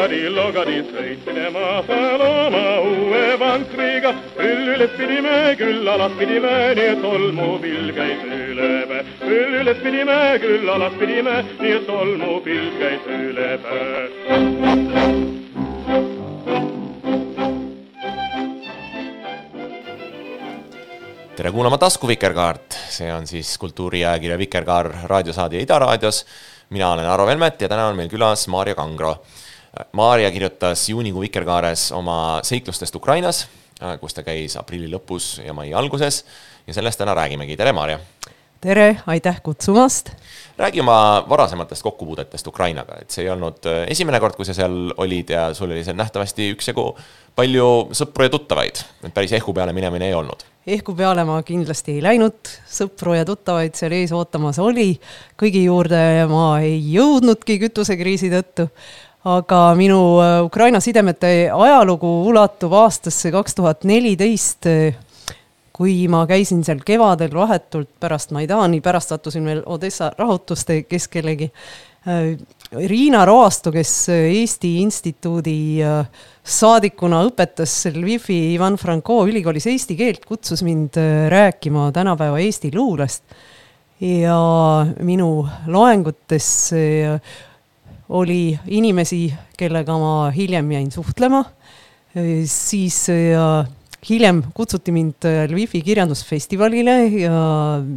Logari, 0.00 0.34
logari, 0.34 0.84
trăiți-ne 0.92 1.48
küll 5.90 5.98
alas 5.98 6.12
pidime, 6.18 6.50
nii 6.78 6.84
et 6.92 7.00
tolmupilv 7.02 7.94
käis 7.96 8.20
üle 8.22 8.66
päe. 8.86 9.00
küll 9.18 9.54
üles 9.58 9.78
pidime, 9.82 10.18
küll 10.38 10.68
alas 10.70 10.94
pidime, 11.00 11.34
nii 11.58 11.72
et 11.74 11.86
tolmupilv 11.88 12.76
käis 12.78 13.08
üle 13.10 13.48
päe. 13.64 14.04
tere 21.36 21.50
kuulama 21.50 21.78
Tasku 21.78 22.06
Vikerkaart, 22.06 22.78
see 22.92 23.10
on 23.10 23.26
siis 23.26 23.58
kultuuriajakirja 23.58 24.38
Vikerkaar 24.38 24.92
raadiosaade 25.10 25.58
Ida 25.58 25.78
raadios. 25.78 26.24
mina 26.70 26.92
olen 26.92 27.06
Aro 27.06 27.26
Velmet 27.26 27.60
ja 27.62 27.68
täna 27.68 27.88
on 27.88 27.96
meil 27.96 28.08
külas 28.08 28.46
Maarja 28.48 28.74
Kangro. 28.74 29.16
Maarja 29.92 30.30
kirjutas 30.30 30.88
juunikuu 30.88 31.20
Vikerkaares 31.20 31.92
oma 31.92 32.40
seiklustest 32.42 32.94
Ukrainas, 32.94 33.48
kus 34.00 34.16
ta 34.16 34.24
käis 34.26 34.56
aprilli 34.60 34.90
lõpus 34.92 35.38
ja 35.44 35.56
mai 35.56 35.72
alguses. 35.74 36.24
Ja 36.66 36.76
sellest 36.76 37.00
täna 37.00 37.14
räägimegi, 37.16 37.56
tere 37.56 37.72
Maarja! 37.72 38.00
tere, 38.60 39.00
aitäh 39.06 39.40
kutsumast! 39.42 40.10
räägi 40.58 40.80
oma 40.80 41.24
varasematest 41.28 41.82
kokkupuudetest 41.82 42.46
Ukrainaga, 42.46 42.98
et 43.00 43.10
see 43.10 43.24
ei 43.24 43.30
olnud 43.32 43.64
äh, 43.64 43.86
esimene 43.88 44.20
kord, 44.20 44.36
kui 44.36 44.44
sa 44.44 44.52
seal 44.52 44.92
olid 45.00 45.32
ja 45.32 45.46
sul 45.56 45.70
oli 45.72 45.84
seal 45.84 45.96
nähtavasti 45.96 46.50
üksjagu 46.52 46.84
palju 47.38 47.68
sõpru 47.96 48.26
ja 48.26 48.32
tuttavaid, 48.34 48.82
et 49.06 49.14
päris 49.16 49.32
ehku 49.38 49.54
peale 49.56 49.72
minemine 49.72 50.10
ei 50.10 50.16
olnud. 50.18 50.44
Ehku 50.68 50.92
peale 50.98 51.24
ma 51.24 51.38
kindlasti 51.46 51.96
ei 51.96 52.02
läinud, 52.04 52.52
sõpru 52.68 53.16
ja 53.16 53.24
tuttavaid 53.24 53.78
seal 53.78 53.96
ees 53.96 54.12
ootamas 54.12 54.60
oli, 54.60 54.92
kõigi 55.40 55.64
juurde 55.64 56.02
ma 56.28 56.50
ei 56.60 56.76
jõudnudki 56.92 57.56
kütusekriisi 57.64 58.28
tõttu, 58.34 58.68
aga 59.24 59.74
minu 59.76 60.00
äh, 60.20 60.38
Ukraina 60.44 60.80
sidemete 60.80 61.50
ajalugu 61.52 62.08
ulatub 62.30 62.72
aastasse 62.72 63.32
kaks 63.34 63.54
tuhat 63.58 63.84
neliteist, 63.84 64.68
kui 65.72 66.08
ma 66.12 66.26
käisin 66.28 66.64
seal 66.64 66.80
kevadel 66.84 67.32
vahetult 67.36 67.92
pärast 68.00 68.34
Maidani, 68.36 68.80
pärast 68.84 69.12
sattusin 69.12 69.46
veel 69.48 69.62
Odessa 69.66 70.12
rahutuste 70.18 70.82
keskelegi. 70.88 71.50
Riina 72.70 73.24
Roastu, 73.26 73.72
kes 73.74 73.92
Eesti 74.14 74.76
Instituudi 74.80 75.82
äh, 75.82 76.06
saadikuna 76.46 77.24
õpetas 77.26 77.72
Lvivi 77.92 78.54
Ivan 78.54 78.78
Franko 78.78 79.24
ülikoolis 79.26 79.66
eesti 79.68 79.96
keelt, 79.98 80.24
kutsus 80.24 80.62
mind 80.62 80.96
äh, 81.00 81.26
rääkima 81.32 81.90
tänapäeva 81.92 82.38
Eesti 82.38 82.70
luulest. 82.74 83.24
ja 84.00 84.86
minu 85.04 85.46
loengutes 85.66 86.72
äh, 86.72 87.20
oli 88.10 88.58
inimesi, 88.66 89.28
kellega 89.58 89.94
ma 89.98 90.14
hiljem 90.34 90.72
jäin 90.74 90.90
suhtlema, 90.90 91.44
siis 92.50 93.04
hiljem 94.08 94.42
kutsuti 94.56 94.92
mind 94.94 95.26
äh, 95.28 95.44
Lvivi 95.50 95.82
kirjandusfestivalile 95.84 96.94
ja 97.20 97.40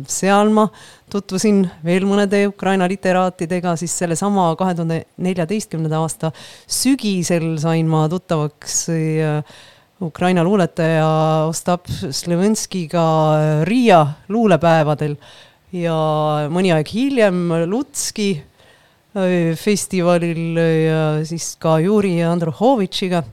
seal 0.10 0.52
ma 0.54 0.66
tutvusin 1.12 1.64
veel 1.86 2.08
mõnede 2.08 2.44
Ukraina 2.50 2.88
literaatidega, 2.92 3.76
siis 3.80 3.96
sellesama 4.02 4.50
kahe 4.60 4.76
tuhande 4.76 5.04
neljateistkümnenda 5.24 6.02
aasta 6.04 6.34
sügisel 6.68 7.54
sain 7.62 7.88
ma 7.90 8.06
tuttavaks 8.12 8.82
äh, 8.92 9.56
Ukraina 10.04 10.44
luuletaja 10.44 11.08
Ostap 11.48 11.88
Slevenskiga 11.88 13.08
äh, 13.38 13.56
Riia 13.70 14.04
luulepäevadel. 14.34 15.16
Ja 15.74 15.96
mõni 16.54 16.70
aeg 16.70 16.90
hiljem 16.94 17.48
Lutski 17.66 18.36
festivalil 19.60 20.58
ja 20.58 21.02
siis 21.26 21.52
ka 21.62 21.78
Juri 21.84 22.16
Androhovitšiga. 22.26 23.24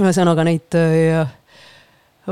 ühesõnaga 0.00 0.44
neid 0.48 0.76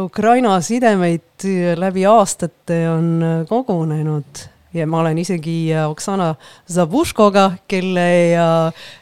Ukraina 0.01 0.55
sidemeid 0.65 1.45
läbi 1.77 2.07
aastate 2.09 2.79
on 2.89 3.45
kogunenud 3.49 4.47
ja 4.73 4.87
ma 4.89 5.03
olen 5.03 5.19
isegi 5.21 5.73
Oksana 5.85 6.33
Zabuškoga, 6.73 7.45
kelle 7.69 8.07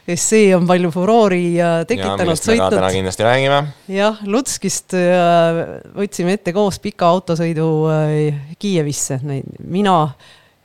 essee 0.07 0.51
on 0.55 0.67
palju 0.67 0.91
furoori 0.91 1.45
tekitanud. 1.87 2.35
sõitnud. 2.35 2.75
täna 2.75 2.91
kindlasti 2.91 3.23
räägime. 3.27 3.61
jah, 3.87 4.19
Lutskist 4.25 4.95
võtsime 5.95 6.35
ette 6.35 6.53
koos 6.53 6.79
pika 6.83 7.07
autosõidu 7.07 7.69
Kiievisse, 8.59 9.19
mina, 9.63 9.97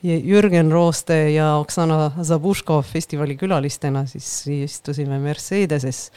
Jürgen 0.07 0.71
Rooste 0.73 1.17
ja 1.35 1.57
Oksana 1.61 2.13
Zabuško 2.23 2.81
festivali 2.87 3.37
külalistena 3.39 4.05
siis 4.07 4.29
istusime 4.53 5.19
Mercedeses, 5.23 6.11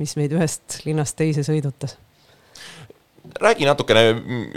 mis 0.00 0.16
meid 0.18 0.34
ühest 0.36 0.80
linnast 0.86 1.16
teise 1.18 1.44
sõidutas. 1.46 1.96
Räägi 3.40 3.66
natukene 3.68 4.02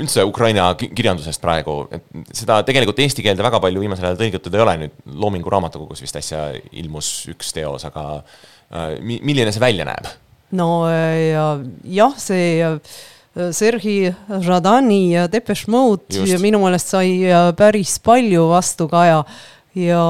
üldse 0.01 0.23
Ukraina 0.25 0.69
kirjandusest 0.79 1.41
praegu, 1.43 1.83
et 1.93 2.05
seda 2.33 2.61
tegelikult 2.65 2.99
eesti 3.03 3.23
keelde 3.25 3.43
väga 3.45 3.59
palju 3.61 3.83
viimasel 3.83 4.07
ajal 4.07 4.21
tõlgitud 4.21 4.55
ei 4.55 4.63
ole, 4.63 4.75
nüüd 4.83 4.95
Loomingu 5.19 5.51
raamatukogus 5.51 6.01
vist 6.01 6.17
äsja 6.17 6.47
ilmus 6.71 7.11
üks 7.31 7.51
teos, 7.53 7.85
aga 7.89 8.05
äh, 8.19 8.95
milline 9.03 9.51
see 9.53 9.63
välja 9.63 9.87
näeb? 9.87 10.09
no 10.57 10.85
äh, 10.87 11.33
ja 11.33 11.47
jah, 11.99 12.15
see 12.21 12.63
Sergei 13.33 14.13
Žadani 14.45 15.01
ja 15.13 15.27
Depeche 15.27 15.71
Mode 15.71 16.25
ja 16.29 16.37
minu 16.41 16.59
meelest 16.61 16.93
sai 16.93 17.23
päris 17.57 17.95
palju 18.03 18.45
vastukaja 18.51 19.23
ja 19.73 20.03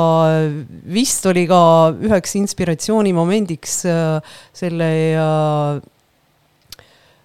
vist 0.91 1.25
oli 1.31 1.45
ka 1.47 1.61
üheks 2.03 2.35
inspiratsioonimomendiks 2.41 3.77
selle 4.51 4.89
ja 5.13 5.29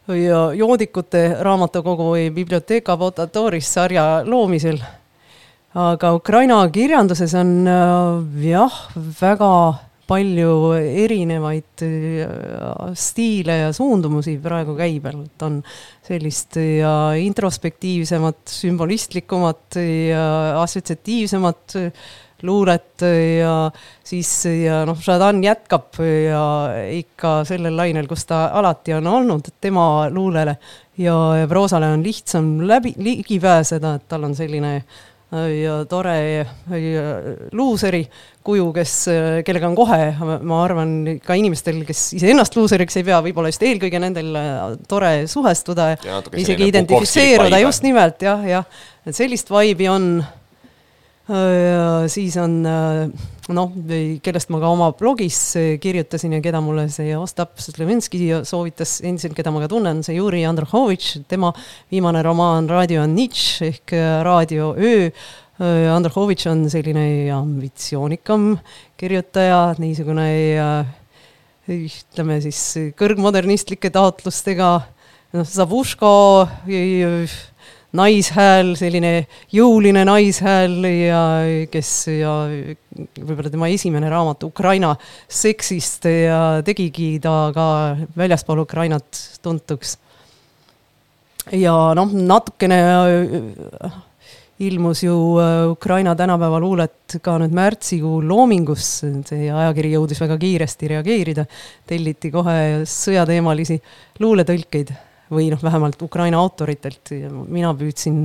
joodikute 0.09 1.37
raamatukogu 1.45 2.13
või 2.15 2.29
Biblioteca 2.33 2.97
Votatoris 2.99 3.69
sarja 3.69 4.23
loomisel. 4.25 4.79
aga 5.75 6.15
Ukraina 6.15 6.63
kirjanduses 6.73 7.35
on 7.35 7.69
äh, 7.69 8.49
jah, 8.49 8.73
väga 9.21 9.51
palju 10.09 10.53
erinevaid 11.05 11.85
äh, 11.85 12.93
stiile 12.97 13.59
ja 13.65 13.73
suundumusi 13.77 14.39
praegu 14.43 14.77
käibel, 14.79 15.25
et 15.29 15.45
on 15.47 15.61
sellist 16.09 16.57
ja 16.61 16.95
introspektiivsemat, 17.21 18.41
sümbolistlikumat 18.49 19.81
ja 19.83 20.25
assotsiatiivsemat 20.63 21.77
luulet 22.43 23.03
ja 23.39 23.55
siis 24.07 24.31
ja 24.47 24.85
noh, 24.87 24.99
Žadan 25.03 25.43
jätkab 25.43 25.99
ja 25.99 26.43
ikka 26.95 27.41
sellel 27.49 27.77
lainel, 27.77 28.07
kus 28.11 28.29
ta 28.29 28.47
alati 28.55 28.95
on 28.95 29.11
olnud, 29.11 29.51
tema 29.61 30.07
luulele 30.11 30.55
ja 30.99 31.17
proosale 31.51 31.91
on 31.93 32.03
lihtsam 32.07 32.61
läbi, 32.67 32.95
ligi 33.03 33.41
pääseda, 33.43 33.97
et 33.99 34.09
tal 34.09 34.29
on 34.31 34.39
selline 34.39 34.77
äh, 34.77 34.99
ja 35.33 35.83
tore 35.89 36.47
luuseri 37.53 38.00
kuju, 38.49 38.71
kes, 38.72 38.93
kellega 39.44 39.69
on 39.69 39.77
kohe, 39.77 40.00
ma 40.19 40.61
arvan, 40.65 40.94
ka 41.25 41.37
inimestel, 41.37 41.83
kes 41.89 42.15
iseennast 42.16 42.56
luuseriks 42.56 42.97
ei 42.97 43.05
pea, 43.05 43.19
võib-olla 43.25 43.53
just 43.53 43.67
eelkõige 43.69 44.00
nendel 44.00 44.38
tore 44.88 45.12
suhestuda 45.28 45.91
ja 45.93 46.22
isegi 46.33 46.71
identifitseeruda, 46.72 47.61
just 47.67 47.84
nimelt 47.84 48.25
jah, 48.25 48.47
jah, 48.49 48.81
et 49.05 49.17
sellist 49.17 49.53
vaibi 49.53 49.91
on 49.93 50.11
siis 52.09 52.37
on 52.41 52.55
noh, 52.65 53.73
kellest 54.25 54.49
ma 54.53 54.61
ka 54.63 54.71
oma 54.73 54.87
blogis 54.97 55.41
kirjutasin 55.83 56.39
ja 56.39 56.41
keda 56.45 56.63
mulle 56.65 56.87
see 56.93 57.13
Ostap 57.19 57.61
Slevenski 57.61 58.21
soovitas 58.49 58.99
endiselt, 59.05 59.37
keda 59.37 59.53
ma 59.53 59.61
ka 59.65 59.69
tunnen, 59.73 60.01
see 60.07 60.17
Juri 60.17 60.45
Androhovitš, 60.49 61.27
tema 61.29 61.53
viimane 61.93 62.23
romaan 62.25 62.69
Raadio 62.71 63.03
on 63.05 63.13
nič 63.19 63.43
ehk 63.69 63.93
Raadio 64.25 64.73
öö. 64.79 65.11
Androhovitš 65.59 66.47
on 66.53 66.61
selline 66.71 67.27
ambitsioonikam 67.35 68.53
kirjutaja, 69.01 69.75
niisugune 69.83 70.29
ütleme 71.69 72.37
siis 72.45 72.61
kõrgmodernistlike 72.97 73.91
taotlustega, 73.91 74.69
noh, 75.35 75.49
Zavuško 75.51 76.13
naishääl, 77.96 78.75
selline 78.76 79.12
jõuline 79.55 80.02
naishääl 80.05 80.85
ja 80.90 81.23
kes 81.73 81.93
ja 82.19 82.35
võib-olla 83.17 83.52
tema 83.52 83.70
esimene 83.73 84.11
raamat 84.12 84.44
Ukraina 84.49 84.93
seksist 85.29 86.05
ja 86.11 86.61
tegigi 86.64 87.14
ta 87.23 87.49
ka 87.55 87.69
väljaspool 88.19 88.64
Ukrainat 88.67 89.23
tuntuks. 89.43 89.96
ja 91.52 91.94
noh, 91.96 92.12
natukene 92.12 92.82
ilmus 94.58 95.02
ju 95.02 95.38
äh, 95.38 95.70
Ukraina 95.70 96.14
tänapäeva 96.17 96.61
luulet 96.61 97.19
ka 97.23 97.38
nüüd 97.38 97.55
märtsikuu 97.55 98.20
Loomingus, 98.26 98.88
see 99.31 99.49
ajakiri 99.49 99.94
jõudis 99.94 100.20
väga 100.20 100.38
kiiresti 100.38 100.91
reageerida, 100.94 101.46
telliti 101.87 102.32
kohe 102.34 102.84
sõjateemalisi 102.84 103.79
luuletõlkeid 104.20 104.91
või 105.33 105.51
noh, 105.53 105.63
vähemalt 105.63 106.01
Ukraina 106.03 106.41
autoritelt, 106.41 107.13
mina 107.49 107.75
püüdsin 107.77 108.23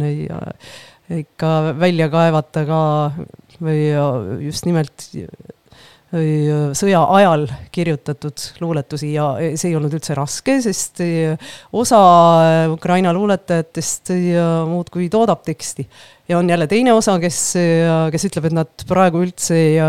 ikka 1.13 1.49
välja 1.79 2.07
kaevata 2.11 2.63
ka 2.67 2.79
või 3.63 3.89
just 4.45 4.65
nimelt 4.69 5.09
sõja 6.13 6.99
ajal 7.17 7.47
kirjutatud 7.73 8.43
luuletusi 8.61 9.15
ja 9.15 9.31
see 9.57 9.71
ei 9.71 9.77
olnud 9.79 9.95
üldse 9.97 10.13
raske, 10.17 10.59
sest 10.61 11.01
osa 11.73 12.01
Ukraina 12.69 13.13
luuletajatest 13.17 14.13
muudkui 14.69 15.09
toodab 15.13 15.41
teksti 15.47 15.87
ja 16.29 16.37
on 16.37 16.49
jälle 16.49 16.67
teine 16.71 16.93
osa, 16.95 17.17
kes, 17.19 17.39
kes 18.11 18.25
ütleb, 18.29 18.47
et 18.47 18.55
nad 18.55 18.85
praegu 18.87 19.23
üldse 19.25 19.57
ja 19.75 19.87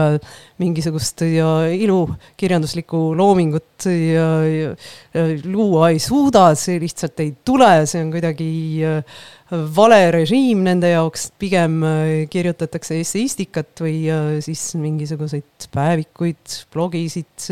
mingisugust 0.63 1.23
ja 1.29 1.49
ilukirjanduslikku 1.71 3.01
loomingut 3.19 3.87
ja, 3.87 4.27
ja 4.49 5.25
luua 5.47 5.93
ei 5.95 6.03
suuda, 6.03 6.49
see 6.59 6.81
lihtsalt 6.83 7.23
ei 7.23 7.33
tule, 7.47 7.71
see 7.91 8.03
on 8.03 8.11
kuidagi 8.15 8.51
vale 9.77 10.01
režiim 10.15 10.65
nende 10.67 10.91
jaoks, 10.95 11.29
pigem 11.39 11.81
kirjutatakse 12.33 12.99
esseistikat 12.99 13.85
või 13.85 13.99
siis 14.43 14.73
mingisuguseid 14.81 15.69
päevikuid, 15.75 16.63
blogisid, 16.75 17.51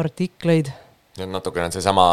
artikleid 0.00 0.72
natukene 1.28 1.68
on 1.68 1.74
seesama 1.74 2.06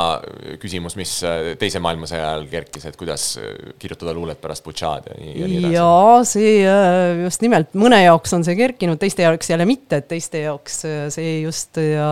küsimus, 0.61 0.97
mis 0.99 1.13
äh, 1.27 1.53
Teise 1.59 1.81
maailmasõja 1.83 2.31
ajal 2.31 2.45
kerkis, 2.51 2.87
et 2.89 2.99
kuidas 2.99 3.29
äh, 3.41 3.73
kirjutada 3.79 4.13
luulet 4.17 4.41
pärast 4.41 4.65
Butšaad 4.65 5.09
ja 5.11 5.17
nii, 5.19 5.33
ja 5.33 5.49
nii 5.49 5.59
edasi. 5.61 5.73
jaa, 5.77 6.19
see 6.27 6.53
äh, 6.67 7.23
just 7.23 7.45
nimelt, 7.45 7.73
mõne 7.79 8.01
jaoks 8.03 8.35
on 8.37 8.45
see 8.47 8.57
kerkinud, 8.59 8.99
teiste 9.01 9.27
jaoks 9.27 9.51
jälle 9.53 9.67
mitte, 9.69 10.01
et 10.01 10.09
teiste 10.11 10.43
jaoks 10.43 10.83
see 11.15 11.33
just 11.41 11.79
ja, 11.81 12.09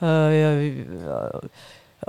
ja, 0.00 0.46
ja 1.00 1.20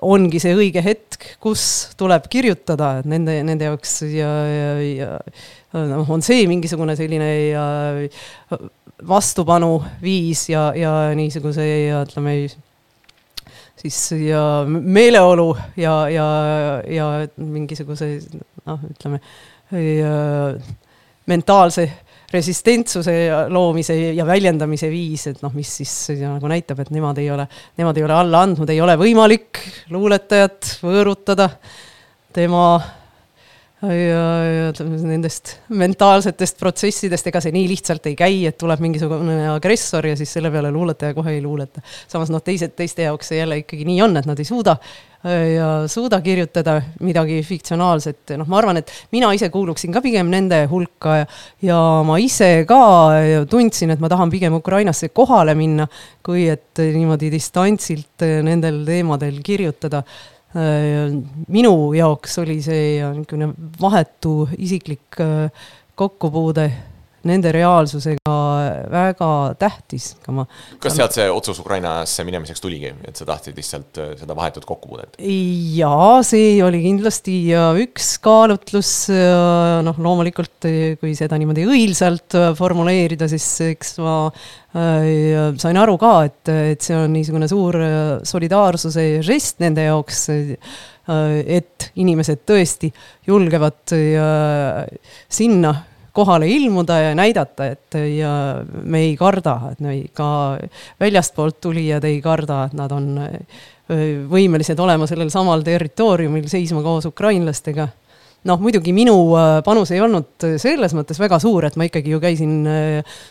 ongi 0.07 0.39
see 0.41 0.53
õige 0.55 0.83
hetk, 0.83 1.33
kus 1.43 1.63
tuleb 1.99 2.27
kirjutada, 2.31 2.97
et 3.01 3.09
nende, 3.11 3.35
nende 3.47 3.67
jaoks 3.67 3.97
ja, 4.07 4.31
ja, 4.47 4.69
ja 4.87 5.85
noh, 5.91 6.07
on 6.09 6.23
see 6.25 6.45
mingisugune 6.49 6.95
selline 6.99 7.29
ja, 7.51 7.65
vastupanuviis 9.07 10.47
ja, 10.51 10.69
ja 10.77 10.93
niisuguse 11.17 11.65
ja 11.65 12.03
ütleme, 12.05 12.37
siis 13.81 14.00
ja 14.28 14.44
meeleolu 14.68 15.50
ja, 15.80 15.95
ja, 16.12 16.28
ja 16.86 17.10
mingisuguse 17.42 18.13
noh, 18.68 18.88
ütleme 18.92 19.22
mentaalse 21.31 21.88
resistentsuse 22.31 23.13
loomise 23.51 23.95
ja 24.16 24.25
väljendamise 24.28 24.89
viis, 24.92 25.25
et 25.31 25.42
noh, 25.44 25.51
mis 25.56 25.72
siis 25.81 25.94
nagu 26.22 26.51
näitab, 26.51 26.80
et 26.83 26.92
nemad 26.94 27.19
ei 27.19 27.28
ole, 27.33 27.48
nemad 27.80 28.00
ei 28.00 28.06
ole 28.07 28.16
alla 28.16 28.44
andnud, 28.45 28.72
ei 28.72 28.80
ole 28.83 28.95
võimalik 29.00 29.60
luuletajat 29.92 30.78
võõrutada 30.86 31.50
tema 32.36 32.66
ja, 33.81 34.24
ja 34.45 34.88
nendest 35.01 35.56
mentaalsetest 35.74 36.60
protsessidest, 36.60 37.30
ega 37.31 37.42
see 37.44 37.54
nii 37.56 37.68
lihtsalt 37.72 38.10
ei 38.12 38.18
käi, 38.19 38.42
et 38.50 38.57
tuleb 38.62 38.81
mingisugune 38.83 39.38
agressor 39.51 40.12
ja 40.12 40.18
siis 40.19 40.33
selle 40.38 40.51
peale 40.54 40.72
luuletaja 40.74 41.16
kohe 41.18 41.33
ei 41.38 41.42
luuleta. 41.42 41.81
samas 42.07 42.30
noh, 42.33 42.44
teised, 42.45 42.75
teiste 42.78 43.07
jaoks 43.07 43.31
see 43.31 43.42
jälle 43.42 43.62
ikkagi 43.63 43.88
nii 43.88 44.01
on, 44.06 44.18
et 44.22 44.30
nad 44.30 44.39
ei 44.39 44.48
suuda 44.48 44.78
ja 45.22 45.68
suuda 45.86 46.18
kirjutada 46.22 46.80
midagi 47.06 47.44
fiktsionaalset, 47.45 48.33
noh, 48.42 48.48
ma 48.50 48.57
arvan, 48.57 48.80
et 48.81 48.89
mina 49.13 49.30
ise 49.38 49.51
kuuluksin 49.54 49.94
ka 49.94 50.01
pigem 50.01 50.31
nende 50.33 50.63
hulka 50.69 51.19
ja, 51.19 51.28
ja 51.62 51.80
ma 52.06 52.18
ise 52.22 52.66
ka 52.69 52.81
tundsin, 53.50 53.94
et 53.94 54.01
ma 54.01 54.10
tahan 54.10 54.33
pigem 54.33 54.57
Ukrainasse 54.57 55.12
kohale 55.13 55.54
minna, 55.57 55.86
kui 56.25 56.48
et 56.50 56.81
niimoodi 56.81 57.30
distantsilt 57.33 58.25
nendel 58.45 58.81
teemadel 58.88 59.42
kirjutada 59.45 60.01
Äh, 60.01 60.40
minu 60.53 61.74
jaoks 61.95 62.38
oli 62.42 62.57
see 62.63 63.00
niisugune 63.00 63.53
vahetu 63.81 64.50
isiklik 64.57 65.19
äh, 65.24 65.48
kokkupuude 65.95 66.65
nende 67.29 67.51
reaalsusega 67.53 68.35
väga 68.91 69.31
tähtis. 69.62 70.15
kas 70.81 70.95
sealt 70.97 71.15
see 71.15 71.27
otsus 71.31 71.59
Ukrainasse 71.63 72.25
minemiseks 72.27 72.63
tuligi, 72.63 72.94
et 73.07 73.19
sa 73.19 73.27
tahtsid 73.29 73.57
lihtsalt 73.57 74.01
äh, 74.01 74.13
seda 74.19 74.38
vahetut 74.38 74.65
kokkupuudet? 74.65 75.19
jaa, 75.19 76.21
see 76.25 76.57
oli 76.63 76.81
kindlasti 76.85 77.38
üks 77.85 78.15
kaalutlus, 78.23 78.94
noh 79.85 80.01
loomulikult 80.01 80.69
kui 81.01 81.13
seda 81.18 81.39
niimoodi 81.41 81.68
õilsalt 81.69 82.38
formuleerida, 82.57 83.29
siis 83.31 83.47
eks 83.71 83.97
ma 84.01 84.18
Äh, 84.71 85.51
sain 85.59 85.75
aru 85.75 85.97
ka, 86.00 86.12
et, 86.29 86.47
et 86.47 86.85
see 86.85 86.95
on 86.95 87.12
niisugune 87.12 87.47
suur 87.51 87.75
äh, 87.75 88.21
solidaarsuse 88.23 89.03
žest 89.25 89.59
nende 89.59 89.83
jaoks, 89.83 90.21
äh, 90.31 90.71
et 91.59 91.89
inimesed 92.00 92.45
tõesti 92.47 92.88
julgevad 93.27 93.91
sinna 95.27 95.73
kohale 96.11 96.47
ilmuda 96.51 96.97
ja 96.99 97.15
näidata, 97.15 97.69
et 97.71 97.95
ja 98.17 98.33
me 98.83 99.05
ei 99.07 99.15
karda, 99.19 99.55
et 99.71 99.79
me 99.79 99.95
ka 100.13 100.57
väljastpoolt 100.99 101.61
tulijad 101.63 102.03
ei 102.07 102.19
karda, 102.23 102.65
et 102.67 102.75
nad 102.75 102.91
on 102.91 103.13
võimelised 104.31 104.79
olema 104.79 105.07
sellel 105.07 105.31
samal 105.31 105.63
territooriumil 105.63 106.47
seisma 106.51 106.83
koos 106.83 107.07
ukrainlastega. 107.09 107.87
Noh, 108.47 108.57
muidugi 108.57 108.89
minu 108.89 109.13
panus 109.61 109.91
ei 109.93 109.99
olnud 110.01 110.45
selles 110.57 110.95
mõttes 110.97 111.19
väga 111.21 111.37
suur, 111.43 111.67
et 111.67 111.75
ma 111.77 111.85
ikkagi 111.85 112.09
ju 112.15 112.19
käisin 112.23 112.55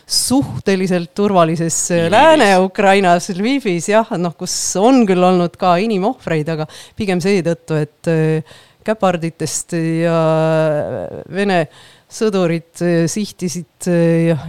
suhteliselt 0.07 1.11
turvalises 1.17 1.79
Lääne-Ukrainas, 2.13 3.27
Lvivis 3.35 3.89
jah, 3.91 4.13
noh, 4.15 4.37
kus 4.39 4.55
on 4.79 5.03
küll 5.09 5.19
olnud 5.19 5.57
ka 5.59 5.75
inimohvreid, 5.83 6.53
aga 6.53 6.69
pigem 6.95 7.19
seetõttu, 7.19 7.81
et 7.83 8.11
käparditest 8.87 9.75
ja 9.99 10.15
Vene 11.29 11.65
sõdurid 12.11 12.81
sihtisid 13.07 13.87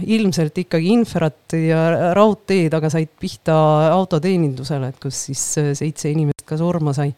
ilmselt 0.03 0.57
ikkagi 0.65 0.89
infrat 0.91 1.55
ja 1.55 2.11
raudteed, 2.17 2.73
aga 2.75 2.89
said 2.91 3.13
pihta 3.19 3.55
autoteenindusele, 3.93 4.91
et 4.91 4.99
kus 4.99 5.21
siis 5.29 5.45
seitse 5.79 6.11
inimest 6.11 6.43
ka 6.47 6.59
surma 6.59 6.91
sai 6.95 7.13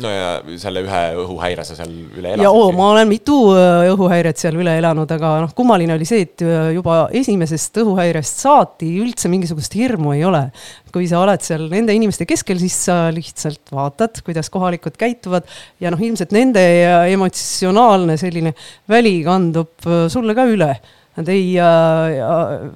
no 0.00 0.08
ja 0.08 0.28
selle 0.60 0.80
ühe 0.86 1.00
õhuhäire 1.20 1.64
sa 1.68 1.74
seal 1.76 1.90
üle 1.92 2.30
elasid? 2.30 2.44
ja 2.46 2.52
oo, 2.54 2.70
ma 2.76 2.88
olen 2.94 3.10
mitu 3.10 3.36
äh, 3.52 3.90
õhuhäiret 3.92 4.40
seal 4.40 4.56
üle 4.56 4.72
elanud, 4.80 5.10
aga 5.12 5.34
noh, 5.44 5.52
kummaline 5.56 5.92
oli 5.98 6.06
see, 6.08 6.24
et 6.24 6.44
äh, 6.46 6.70
juba 6.76 7.02
esimesest 7.18 7.82
õhuhäirest 7.82 8.40
saati 8.46 8.88
üldse 9.02 9.28
mingisugust 9.32 9.76
hirmu 9.76 10.14
ei 10.16 10.24
ole. 10.28 10.46
kui 10.92 11.04
sa 11.08 11.20
oled 11.24 11.44
seal 11.44 11.68
nende 11.72 11.94
inimeste 11.96 12.24
keskel, 12.28 12.58
siis 12.60 12.78
sa 12.88 12.96
lihtsalt 13.12 13.72
vaatad, 13.72 14.22
kuidas 14.24 14.48
kohalikud 14.52 14.96
käituvad 15.00 15.48
ja 15.80 15.92
noh, 15.92 16.00
ilmselt 16.00 16.32
nende 16.36 16.64
emotsionaalne 17.12 18.16
selline 18.20 18.54
väli 18.88 19.18
kandub 19.28 19.88
äh, 19.88 20.06
sulle 20.12 20.36
ka 20.38 20.48
üle 20.48 20.72
Nad 21.12 21.28
ei 21.28 21.50
äh,, 21.60 22.70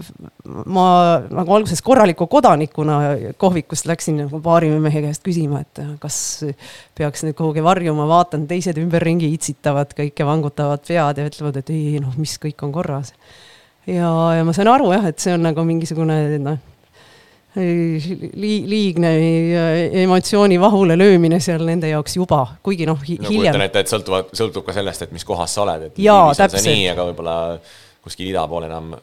ma 0.68 0.86
nagu 1.32 1.54
alguses 1.56 1.80
korraliku 1.84 2.26
kodanikuna 2.28 2.98
kohvikust 3.40 3.88
läksin 3.88 4.18
nagu 4.20 4.40
baarimehe 4.44 5.06
käest 5.06 5.24
küsima, 5.24 5.62
et 5.64 5.80
kas 6.02 6.18
peaks 6.98 7.24
nüüd 7.24 7.38
kuhugi 7.38 7.64
varjuma, 7.64 8.04
vaatan, 8.10 8.44
teised 8.50 8.76
ümberringi 8.82 9.30
itsitavad 9.38 9.96
kõike, 9.96 10.28
vangutavad 10.28 10.84
pead 10.84 11.22
ja 11.22 11.28
ütlevad, 11.30 11.62
et 11.62 11.72
ei 11.72 11.96
noh, 12.04 12.12
mis 12.20 12.36
kõik 12.42 12.60
on 12.66 12.76
korras. 12.76 13.14
ja, 13.88 14.12
ja 14.36 14.44
ma 14.44 14.52
sain 14.52 14.68
aru 14.68 14.92
jah, 14.92 15.08
et 15.08 15.22
see 15.22 15.32
on 15.32 15.46
nagu 15.48 15.64
mingisugune 15.64 16.20
noh, 16.44 16.60
li-, 17.56 18.64
liigne 18.68 19.14
emotsiooni 20.02 20.60
vahule 20.60 20.98
löömine 20.98 21.40
seal 21.40 21.64
nende 21.64 21.88
jaoks 21.88 22.18
juba, 22.20 22.42
kuigi 22.62 22.84
noh 22.88 23.00
hi, 23.00 23.16
no, 23.16 23.30
hiljem. 23.30 23.48
kujutan 23.48 23.66
ette, 23.66 23.84
et 23.84 23.96
sõltuvad, 23.96 24.30
sõltub 24.36 24.68
ka 24.68 24.76
sellest, 24.76 25.06
et 25.06 25.16
mis 25.16 25.24
kohas 25.24 25.56
sa 25.56 25.64
oled, 25.64 25.88
et 25.88 26.00
jaa, 26.04 26.28
täpselt. 26.36 26.68
nii, 26.68 26.88
aga 26.92 27.08
võib-olla 27.08 27.36
kuskil 28.06 28.30
ida 28.30 28.46
pool 28.50 28.66
enam 28.68 28.94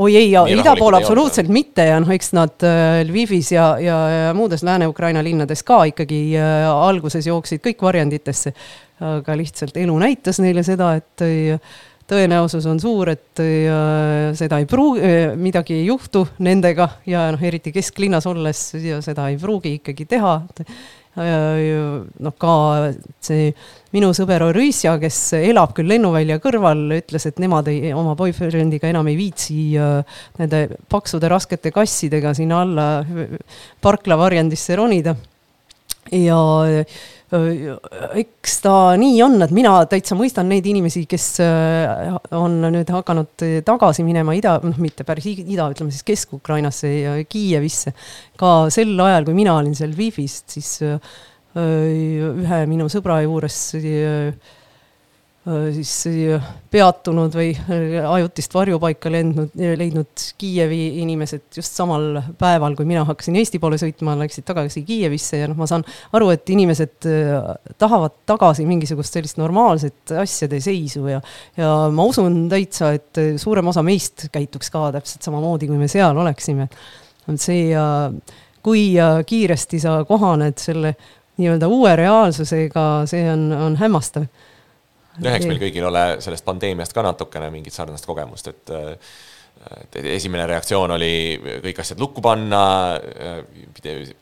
oi 0.00 0.16
ei, 0.16 0.30
ida 0.54 0.74
pool 0.78 0.96
absoluutselt 0.98 1.50
mitte 1.52 1.86
ja 1.90 1.98
noh, 2.02 2.10
eks 2.14 2.32
nad 2.36 2.66
äh, 2.66 3.00
Lvivis 3.06 3.52
ja, 3.54 3.72
ja, 3.82 3.98
ja 4.14 4.32
muudes 4.36 4.64
Lääne-Ukraina 4.66 5.22
linnades 5.24 5.62
ka 5.66 5.82
ikkagi 5.90 6.22
äh, 6.38 6.66
alguses 6.70 7.28
jooksid 7.30 7.62
kõik 7.64 7.86
varjenditesse. 7.90 8.54
aga 9.00 9.32
lihtsalt 9.32 9.78
elu 9.80 9.94
näitas 9.96 10.42
neile 10.44 10.60
seda, 10.60 10.90
et 10.98 11.22
äh, 11.24 11.70
tõenäosus 12.10 12.66
on 12.70 12.80
suur, 12.82 13.12
et 13.12 13.42
äh, 13.42 14.30
seda 14.38 14.58
ei 14.60 14.66
pruugi, 14.68 15.02
äh, 15.04 15.36
midagi 15.38 15.76
ei 15.78 15.86
juhtu 15.86 16.26
nendega 16.44 16.88
ja 17.08 17.28
noh, 17.34 17.42
eriti 17.42 17.72
kesklinnas 17.74 18.26
olles 18.30 18.64
ja 18.80 19.00
seda 19.04 19.28
ei 19.30 19.38
pruugi 19.40 19.76
ikkagi 19.78 20.08
teha 20.10 20.34
noh, 21.16 22.34
ka 22.38 22.54
see 23.20 23.50
minu 23.94 24.12
sõber 24.14 24.44
Orüsja, 24.46 24.94
kes 25.02 25.18
elab 25.40 25.74
küll 25.74 25.90
lennuvälja 25.90 26.38
kõrval, 26.42 26.84
ütles, 27.00 27.26
et 27.26 27.40
nemad 27.42 27.68
ei, 27.72 27.90
oma 27.96 28.14
boyfriendiga 28.18 28.90
enam 28.92 29.08
ei 29.10 29.18
viitsi 29.18 29.58
äh, 29.74 30.20
nende 30.38 30.62
paksude 30.90 31.30
raskete 31.30 31.72
kassidega 31.74 32.34
sinna 32.38 32.62
alla 32.62 32.88
parklavarjendisse 33.82 34.78
ronida. 34.78 35.16
ja 36.10 36.38
eks 37.30 38.56
ta 38.64 38.74
nii 38.98 39.20
on, 39.22 39.36
et 39.44 39.52
mina 39.54 39.76
täitsa 39.90 40.16
mõistan 40.18 40.48
neid 40.50 40.66
inimesi, 40.66 41.04
kes 41.10 41.26
on 42.34 42.56
nüüd 42.66 42.90
hakanud 42.90 43.44
tagasi 43.66 44.02
minema 44.06 44.34
ida, 44.34 44.56
noh, 44.64 44.80
mitte 44.82 45.06
päris 45.06 45.28
ida, 45.30 45.68
ütleme 45.70 45.94
siis 45.94 46.06
Kesk-Ukrainasse 46.06 46.90
ja 46.90 47.14
Kiievisse. 47.22 47.94
ka 48.40 48.54
sel 48.74 48.96
ajal, 48.98 49.28
kui 49.28 49.38
mina 49.38 49.54
olin 49.60 49.76
seal 49.78 49.94
Lvivist, 49.94 50.48
siis 50.56 50.80
ühe 51.54 52.60
minu 52.70 52.90
sõbra 52.90 53.20
juures 53.22 53.60
Äh, 53.80 54.34
siis 55.72 55.92
äh, 56.06 56.48
peatunud 56.70 57.32
või 57.32 57.54
äh, 57.56 57.94
ajutist 58.04 58.52
varjupaika 58.52 59.08
lendnud, 59.12 59.54
leidnud 59.56 60.24
Kiievi 60.38 61.00
inimesed 61.00 61.56
just 61.56 61.78
samal 61.78 62.18
päeval, 62.38 62.76
kui 62.76 62.84
mina 62.88 63.06
hakkasin 63.08 63.38
Eesti 63.40 63.60
poole 63.62 63.78
sõitma, 63.80 64.18
läksid 64.20 64.44
tagasi 64.50 64.82
Kiievisse 64.84 65.40
ja 65.40 65.48
noh, 65.48 65.56
ma 65.56 65.68
saan 65.70 65.84
aru, 66.16 66.28
et 66.34 66.52
inimesed 66.52 67.08
tahavad 67.80 68.18
tagasi 68.28 68.66
mingisugust 68.68 69.16
sellist 69.16 69.40
normaalset 69.40 70.12
asjade 70.20 70.60
seisu 70.60 71.06
ja 71.08 71.22
ja 71.56 71.72
ma 71.94 72.04
usun 72.04 72.42
täitsa, 72.52 72.92
et 72.98 73.40
suurem 73.40 73.72
osa 73.72 73.82
meist 73.86 74.28
käituks 74.32 74.68
ka 74.72 74.90
täpselt 74.98 75.24
samamoodi, 75.24 75.70
kui 75.70 75.80
me 75.80 75.88
seal 75.88 76.20
oleksime. 76.20 76.68
see, 77.36 77.72
kui 78.62 78.84
kiiresti 79.26 79.80
sa 79.80 80.02
kohaned 80.04 80.60
selle 80.60 80.94
nii-öelda 81.40 81.68
uue 81.72 81.96
reaalsusega, 81.96 82.86
see 83.08 83.24
on, 83.32 83.48
on 83.56 83.76
hämmastav 83.80 84.28
noh, 85.20 85.34
eks 85.36 85.48
meil 85.48 85.60
kõigil 85.62 85.86
ole 85.88 86.04
sellest 86.24 86.46
pandeemiast 86.46 86.96
ka 86.96 87.04
natukene 87.06 87.50
mingit 87.52 87.76
sarnast 87.76 88.08
kogemust, 88.08 88.50
et 88.52 88.74
et 89.60 89.96
esimene 90.14 90.46
reaktsioon 90.48 90.94
oli 90.94 91.36
kõik 91.60 91.82
asjad 91.82 92.00
lukku 92.00 92.22
panna, 92.24 92.96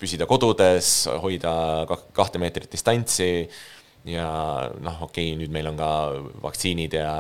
püsida 0.01 0.27
kodudes, 0.27 0.89
hoida 1.23 1.53
kahte 2.17 2.41
meetrit 2.43 2.73
distantsi 2.73 3.47
ja 4.09 4.27
noh, 4.83 5.05
okei 5.07 5.31
okay,, 5.31 5.37
nüüd 5.39 5.55
meil 5.55 5.71
on 5.71 5.79
ka 5.79 5.91
vaktsiinid 6.43 6.97
ja 6.99 7.13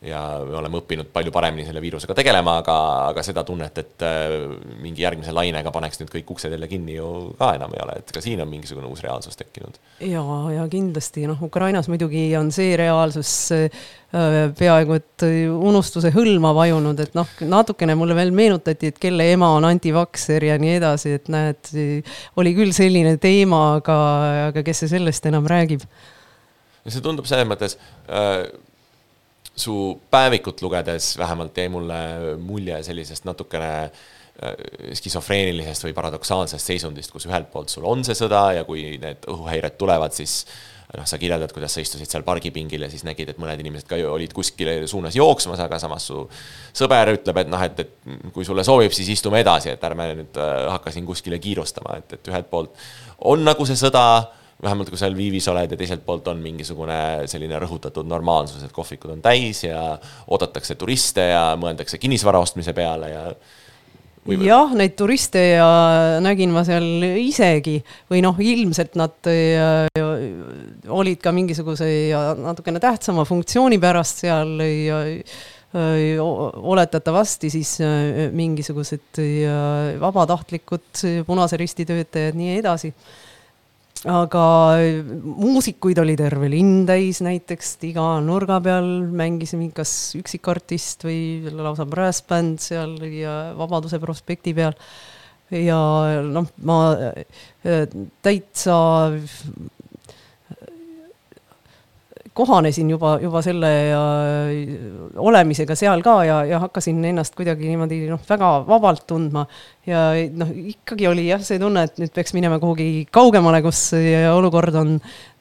ja 0.00 0.20
me 0.48 0.56
oleme 0.56 0.78
õppinud 0.80 1.10
palju 1.12 1.32
paremini 1.34 1.66
selle 1.66 1.80
viirusega 1.84 2.14
tegelema, 2.16 2.56
aga, 2.62 2.74
aga 3.10 3.24
seda 3.24 3.42
tunnet, 3.44 3.80
et 3.82 4.04
äh, 4.06 4.32
mingi 4.80 5.04
järgmise 5.04 5.34
lainega 5.36 5.72
paneks 5.74 6.00
nüüd 6.00 6.12
kõik 6.14 6.30
uksed 6.34 6.54
jälle 6.54 6.68
kinni 6.70 6.94
ju 6.96 7.08
ka 7.38 7.50
enam 7.58 7.74
ei 7.76 7.82
ole, 7.84 7.98
et 8.00 8.12
ka 8.14 8.22
siin 8.24 8.40
on 8.40 8.48
mingisugune 8.48 8.88
uus 8.88 9.02
reaalsus 9.04 9.36
tekkinud. 9.36 9.76
ja, 10.00 10.22
ja 10.54 10.64
kindlasti 10.72 11.26
noh, 11.28 11.42
Ukrainas 11.44 11.90
muidugi 11.92 12.22
on 12.38 12.48
see 12.54 12.78
reaalsus 12.80 13.34
äh, 13.56 13.82
peaaegu 14.56 14.96
et 14.96 15.26
unustuse 15.52 16.14
hõlma 16.16 16.54
vajunud, 16.56 17.04
et 17.04 17.12
noh, 17.18 17.36
natukene 17.52 17.94
mulle 17.98 18.16
veel 18.16 18.32
meenutati, 18.32 18.94
et 18.94 19.02
kelle 19.02 19.28
ema 19.34 19.52
on 19.58 19.68
antivakser 19.68 20.48
ja 20.48 20.56
nii 20.60 20.78
edasi, 20.78 21.12
et 21.20 21.28
näed, 21.30 21.74
oli 22.40 22.54
küll 22.56 22.72
selline 22.76 23.18
teema, 23.20 23.76
aga, 23.82 24.00
aga 24.48 24.64
kes 24.64 24.86
see 24.86 24.94
sellest 24.96 25.28
enam 25.28 25.44
räägib? 25.50 25.84
see 26.90 27.04
tundub 27.04 27.28
selles 27.28 27.44
mõttes 27.46 27.76
äh, 28.08 28.48
su 29.60 29.76
päevikut 30.12 30.62
lugedes 30.64 31.12
vähemalt 31.20 31.56
jäi 31.56 31.68
mulle 31.72 32.00
mulje 32.40 32.80
sellisest 32.86 33.28
natukene 33.28 33.70
äh, 33.84 34.58
skisofreenilisest 34.98 35.86
või 35.88 35.94
paradoksaalsest 35.96 36.72
seisundist, 36.72 37.12
kus 37.14 37.28
ühelt 37.28 37.50
poolt 37.52 37.72
sul 37.72 37.86
on 37.88 38.04
see 38.06 38.18
sõda 38.18 38.50
ja 38.58 38.66
kui 38.68 38.96
need 39.02 39.28
õhuhäired 39.30 39.78
tulevad, 39.80 40.16
siis 40.16 40.42
noh, 40.96 41.06
sa 41.06 41.18
kirjeldad, 41.20 41.52
kuidas 41.54 41.74
sa 41.76 41.82
istusid 41.84 42.10
seal 42.10 42.24
pargipingil 42.26 42.86
ja 42.86 42.90
siis 42.90 43.04
nägid, 43.06 43.30
et 43.32 43.38
mõned 43.40 43.60
inimesed 43.62 43.88
ka 43.90 43.98
olid 44.10 44.34
kuskile 44.34 44.80
suunas 44.90 45.16
jooksmas, 45.18 45.62
aga 45.62 45.78
samas 45.82 46.08
su 46.10 46.24
sõber 46.76 47.14
ütleb, 47.14 47.42
et 47.44 47.52
noh, 47.52 47.62
et, 47.62 47.84
et 47.84 48.32
kui 48.34 48.46
sulle 48.46 48.64
sobib, 48.66 48.94
siis 48.96 49.12
istume 49.14 49.42
edasi, 49.44 49.74
et 49.74 49.86
ärme 49.86 50.10
nüüd 50.22 50.40
äh, 50.40 50.66
hakka 50.74 50.94
siin 50.94 51.06
kuskile 51.08 51.38
kiirustama, 51.42 52.00
et, 52.02 52.18
et 52.18 52.32
ühelt 52.32 52.50
poolt 52.50 52.74
on 53.30 53.44
nagu 53.46 53.66
see 53.68 53.78
sõda 53.78 54.04
vähemalt 54.62 54.90
kui 54.92 55.00
sa 55.00 55.08
Lvivis 55.10 55.48
oled 55.52 55.72
ja 55.72 55.78
teiselt 55.78 56.04
poolt 56.06 56.28
on 56.32 56.42
mingisugune 56.42 57.28
selline 57.30 57.58
rõhutatud 57.62 58.08
normaalsus, 58.08 58.62
et 58.64 58.74
kohvikud 58.76 59.14
on 59.14 59.22
täis 59.24 59.64
ja 59.64 59.80
oodatakse 60.28 60.76
turiste 60.80 61.30
ja 61.32 61.50
mõeldakse 61.60 62.00
kinnisvara 62.00 62.42
ostmise 62.42 62.74
peale 62.76 63.10
ja 63.12 63.24
jah, 64.44 64.74
neid 64.76 64.94
turiste 64.98 65.42
ja 65.54 65.68
nägin 66.22 66.52
ma 66.52 66.62
seal 66.66 67.02
isegi. 67.22 67.78
Või 68.10 68.20
noh, 68.24 68.36
ilmselt 68.44 68.98
nad 69.00 69.30
ja, 69.32 69.70
ja, 69.96 70.10
olid 70.92 71.22
ka 71.24 71.32
mingisuguse 71.34 71.88
ja 72.10 72.34
natukene 72.38 72.82
tähtsama 72.82 73.24
funktsiooni 73.28 73.80
pärast 73.80 74.24
seal 74.26 74.60
ja 74.60 75.00
oletatavasti 75.72 77.50
siis 77.50 77.76
mingisugused 78.34 79.20
vabatahtlikud 80.02 81.04
Punase 81.26 81.58
Risti 81.60 81.86
töötajad, 81.86 82.38
nii 82.38 82.56
edasi 82.58 82.90
aga 84.08 84.44
muusikuid 85.22 85.98
oli 86.00 86.14
terve 86.16 86.48
linn 86.48 86.86
täis, 86.88 87.20
näiteks 87.24 87.74
iga 87.90 88.04
nurga 88.24 88.60
peal 88.64 88.88
mängisime 89.12 89.68
kas 89.76 90.14
üksikartist 90.16 91.04
või 91.04 91.50
lausa 91.52 91.84
brassbänd 91.88 92.62
seal 92.64 92.96
ja 93.12 93.52
Vabaduse 93.58 94.00
prospekti 94.00 94.54
peal. 94.56 94.76
ja 95.50 95.80
noh, 96.24 96.48
ma 96.64 96.78
äh, 97.10 97.86
täitsa 98.22 98.78
kohanesin 102.40 102.90
juba, 102.94 103.16
juba 103.22 103.42
selle 103.44 103.70
ja 103.90 104.02
olemisega 105.20 105.76
seal 105.78 106.04
ka 106.04 106.16
ja, 106.26 106.40
ja 106.48 106.60
hakkasin 106.64 107.02
ennast 107.12 107.36
kuidagi 107.38 107.68
niimoodi 107.68 108.02
noh, 108.10 108.22
väga 108.28 108.52
vabalt 108.68 109.06
tundma. 109.10 109.46
ja 109.88 110.10
noh, 110.36 110.54
ikkagi 110.74 111.08
oli 111.10 111.28
jah, 111.28 111.42
see 111.44 111.60
tunne, 111.60 111.84
et 111.88 112.00
nüüd 112.00 112.14
peaks 112.14 112.34
minema 112.36 112.60
kuhugi 112.62 113.06
kaugemale, 113.12 113.62
kus 113.64 113.90
olukord 114.32 114.80
on 114.80 114.96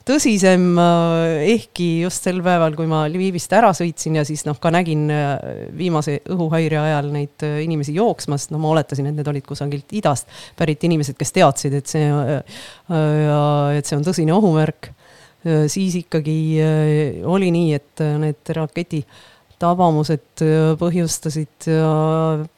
tõsisem, 0.10 0.64
ehkki 1.46 1.88
just 2.04 2.26
sel 2.26 2.40
päeval, 2.46 2.74
kui 2.78 2.88
ma 2.90 3.04
Lvivist 3.12 3.52
ära 3.54 3.72
sõitsin 3.78 4.18
ja 4.18 4.26
siis 4.28 4.46
noh, 4.48 4.58
ka 4.62 4.72
nägin 4.74 5.06
viimase 5.78 6.20
õhuhäire 6.34 6.80
ajal 6.82 7.12
neid 7.14 7.46
inimesi 7.66 7.94
jooksmas, 7.98 8.50
no 8.54 8.62
ma 8.62 8.72
oletasin, 8.74 9.10
et 9.10 9.20
need 9.20 9.30
olid 9.30 9.46
kusagilt 9.46 9.94
idast 10.00 10.32
pärit 10.58 10.84
inimesed, 10.88 11.18
kes 11.20 11.36
teadsid, 11.36 11.76
et 11.82 11.92
see, 11.92 12.08
et 12.90 13.92
see 13.92 14.00
on 14.00 14.08
tõsine 14.08 14.34
ohumärk 14.36 14.92
siis 15.44 15.96
ikkagi 16.02 16.38
oli 17.24 17.52
nii, 17.56 17.74
et 17.78 18.04
need 18.20 18.54
raketi 18.56 19.04
tabamused 19.60 20.44
põhjustasid 20.80 21.68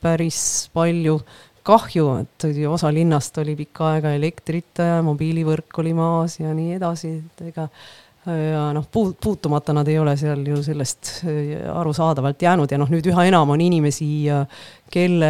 päris 0.01 0.41
palju 0.73 1.19
kahju, 1.65 2.05
et 2.23 2.45
osa 2.69 2.89
linnast 2.93 3.37
oli 3.41 3.55
pikka 3.59 3.91
aega 3.95 4.13
elektrita 4.17 4.87
ja 4.95 5.01
mobiilivõrk 5.05 5.81
oli 5.83 5.93
maas 5.97 6.39
ja 6.39 6.53
nii 6.57 6.77
edasi, 6.79 7.13
et 7.21 7.43
ega 7.51 7.67
ja 8.25 8.67
noh, 8.73 8.85
puut-, 8.91 9.17
puutumata 9.21 9.73
nad 9.73 9.87
ei 9.89 9.97
ole 9.99 10.13
seal 10.17 10.43
ju 10.45 10.59
sellest 10.61 11.23
äh, 11.25 11.55
arusaadavalt 11.73 12.41
jäänud 12.41 12.71
ja 12.71 12.77
noh, 12.77 12.89
nüüd 12.91 13.07
üha 13.09 13.25
enam 13.25 13.49
on 13.49 13.61
inimesi, 13.65 14.09
kelle 14.91 15.29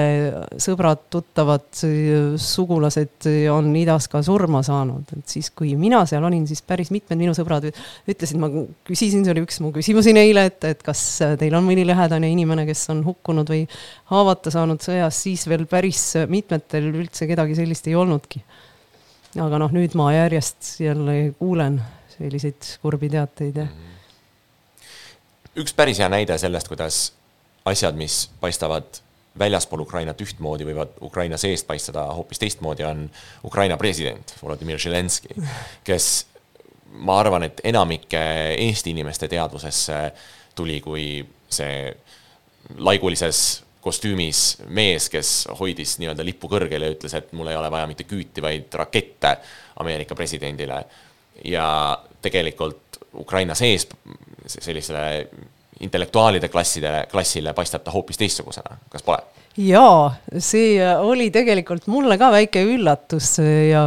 sõbrad-tuttavad, 0.60 1.69
sugulased 2.41 3.27
on 3.53 3.69
idas 3.77 4.10
ka 4.12 4.24
surma 4.25 4.63
saanud, 4.65 5.13
et 5.15 5.36
siis, 5.36 5.51
kui 5.55 5.75
mina 5.79 6.01
seal 6.10 6.25
olin, 6.27 6.48
siis 6.50 6.63
päris 6.65 6.89
mitmed 6.91 7.21
minu 7.21 7.36
sõbrad 7.38 7.69
ütlesid, 7.69 8.41
ma 8.41 8.50
küsisin, 8.89 9.24
see 9.24 9.36
oli 9.36 9.45
üks 9.45 9.62
mu 9.63 9.71
küsimusi 9.75 10.15
neile, 10.17 10.48
et, 10.50 10.60
et 10.74 10.83
kas 10.83 11.05
teil 11.39 11.55
on 11.55 11.63
mõni 11.67 11.86
lähedane 11.88 12.33
inimene, 12.33 12.65
kes 12.67 12.88
on 12.91 13.05
hukkunud 13.05 13.53
või 13.53 13.63
haavata 14.12 14.51
saanud 14.51 14.83
sõjas, 14.83 15.21
siis 15.29 15.45
veel 15.48 15.67
päris 15.69 16.10
mitmetel 16.27 16.89
üldse 16.91 17.29
kedagi 17.29 17.55
sellist 17.62 17.88
ei 17.88 17.95
olnudki. 17.95 18.43
aga 19.39 19.62
noh, 19.62 19.71
nüüd 19.71 19.93
ma 19.95 20.10
järjest 20.17 20.75
jälle 20.81 21.36
kuulen 21.39 21.79
selliseid 22.22 22.74
kurbi 22.82 23.10
teateid 23.12 23.62
ja. 23.63 23.68
üks 25.62 25.74
päris 25.78 26.01
hea 26.01 26.10
näide 26.12 26.38
sellest, 26.42 26.70
kuidas 26.72 27.04
asjad, 27.66 27.98
mis 27.98 28.25
paistavad 28.42 29.01
väljaspool 29.40 29.86
Ukrainat 29.86 30.22
ühtmoodi, 30.22 30.66
võivad 30.68 30.98
Ukraina 31.08 31.38
seest 31.40 31.68
paistada 31.68 32.04
hoopis 32.12 32.42
teistmoodi, 32.42 32.84
on 32.84 33.06
Ukraina 33.48 33.78
president 33.80 34.34
Volodõmõr 34.42 34.82
Zelenskõi, 34.82 35.38
kes 35.88 36.10
ma 37.00 37.20
arvan, 37.22 37.48
et 37.48 37.62
enamike 37.63 38.22
Eesti 38.60 38.92
inimeste 38.92 39.30
teadvusesse 39.32 40.00
tuli 40.56 40.82
kui 40.84 41.22
see 41.51 41.94
laigulises 42.78 43.62
kostüümis 43.82 44.60
mees, 44.70 45.08
kes 45.10 45.32
hoidis 45.60 45.96
nii-öelda 46.01 46.25
lippu 46.25 46.50
kõrgel 46.51 46.86
ja 46.86 46.92
ütles, 46.94 47.16
et 47.18 47.32
mul 47.34 47.50
ei 47.50 47.58
ole 47.58 47.72
vaja 47.74 47.88
mitte 47.90 48.06
küüti, 48.06 48.44
vaid 48.44 48.74
rakette 48.78 49.38
Ameerika 49.82 50.16
presidendile 50.16 50.84
ja 51.48 51.66
tegelikult 52.22 53.01
Ukraina 53.22 53.56
sees 53.56 53.88
sellisele 54.48 55.28
intellektuaalide 55.82 56.48
klassidele, 56.48 57.06
klassile 57.12 57.54
paistab 57.58 57.84
ta 57.84 57.94
hoopis 57.94 58.20
teistsugusena, 58.22 58.78
kas 58.90 59.06
pole? 59.06 59.22
jaa, 59.60 60.13
see 60.40 60.78
oli 60.80 61.28
tegelikult 61.34 61.90
mulle 61.92 62.16
ka 62.20 62.30
väike 62.32 62.62
üllatus 62.63 63.34
ja 63.42 63.82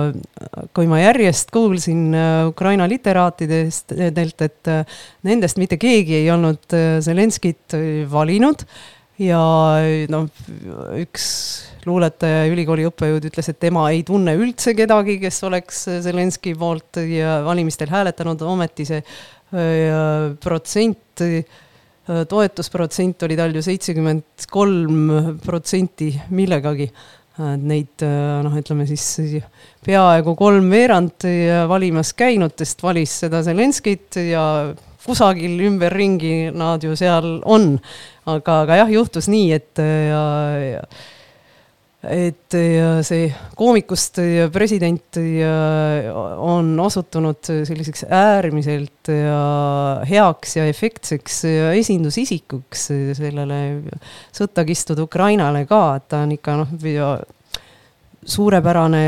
kui 0.76 0.88
ma 0.91 1.00
järjest 1.00 1.53
kuulsin 1.55 2.11
äh, 2.12 2.49
Ukraina 2.50 2.88
literaatidest, 2.91 3.95
et 3.97 4.69
äh, 4.69 4.99
nendest 5.25 5.61
mitte 5.61 5.79
keegi 5.81 6.19
ei 6.21 6.29
olnud 6.35 6.76
äh, 6.76 6.99
Zelenskit 7.05 7.79
valinud 8.12 8.67
ja 9.23 9.40
noh, 10.11 10.26
üks 10.99 11.25
luuletaja, 11.85 12.47
ülikooli 12.50 12.87
õppejõud 12.88 13.28
ütles, 13.28 13.49
et 13.52 13.59
tema 13.62 13.87
ei 13.92 14.02
tunne 14.06 14.35
üldse 14.40 14.73
kedagi, 14.76 15.18
kes 15.23 15.42
oleks 15.47 15.85
Zelenskõi 16.04 16.54
poolt 16.59 17.02
ja 17.06 17.38
valimistel 17.47 17.92
hääletanud, 17.92 18.42
ometi 18.49 18.87
see 18.88 19.02
protsent, 20.42 21.23
toetusprotsent 22.04 23.23
oli 23.28 23.37
tal 23.38 23.54
ju 23.54 23.62
seitsekümmend 23.64 24.49
kolm 24.50 25.37
protsenti 25.44 26.11
millegagi. 26.35 26.88
Neid 27.35 28.02
noh, 28.47 28.52
ütleme 28.54 28.85
siis 28.87 29.40
peaaegu 29.83 30.37
kolmveerand 30.38 31.26
valimas 31.66 32.12
käinutest 32.14 32.83
valis 32.85 33.16
seda 33.25 33.40
Zelenskõit 33.42 34.21
ja 34.23 34.44
kusagil 35.04 35.58
ümberringi 35.68 36.52
nad 36.54 36.84
ju 36.84 36.96
seal 36.99 37.40
on. 37.44 37.75
aga, 38.26 38.62
aga 38.64 38.80
jah, 38.84 38.94
juhtus 38.94 39.28
nii, 39.28 39.50
et 39.52 39.80
ja, 39.80 40.23
ja, 40.64 40.80
et 42.04 42.56
see 43.04 43.28
koomikust 43.56 44.20
president 44.52 45.18
on 45.20 46.73
osutunud 46.80 47.52
selliseks 47.68 48.06
äärmiselt 48.08 49.12
heaks 50.08 50.56
ja 50.56 50.66
efektseks 50.68 51.40
esindusisikuks 51.80 52.88
sellele 53.20 53.61
sõtta 54.32 54.66
kistud 54.68 55.00
Ukrainale 55.04 55.64
ka, 55.68 55.84
et 56.00 56.08
ta 56.12 56.25
on 56.25 56.37
ikka 56.37 56.58
noh, 56.61 56.76
suurepärane 58.25 59.04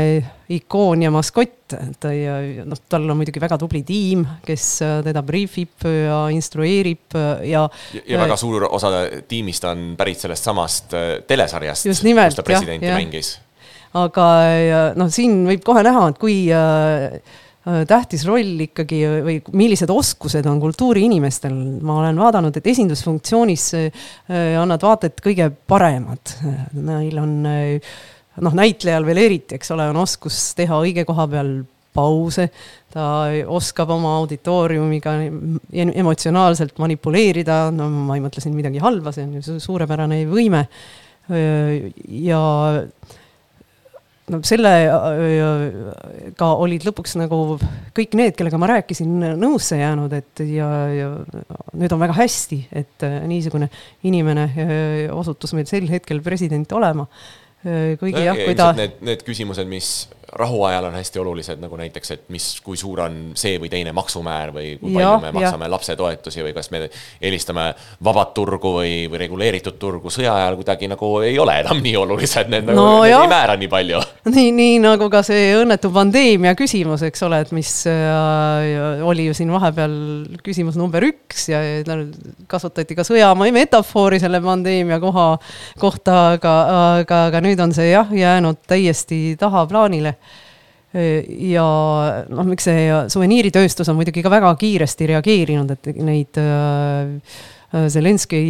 ikoon 0.49 1.01
ja 1.03 1.11
maskott, 1.11 1.73
ta 1.99 2.11
ja 2.13 2.37
noh, 2.67 2.79
tal 2.89 3.07
on 3.09 3.19
muidugi 3.19 3.41
väga 3.41 3.57
tubli 3.59 3.81
tiim, 3.87 4.23
kes 4.45 4.67
äh, 4.85 4.99
teda 5.05 5.23
briifib 5.25 5.87
ja 5.87 6.21
instrueerib 6.33 7.17
äh, 7.17 7.49
ja. 7.51 7.65
ja, 7.97 8.21
väga 8.21 8.37
suur 8.39 8.67
osa 8.69 8.91
tiimist 9.27 9.67
on 9.67 9.89
pärit 9.99 10.23
sellest 10.23 10.47
samast 10.47 10.95
äh, 10.95 11.09
telesarjast, 11.27 11.89
kus 11.89 12.05
ta 12.37 12.45
presidenti 12.45 12.87
ja, 12.87 12.93
ja. 12.93 13.01
mängis. 13.01 13.33
aga 13.97 14.29
noh, 14.99 15.11
siin 15.11 15.43
võib 15.49 15.65
kohe 15.67 15.83
näha, 15.83 16.07
et 16.13 16.21
kui 16.21 16.39
äh, 16.53 17.19
tähtis 17.67 18.23
roll 18.23 18.61
ikkagi 18.63 19.01
või 19.25 19.39
millised 19.59 19.91
oskused 19.91 20.45
on 20.47 20.61
kultuuriinimestel, 20.63 21.55
ma 21.83 21.97
olen 22.03 22.21
vaadanud, 22.21 22.55
et 22.55 22.69
esindusfunktsioonis 22.71 23.65
on 24.61 24.71
nad 24.71 24.85
vaata 24.85 25.09
et 25.09 25.19
kõige 25.25 25.49
paremad, 25.67 26.37
neil 26.77 27.19
on 27.19 27.33
äh, 27.51 27.97
noh, 28.43 28.53
näitlejal 28.57 29.05
veel 29.07 29.23
eriti, 29.23 29.57
eks 29.57 29.73
ole, 29.75 29.87
on 29.91 30.03
oskus 30.03 30.51
teha 30.57 30.79
õige 30.83 31.05
koha 31.07 31.27
peal 31.31 31.51
pause, 31.97 32.47
ta 32.93 33.05
oskab 33.53 33.91
oma 33.95 34.13
auditooriumiga 34.21 35.15
emotsionaalselt 35.73 36.77
manipuleerida, 36.81 37.67
no 37.73 37.89
ma 38.09 38.17
ei 38.17 38.23
mõtle 38.23 38.43
siin 38.43 38.55
midagi 38.57 38.81
halba, 38.83 39.13
see 39.15 39.25
on 39.25 39.39
ju 39.39 39.59
suurepärane 39.63 40.23
võime. 40.29 40.67
ja 41.27 42.41
no 44.31 44.39
sellega 44.47 44.91
olid 46.63 46.85
lõpuks 46.87 47.17
nagu 47.19 47.57
kõik 47.97 48.15
need, 48.19 48.35
kellega 48.37 48.59
ma 48.61 48.69
rääkisin, 48.71 49.17
nõusse 49.41 49.81
jäänud, 49.81 50.13
et 50.15 50.45
ja, 50.47 50.69
ja 50.93 51.09
nüüd 51.73 51.95
on 51.95 52.05
väga 52.05 52.15
hästi, 52.21 52.61
et 52.83 53.07
niisugune 53.27 53.67
inimene 54.07 54.47
osutus 55.15 55.57
meil 55.57 55.67
sel 55.67 55.89
hetkel 55.91 56.23
president 56.23 56.71
olema 56.77 57.07
kuigi 58.01 58.23
jah, 58.27 58.37
kui 58.45 58.55
ta. 58.57 58.71
Need, 58.77 59.01
need 59.05 59.25
küsimused, 59.27 59.67
mis 59.69 59.91
rahuajal 60.33 60.83
on 60.83 60.93
hästi 60.93 61.19
olulised, 61.19 61.59
nagu 61.61 61.77
näiteks, 61.79 62.11
et 62.11 62.23
mis, 62.33 62.45
kui 62.63 62.77
suur 62.77 62.99
on 63.05 63.15
see 63.39 63.55
või 63.61 63.69
teine 63.71 63.93
maksumäär 63.95 64.51
või 64.51 64.73
kui 64.79 64.91
palju 64.91 65.05
ja, 65.05 65.19
me 65.23 65.31
maksame 65.31 65.65
ja. 65.65 65.71
lapsetoetusi 65.71 66.43
või 66.43 66.51
kas 66.55 66.67
me 66.73 66.81
eelistame 67.21 67.69
vabat 68.03 68.33
turgu 68.35 68.73
või, 68.75 68.91
või 69.07 69.21
reguleeritud 69.23 69.77
turgu 69.79 70.11
sõja 70.11 70.35
ajal 70.35 70.57
kuidagi 70.59 70.89
nagu 70.91 71.11
ei 71.23 71.39
ole 71.39 71.55
enam 71.61 71.79
nii 71.83 71.95
olulised, 72.01 72.51
need 72.51 72.67
nagu 72.67 72.75
no, 72.75 72.89
need 73.05 73.15
ei 73.15 73.31
määra 73.31 73.55
nii 73.59 73.69
palju. 73.71 74.01
nii, 74.35 74.51
nii 74.57 74.81
nagu 74.83 75.07
ka 75.13 75.23
see 75.25 75.53
õnnetu 75.61 75.93
pandeemia 75.95 76.53
küsimus, 76.59 77.05
eks 77.07 77.23
ole, 77.23 77.39
et 77.45 77.55
mis 77.55 77.71
äh, 77.87 79.07
oli 79.07 79.29
ju 79.29 79.37
siin 79.37 79.53
vahepeal 79.55 79.95
küsimus 80.43 80.75
number 80.79 81.07
üks 81.07 81.47
ja 81.53 81.63
kasutati 82.51 82.99
ka 82.99 83.07
sõjamaa 83.07 83.55
metafoori 83.55 84.19
selle 84.19 84.43
pandeemia 84.43 84.99
koha 84.99 85.29
kohta, 85.79 86.19
aga, 86.35 86.57
aga, 86.99 87.23
aga 87.31 87.43
nüüd 87.47 87.63
on 87.63 87.71
see 87.75 87.93
jah, 87.93 88.11
jäänud 88.11 88.59
täiesti 88.67 89.37
tahaplaanile 89.39 90.16
ja 90.97 91.67
noh, 92.31 92.47
miks 92.47 92.65
see 92.69 92.87
suveniiritööstus 93.11 93.91
on 93.91 93.99
muidugi 93.99 94.23
ka 94.25 94.31
väga 94.33 94.53
kiiresti 94.57 95.11
reageerinud, 95.13 95.75
et 95.75 96.01
neid 96.01 96.39
Zelenskõi 97.91 98.43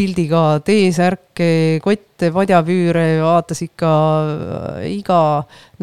pildiga 0.00 0.42
T-särke, 0.64 1.80
kotte, 1.84 2.30
padjapüüre 2.32 3.04
vaatas 3.20 3.60
ikka 3.66 3.90
iga 4.88 5.20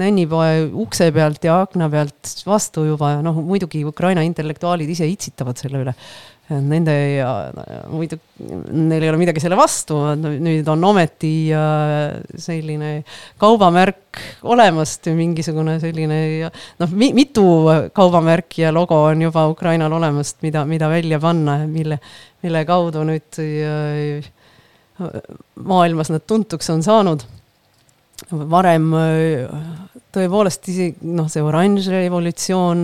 nännipoe 0.01 0.65
ukse 0.83 1.11
pealt 1.13 1.45
ja 1.45 1.61
akna 1.65 1.89
pealt 1.93 2.33
vastu 2.47 2.87
juba 2.87 3.15
ja 3.15 3.21
noh, 3.25 3.37
muidugi 3.45 3.83
Ukraina 3.87 4.25
intellektuaalid 4.25 4.89
ise 4.93 5.07
itsitavad 5.09 5.61
selle 5.61 5.83
üle 5.85 5.95
nende 6.49 6.93
ja 7.17 7.29
muidu, 7.91 8.17
neil 8.71 9.03
ei 9.03 9.09
ole 9.11 9.19
midagi 9.19 9.41
selle 9.43 9.57
vastu, 9.59 9.97
nüüd 10.15 10.67
on 10.71 10.85
ometi 10.87 11.31
selline 12.39 12.91
kaubamärk 13.41 14.21
olemas, 14.47 14.95
mingisugune 15.11 15.77
selline 15.83 16.19
noh, 16.79 16.95
mitu 16.95 17.45
kaubamärki 17.95 18.63
ja 18.63 18.71
logo 18.75 19.03
on 19.09 19.27
juba 19.27 19.47
Ukrainal 19.51 19.93
olemas, 19.99 20.37
mida, 20.45 20.63
mida 20.65 20.89
välja 20.91 21.19
panna 21.19 21.59
ja 21.63 21.67
mille, 21.71 21.99
mille 22.45 22.63
kaudu 22.69 23.03
nüüd 23.07 23.41
maailmas 25.67 26.09
nad 26.13 26.23
tuntuks 26.27 26.69
on 26.73 26.83
saanud. 26.83 27.27
Varem 28.31 28.91
tõepoolest 30.17 30.69
isegi 30.71 31.09
noh, 31.15 31.27
see 31.31 31.43
oranž 31.45 31.89
revolutsioon. 31.91 32.83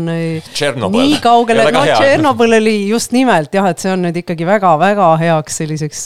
nii 0.94 1.20
kaugele, 1.24 1.66
noh, 1.74 1.88
Tšernobõl 1.90 2.58
oli 2.60 2.76
just 2.90 3.16
nimelt 3.16 3.54
jah, 3.56 3.70
et 3.72 3.82
see 3.82 3.94
on 3.94 4.06
nüüd 4.06 4.20
ikkagi 4.24 4.48
väga-väga 4.48 5.10
heaks 5.22 5.62
selliseks 5.64 6.06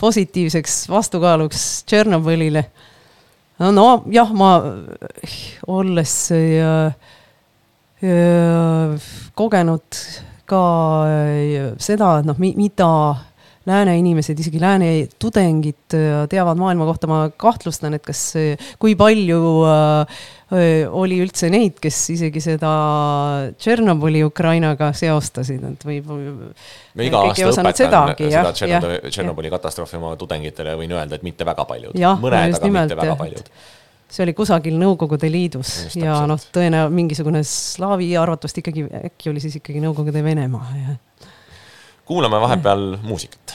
positiivseks 0.00 0.84
vastukaaluks 0.92 1.64
Tšernobõlile. 1.88 2.66
no, 3.62 3.72
no 3.72 3.88
jah, 4.12 4.32
ma 4.36 4.52
olles 5.72 6.16
ja, 6.34 6.74
ja, 8.04 8.16
kogenud 9.38 10.02
ka 10.50 10.64
seda, 11.80 12.18
et 12.20 12.28
noh, 12.28 12.36
mida 12.44 12.90
lääne 13.66 13.96
inimesed, 13.98 14.38
isegi 14.38 14.60
lääne 14.60 14.88
tudengid 15.20 15.96
äh, 15.96 16.24
teavad 16.30 16.58
maailma 16.60 16.86
kohta, 16.88 17.08
ma 17.10 17.20
kahtlustan, 17.36 17.96
et 17.96 18.04
kas, 18.04 18.22
kui 18.82 18.96
palju 18.98 19.40
äh, 19.68 20.24
oli 20.92 21.18
üldse 21.24 21.48
neid, 21.52 21.78
kes 21.82 22.00
isegi 22.14 22.42
seda 22.44 22.72
Tšernobõli 23.58 24.24
Ukrainaga 24.26 24.90
seostasid, 24.96 25.64
et 25.72 25.86
võib. 25.88 26.10
ma 26.12 27.06
iga 27.08 27.22
aasta 27.28 27.48
õpetan 27.48 27.78
seda 27.80 28.02
Tšernobõli 29.08 29.52
katastroofi 29.54 29.98
oma 30.00 30.12
tudengitele, 30.20 30.76
võin 30.80 30.92
öelda, 30.98 31.16
et 31.18 31.24
mitte 31.26 31.48
väga 31.48 31.64
paljud, 31.68 31.96
mõned, 31.96 32.58
aga 32.58 32.68
nimelt, 32.68 32.92
mitte 32.92 33.00
väga 33.00 33.16
paljud. 33.20 33.50
See 34.14 34.22
oli 34.22 34.34
kusagil 34.36 34.76
Nõukogude 34.78 35.26
Liidus 35.26 35.70
Just 35.86 35.98
ja 35.98 36.20
noh, 36.28 36.38
tõenäoliselt 36.54 36.94
mingisugune 36.94 37.40
slaavi 37.48 38.12
arvatavasti 38.20 38.62
ikkagi, 38.62 38.84
äkki 39.08 39.32
oli 39.32 39.42
siis 39.42 39.56
ikkagi 39.58 39.82
Nõukogude 39.82 40.22
Venemaa, 40.22 40.68
jah 40.78 41.32
kuulame 42.04 42.38
vahepeal 42.38 42.98
muusikat. 43.02 43.54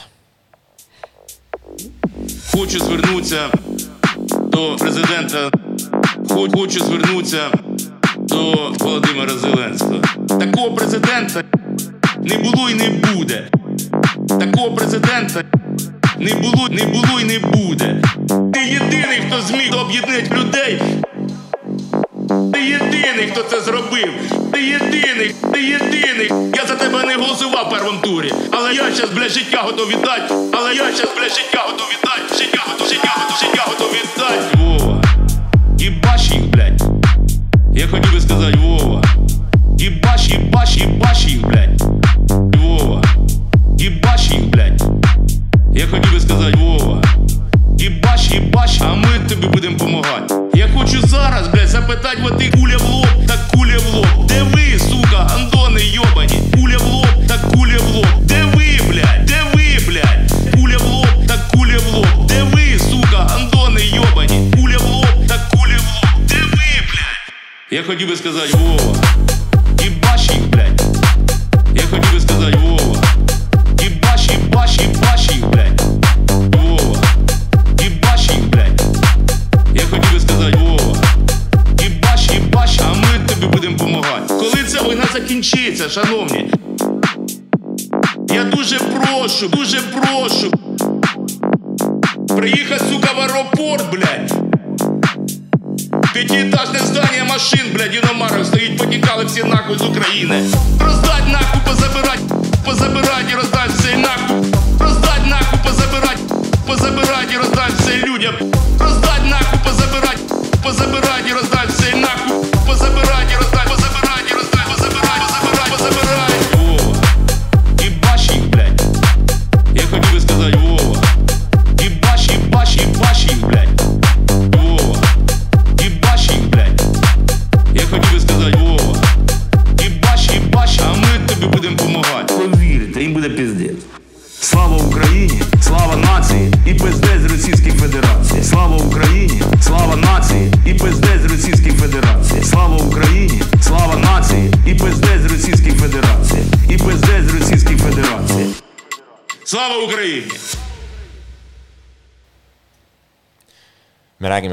Хочу 2.52 2.78
звернутися 2.78 3.48
до 4.40 4.76
президента. 4.76 5.50
Хочу 6.28 6.84
звернутися 6.84 7.50
до 8.16 8.72
Володимира 8.78 9.32
Зеленського. 9.34 10.00
Такого 10.40 10.74
президента 10.74 11.44
не 12.22 12.38
було 12.38 12.70
і 12.70 12.74
не 12.74 12.88
буде. 12.88 13.48
Такого 14.28 14.74
президента 14.74 15.44
не 16.18 16.34
було, 16.34 16.68
не 16.70 16.84
було 16.84 17.20
і 17.20 17.24
не 17.24 17.38
буде. 17.38 18.02
Ти 18.52 18.60
єдиний, 18.60 19.22
хто 19.28 19.42
зміг 19.42 19.76
об'єднати 19.76 20.34
людей. 20.34 20.82
Ти 22.52 22.64
єдиний, 22.64 23.28
хто 23.32 23.42
це 23.42 23.60
зробив. 23.60 24.39
Ти 24.52 24.62
єдиний, 24.62 25.34
ти 25.52 25.62
єдиний. 25.62 26.30
Я 26.56 26.66
за 26.66 26.74
тебе 26.74 27.04
не 27.04 27.16
голосував 27.16 27.74
в 27.98 28.02
турі. 28.02 28.32
Але 28.50 28.74
я 28.74 28.94
щас, 28.94 29.10
блядь, 29.10 29.30
життя 29.30 29.62
готов 29.62 29.88
віддати. 29.88 30.34
Але 30.52 30.74
я 30.74 30.92
щас, 30.96 31.08
блядь, 31.16 31.32
життя 31.36 31.66
готов 31.68 31.86
віддати. 31.92 32.44
Життя 32.44 32.62
готов, 32.68 32.88
життя 32.88 33.14
готов, 33.16 33.36
життя 33.40 33.64
готов 33.66 33.88
віддати. 33.88 34.56
Вова. 34.58 35.02
І 35.78 35.90
бач 35.90 36.30
їх, 36.30 36.46
блядь. 36.46 36.82
Я 37.74 37.86
хотів 37.88 38.12
би 38.12 38.20
сказати, 38.20 38.58
Вова. 38.62 39.02
Бач, 40.52 40.76
і 40.76 40.86
бач 40.86 41.26
їх, 41.26 41.46
блядь. 41.46 41.82
Вова. 42.62 43.02
І 43.78 43.88
бач 43.88 44.30
їх, 44.30 44.46
блядь. 44.46 44.82
Я 45.74 45.86
хотів 45.86 46.12
би 46.12 46.20
сказати, 46.20 46.58
Вова. 46.60 47.02
І 47.78 47.88
бач, 48.40 48.80
а 48.80 48.94
ми 48.94 49.28
тобі 49.28 49.46
будемо 49.46 49.78
допомагати. 49.78 50.34
Я 50.54 50.68
хочу 50.74 51.06
зараз, 51.06 51.48
блядь, 51.48 51.68
запитати, 51.68 52.18
вот 52.22 52.38
ти 52.38 52.50
куля 52.50 52.76
в 52.76 52.82
лоб, 52.90 53.06
хотів 67.90 68.08
би 68.08 68.16
сказати 68.16 68.56
Вова. 68.56 68.96
Ебашь 69.86 70.30
их, 70.30 70.48
блядь. 70.50 70.82
Я 71.74 71.82
хотів 71.90 72.12
би 72.14 72.20
сказати 72.20 72.58
Вова. 72.62 73.02
Ебашь, 73.82 74.28
ебашь, 74.28 74.78
ебашь 74.78 75.28
их, 75.30 75.46
блядь. 75.46 75.82
Вова. 76.56 76.96
Ебашь 77.80 78.28
их, 78.28 78.48
блядь. 78.48 78.82
Я 79.74 79.82
хотів 79.90 80.12
би 80.12 80.20
сказати 80.20 80.58
Вова. 80.58 80.96
Єбаш, 81.82 82.30
єбаш, 82.30 82.80
а 82.80 82.94
ми 82.94 83.26
тобі 83.28 83.46
будемо 83.46 83.76
допомагати. 83.76 84.34
Коли 84.34 84.64
ця 84.66 84.82
війна 84.82 85.04
закінчиться, 85.12 85.88
шановні. 85.88 86.50
Я 88.32 88.44
дуже 88.44 88.78
прошу, 88.78 89.48
дуже 89.48 89.80
прошу. 89.80 90.50
Приїхати, 92.36 92.84
сука, 92.90 93.12
в 93.16 93.20
аеропорт, 93.20 93.84
блядь. 93.92 94.49
Пятиэтажное 96.20 96.82
здание 96.82 97.24
машин, 97.24 97.72
блядь, 97.72 97.96
иномарок 97.96 98.44
Стоит 98.44 98.76
потекалы 98.76 99.26
все 99.26 99.42
нахуй 99.42 99.76
из 99.76 99.80
Украины 99.80 100.46
Раздать 100.78 101.26
нахуй, 101.28 101.60
позабирать, 101.64 102.20
позабирать 102.62 103.32
и 103.32 103.34
раздать 103.34 103.70
все 103.78 103.96
нахуй. 103.96 104.52
Раздать 104.78 105.26
нахуй, 105.26 105.58
позабирать, 105.64 106.18
позабирать 106.66 107.32
и 107.32 107.38
раздать 107.38 107.72
все 107.80 107.96
людям. 108.00 108.34
Раздать 108.78 109.24
нахуй, 109.30 109.58
позабирать, 109.64 110.18
позабирать 110.62 111.26
и 111.26 111.32
раздать 111.32 111.70
все 111.74 111.96
нахуй. 111.96 112.44
Позабирать 112.66 113.09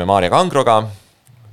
Maarja 0.07 0.29
Kangroga, 0.29 0.87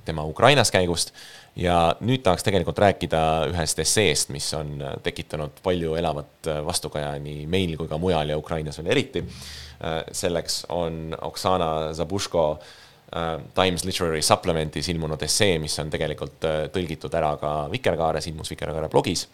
tema 0.04 0.22
Ukrainas 0.24 0.70
käigust 0.70 1.10
ja 1.58 1.96
nüüd 2.06 2.22
tahaks 2.22 2.44
tegelikult 2.46 2.78
rääkida 2.78 3.20
ühest 3.50 3.80
esseest, 3.82 4.28
mis 4.30 4.46
on 4.54 4.76
tekitanud 5.02 5.56
palju 5.64 5.96
elavat 5.98 6.50
vastukaja 6.62 7.16
nii 7.24 7.48
meil 7.50 7.72
kui 7.80 7.90
ka 7.90 7.98
mujal 7.98 8.30
ja 8.30 8.38
Ukrainas 8.38 8.78
veel 8.78 8.92
eriti. 8.94 9.24
selleks 10.12 10.66
on 10.68 11.16
Oksana 11.22 11.92
Zabushko 11.92 12.44
äh, 12.54 13.42
Times 13.54 13.84
Literary 13.84 14.22
Supplementis 14.22 14.88
ilmunud 14.88 15.22
essee, 15.22 15.58
mis 15.58 15.78
on 15.82 15.90
tegelikult 15.90 16.46
äh, 16.46 16.60
tõlgitud 16.70 17.14
ära 17.14 17.34
ka 17.36 17.52
Vikerkaares, 17.72 18.28
ilmus 18.30 18.50
Vikerkaare 18.54 18.88
blogis 18.88 19.26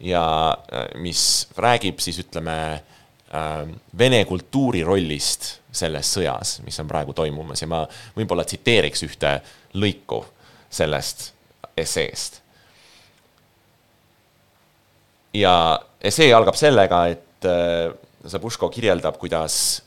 ja 0.00 0.52
äh, 0.52 0.90
mis 1.00 1.48
räägib 1.56 2.04
siis 2.04 2.20
ütleme 2.20 2.82
vene 3.98 4.24
kultuuri 4.24 4.80
rollist 4.84 5.58
selles 5.78 6.10
sõjas, 6.16 6.58
mis 6.66 6.78
on 6.82 6.88
praegu 6.90 7.14
toimumas 7.16 7.62
ja 7.62 7.68
ma 7.70 7.82
võib-olla 8.16 8.44
tsiteeriks 8.48 9.04
ühte 9.06 9.38
lõiku 9.78 10.22
sellest 10.70 11.30
esseest. 11.78 12.42
ja 15.34 15.52
essee 16.00 16.32
algab 16.34 16.56
sellega, 16.58 17.06
et 17.06 17.46
Zabushko 18.28 18.68
kirjeldab, 18.74 19.16
kuidas 19.20 19.82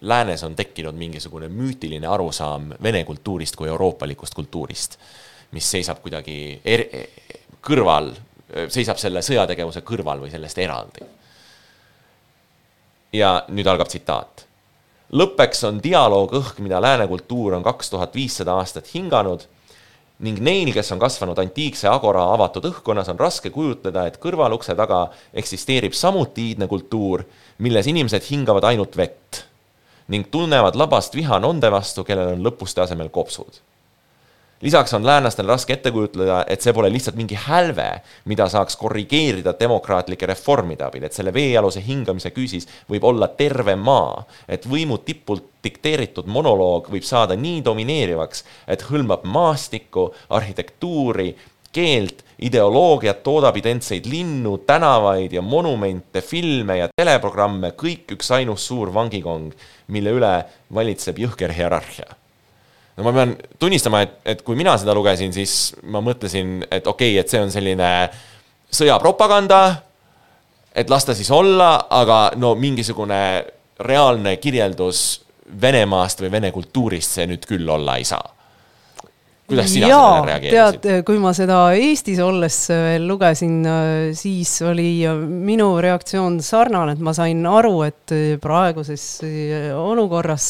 läänes 0.00 0.42
on 0.44 0.56
tekkinud 0.56 0.96
mingisugune 0.98 1.48
müütiline 1.48 2.06
arusaam 2.08 2.74
vene 2.82 3.04
kultuurist 3.04 3.56
kui 3.56 3.68
euroopalikust 3.68 4.34
kultuurist, 4.34 4.98
mis 5.56 5.70
seisab 5.70 6.00
kuidagi 6.04 6.60
er 6.64 6.84
kõrval, 7.64 8.12
seisab 8.68 9.00
selle 9.00 9.22
sõjategevuse 9.24 9.84
kõrval 9.86 10.24
või 10.24 10.32
sellest 10.32 10.60
eraldi 10.60 11.06
ja 13.14 13.44
nüüd 13.48 13.68
algab 13.70 13.88
tsitaat. 13.88 14.46
Lõppeks 15.12 15.64
on 15.68 15.80
dialoog 15.82 16.32
õhk, 16.38 16.60
mida 16.64 16.80
lääne 16.82 17.06
kultuur 17.10 17.58
on 17.58 17.62
kaks 17.62 17.90
tuhat 17.90 18.14
viissada 18.14 18.56
aastat 18.60 18.88
hinganud 18.94 19.46
ning 20.24 20.38
neil, 20.40 20.70
kes 20.72 20.92
on 20.94 21.00
kasvanud 21.02 21.38
antiikse 21.42 21.88
agora 21.90 22.22
avatud 22.32 22.64
õhkkonnas, 22.70 23.10
on 23.10 23.18
raske 23.18 23.50
kujutleda, 23.50 24.06
et 24.06 24.20
kõrvalukse 24.22 24.76
taga 24.78 25.08
eksisteerib 25.34 25.92
samuti 25.92 26.52
iidne 26.52 26.68
kultuur, 26.70 27.24
milles 27.58 27.90
inimesed 27.90 28.22
hingavad 28.30 28.70
ainult 28.70 28.96
vett 28.96 29.42
ning 30.08 30.28
tunnevad 30.30 30.76
labast 30.76 31.16
viha 31.16 31.40
nonde 31.40 31.70
vastu, 31.72 32.04
kellel 32.04 32.36
on 32.36 32.44
lõpuste 32.44 32.84
asemel 32.84 33.10
kopsud 33.12 33.60
lisaks 34.64 34.94
on 34.94 35.06
läänlastel 35.06 35.46
raske 35.46 35.72
ette 35.76 35.90
kujutleda, 35.92 36.44
et 36.48 36.64
see 36.64 36.72
pole 36.72 36.88
lihtsalt 36.92 37.18
mingi 37.20 37.36
hälve, 37.36 37.88
mida 38.24 38.46
saaks 38.48 38.78
korrigeerida 38.80 39.52
demokraatlike 39.60 40.26
reformide 40.26 40.86
abil, 40.86 41.04
et 41.04 41.12
selle 41.12 41.34
veealuse 41.36 41.82
hingamise 41.84 42.32
küüsis 42.32 42.68
võib 42.90 43.04
olla 43.04 43.28
terve 43.36 43.76
maa, 43.76 44.24
et 44.48 44.64
võimu 44.64 45.02
tipult 45.04 45.50
dikteeritud 45.64 46.28
monoloog 46.32 46.88
võib 46.92 47.04
saada 47.04 47.36
nii 47.36 47.60
domineerivaks, 47.64 48.44
et 48.66 48.86
hõlmab 48.88 49.28
maastikku, 49.28 50.08
arhitektuuri, 50.32 51.34
keelt, 51.74 52.24
ideoloogiat, 52.48 53.22
toodab 53.26 53.56
identseid 53.60 54.08
linnu, 54.08 54.58
tänavaid 54.66 55.32
ja 55.32 55.42
monumente, 55.42 56.24
filme 56.24 56.80
ja 56.80 56.90
teleprogramme, 56.96 57.74
kõik 57.76 58.16
üksainus 58.16 58.68
suur 58.70 58.94
vangikong, 58.94 59.52
mille 59.92 60.18
üle 60.20 60.36
valitseb 60.72 61.20
jõhker 61.20 61.52
hierarhia 61.52 62.14
no 62.96 63.06
ma 63.06 63.14
pean 63.16 63.34
tunnistama, 63.58 64.04
et, 64.04 64.14
et 64.34 64.44
kui 64.46 64.58
mina 64.58 64.76
seda 64.80 64.94
lugesin, 64.96 65.32
siis 65.34 65.74
ma 65.82 66.02
mõtlesin, 66.04 66.60
et 66.70 66.86
okei 66.86 67.14
okay,, 67.14 67.22
et 67.22 67.30
see 67.30 67.42
on 67.42 67.52
selline 67.54 67.90
sõjapropaganda, 68.74 69.60
et 70.74 70.90
las 70.90 71.06
ta 71.06 71.14
siis 71.14 71.30
olla, 71.34 71.86
aga 71.90 72.32
no 72.36 72.54
mingisugune 72.58 73.20
reaalne 73.84 74.38
kirjeldus 74.42 75.04
Venemaast 75.60 76.22
või 76.22 76.30
vene 76.32 76.48
kultuurist 76.54 77.18
see 77.18 77.26
nüüd 77.28 77.44
küll 77.46 77.68
olla 77.68 77.98
ei 78.00 78.06
saa 78.08 78.33
kuidas 79.48 79.72
sina 79.72 79.88
Jaa, 79.90 80.04
sellele 80.04 80.30
reageerisid? 80.30 80.80
tead, 80.84 81.02
kui 81.08 81.18
ma 81.20 81.32
seda 81.36 81.58
Eestis 81.76 82.20
olles 82.24 82.56
veel 82.70 83.04
lugesin, 83.08 83.58
siis 84.16 84.54
oli 84.64 84.88
minu 85.28 85.68
reaktsioon 85.84 86.38
sarnane, 86.44 86.94
et 86.96 87.02
ma 87.04 87.12
sain 87.16 87.44
aru, 87.48 87.74
et 87.88 88.14
praeguses 88.42 89.04
olukorras 89.76 90.48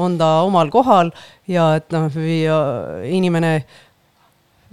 on 0.00 0.16
ta 0.20 0.32
omal 0.46 0.72
kohal 0.72 1.12
ja 1.50 1.74
et 1.80 1.92
noh, 1.92 2.08
inimene 3.10 3.52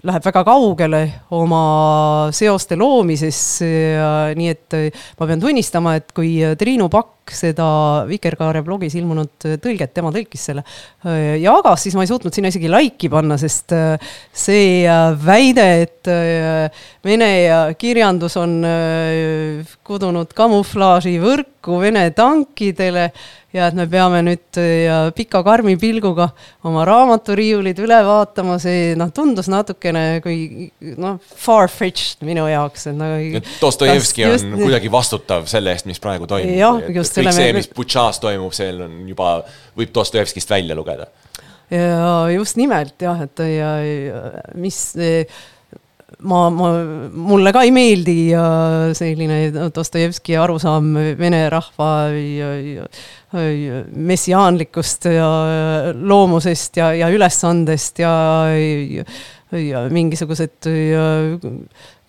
läheb 0.08 0.26
väga 0.30 0.44
kaugele 0.46 1.04
oma 1.34 2.30
seoste 2.36 2.78
loomises 2.78 3.44
nii 4.38 4.50
et 4.54 4.80
ma 5.18 5.28
pean 5.28 5.42
tunnistama, 5.42 5.98
et 5.98 6.14
kui 6.16 6.38
Triinu 6.56 6.88
Pakk 6.94 7.17
seda 7.36 7.68
Vikerkaare 8.08 8.62
blogis 8.66 8.96
ilmunud 9.00 9.48
tõlget, 9.64 9.94
tema 9.96 10.12
tõlkis 10.16 10.48
selle, 10.50 10.64
jagas, 11.42 11.84
siis 11.84 11.98
ma 11.98 12.06
ei 12.06 12.12
suutnud 12.12 12.36
sinna 12.36 12.52
isegi 12.54 12.72
laiki 12.72 13.10
panna, 13.12 13.40
sest 13.42 13.76
see 14.32 14.86
väide, 15.24 15.68
et 15.86 16.12
vene 17.08 17.32
kirjandus 17.80 18.38
on 18.40 18.58
kudunud 19.88 20.34
kamuflaaživõrku 20.38 21.56
Vene 21.68 22.06
tankidele 22.16 23.10
ja 23.56 23.68
et 23.70 23.78
me 23.78 23.86
peame 23.90 24.20
nüüd 24.26 24.60
ja 24.60 24.98
pika 25.16 25.42
karmi 25.46 25.76
pilguga 25.80 26.30
oma 26.68 26.84
raamaturiiulid 26.88 27.80
üle 27.84 27.98
vaatama, 28.06 28.58
see 28.62 28.94
noh, 29.00 29.12
tundus 29.16 29.50
natukene 29.52 30.20
kui 30.24 30.70
noh, 31.00 31.18
far-fetched 31.40 32.26
minu 32.28 32.48
jaoks, 32.52 32.88
et 32.92 32.98
nagu. 32.98 33.42
Dostojevski 33.62 34.28
on 34.28 34.36
just, 34.36 34.50
kuidagi 34.60 34.92
vastutav 34.94 35.48
selle 35.52 35.74
eest, 35.74 35.88
mis 35.90 36.02
praegu 36.04 36.28
toimub. 36.30 36.56
jah, 36.60 36.82
just 37.00 37.17
kõik 37.18 37.34
see, 37.36 37.52
mis 37.58 37.70
Butšas 37.76 38.22
toimub, 38.24 38.56
see 38.56 38.72
on 38.74 39.04
juba, 39.10 39.38
võib 39.78 39.94
Dostojevskist 39.96 40.54
välja 40.54 40.78
lugeda. 40.78 41.10
ja 41.74 42.26
just 42.32 42.60
nimelt 42.60 43.02
jah, 43.02 43.22
et 43.28 43.46
ja, 43.52 43.72
ja 43.84 44.24
mis 44.56 44.82
ma, 46.24 46.48
ma, 46.54 46.70
mulle 47.12 47.52
ka 47.56 47.64
ei 47.68 47.74
meeldi 47.76 48.16
selline 48.98 49.40
Dostojevski 49.76 50.38
arusaam 50.40 50.94
vene 51.20 51.42
rahva 51.52 51.90
ja, 52.16 52.52
ja, 52.62 53.82
messiaanlikust 53.92 55.10
ja 55.12 55.30
loomusest 55.94 56.80
ja, 56.80 56.94
ja 56.96 57.12
ülesandest 57.14 58.00
ja, 58.04 58.14
ja, 58.56 59.06
ja 59.60 59.84
mingisugused 59.92 60.72
ja, 60.72 61.06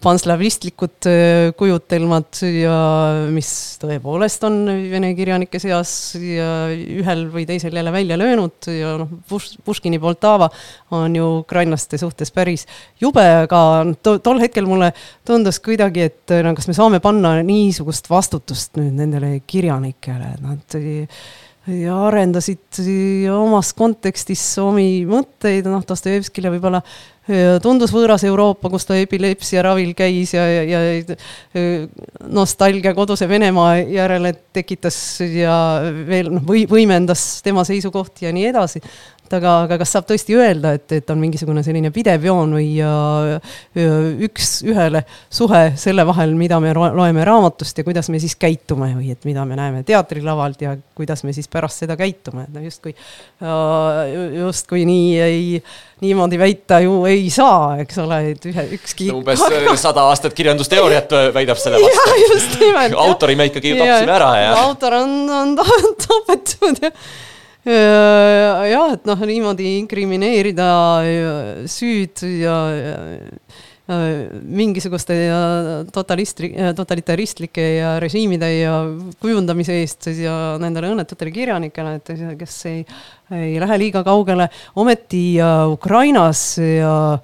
panslavistlikud 0.02 1.08
äh, 1.10 1.50
kujutelmad 1.58 2.38
ja 2.46 2.74
mis 3.34 3.50
tõepoolest 3.82 4.44
on 4.46 4.60
vene 4.92 5.10
kirjanike 5.18 5.58
seas 5.62 5.90
ja 6.22 6.68
ühel 6.70 7.24
või 7.32 7.46
teisel 7.48 7.74
jälle 7.74 7.92
välja 7.94 8.18
löönud 8.20 8.68
ja 8.70 8.94
noh, 9.00 9.10
Puškini 9.64 9.98
Poltava 9.98 10.50
on 10.94 11.16
ju 11.18 11.26
ukrainlaste 11.40 11.98
suhtes 11.98 12.30
päris 12.34 12.68
jube, 13.00 13.26
aga 13.42 13.60
to, 14.02 14.18
tol 14.22 14.38
hetkel 14.42 14.70
mulle 14.70 14.92
tundus 15.26 15.58
kuidagi, 15.64 16.06
et 16.12 16.36
no 16.46 16.54
kas 16.54 16.70
me 16.70 16.78
saame 16.78 17.02
panna 17.02 17.34
niisugust 17.42 18.06
vastutust 18.10 18.78
nüüd 18.78 18.94
nendele 19.02 19.34
kirjanikele, 19.50 20.34
et 20.36 20.46
nad 20.46 20.80
ja 21.68 21.98
arendasid 22.08 22.80
omas 23.34 23.74
kontekstis 23.76 24.42
omi 24.62 25.04
mõtteid, 25.08 25.68
noh, 25.68 25.84
Dostojevskile 25.86 26.52
võib-olla 26.54 26.82
tundus 27.60 27.92
võõras 27.92 28.22
Euroopa, 28.24 28.70
kus 28.72 28.86
ta 28.88 28.96
epilepsia 28.96 29.60
ravil 29.66 29.92
käis 29.96 30.32
ja, 30.32 30.46
ja, 30.48 30.80
ja 30.80 31.66
nostalgia 32.24 32.94
koduse 32.96 33.28
Venemaa 33.28 33.76
järele 33.84 34.32
tekitas 34.56 34.96
ja 35.20 35.58
veel 36.08 36.32
noh, 36.32 36.46
või 36.48 36.64
võimendas 36.70 37.42
tema 37.44 37.66
seisukohti 37.68 38.28
ja 38.28 38.32
nii 38.32 38.48
edasi 38.48 38.80
et 39.28 39.36
aga, 39.36 39.54
aga 39.66 39.76
kas 39.82 39.92
saab 39.92 40.06
tõesti 40.08 40.36
öelda, 40.38 40.72
et, 40.78 40.88
et 40.96 41.10
on 41.12 41.20
mingisugune 41.20 41.62
selline 41.64 41.90
pidev 41.92 42.24
joon 42.24 42.54
või 42.56 42.70
üks-ühele 44.28 45.02
suhe 45.28 45.62
selle 45.80 46.06
vahel, 46.08 46.32
mida 46.38 46.58
me 46.64 46.72
loeme 46.72 47.26
raamatust 47.28 47.78
ja 47.78 47.86
kuidas 47.86 48.08
me 48.12 48.20
siis 48.22 48.38
käitume 48.40 48.94
või 48.96 49.12
et 49.12 49.28
mida 49.28 49.44
me 49.48 49.58
näeme 49.58 49.84
teatrilavalt 49.86 50.64
ja 50.64 50.74
kuidas 50.96 51.24
me 51.28 51.34
siis 51.36 51.50
pärast 51.52 51.84
seda 51.84 51.98
käitume, 52.00 52.46
et 52.48 52.56
no 52.56 52.64
justkui, 52.64 52.94
justkui 54.38 54.86
nii 54.88 55.12
ei, 55.20 55.62
niimoodi 56.04 56.40
väita 56.40 56.80
ju 56.84 57.02
ei 57.10 57.28
saa, 57.34 57.76
eks 57.84 58.00
ole, 58.02 58.22
et 58.32 58.48
ühe, 58.48 58.66
ükski. 58.78 59.12
umbes 59.12 59.44
sada 59.88 60.08
aastat 60.08 60.36
kirjandusteooriat 60.38 61.16
väidab 61.36 61.60
selle 61.60 61.84
vastu. 61.84 62.72
autori 63.08 63.36
me 63.36 63.50
ikkagi 63.52 63.76
tapsime 63.76 64.16
ära 64.16 64.34
ja. 64.40 64.52
autor 64.64 65.02
on, 65.02 65.18
on 65.42 65.58
tapetud 66.08 66.86
ja 66.88 66.92
Äh, 66.92 67.27
jah, 67.66 68.92
et 68.94 69.08
noh, 69.08 69.24
niimoodi 69.28 69.78
inkrimineerida 69.80 70.68
süüd 71.68 72.22
ja, 72.38 72.56
ja 72.78 72.96
mingisuguste 73.88 75.14
ja 75.16 75.40
totalistri-, 75.92 76.52
totalitaristlike 76.76 77.64
ja 77.78 77.94
režiimide 78.02 78.50
ja 78.58 78.74
kujundamise 79.20 79.78
eest 79.80 80.10
ja 80.12 80.58
nendele 80.60 80.92
õnnetutele 80.92 81.32
kirjanikele, 81.32 81.94
et 81.96 82.12
kes 82.40 82.58
ei, 82.68 82.84
ei 83.32 83.56
lähe 83.60 83.80
liiga 83.80 84.04
kaugele. 84.04 84.50
ometi 84.76 85.38
Ukrainas 85.72 86.58
ja 86.60 87.18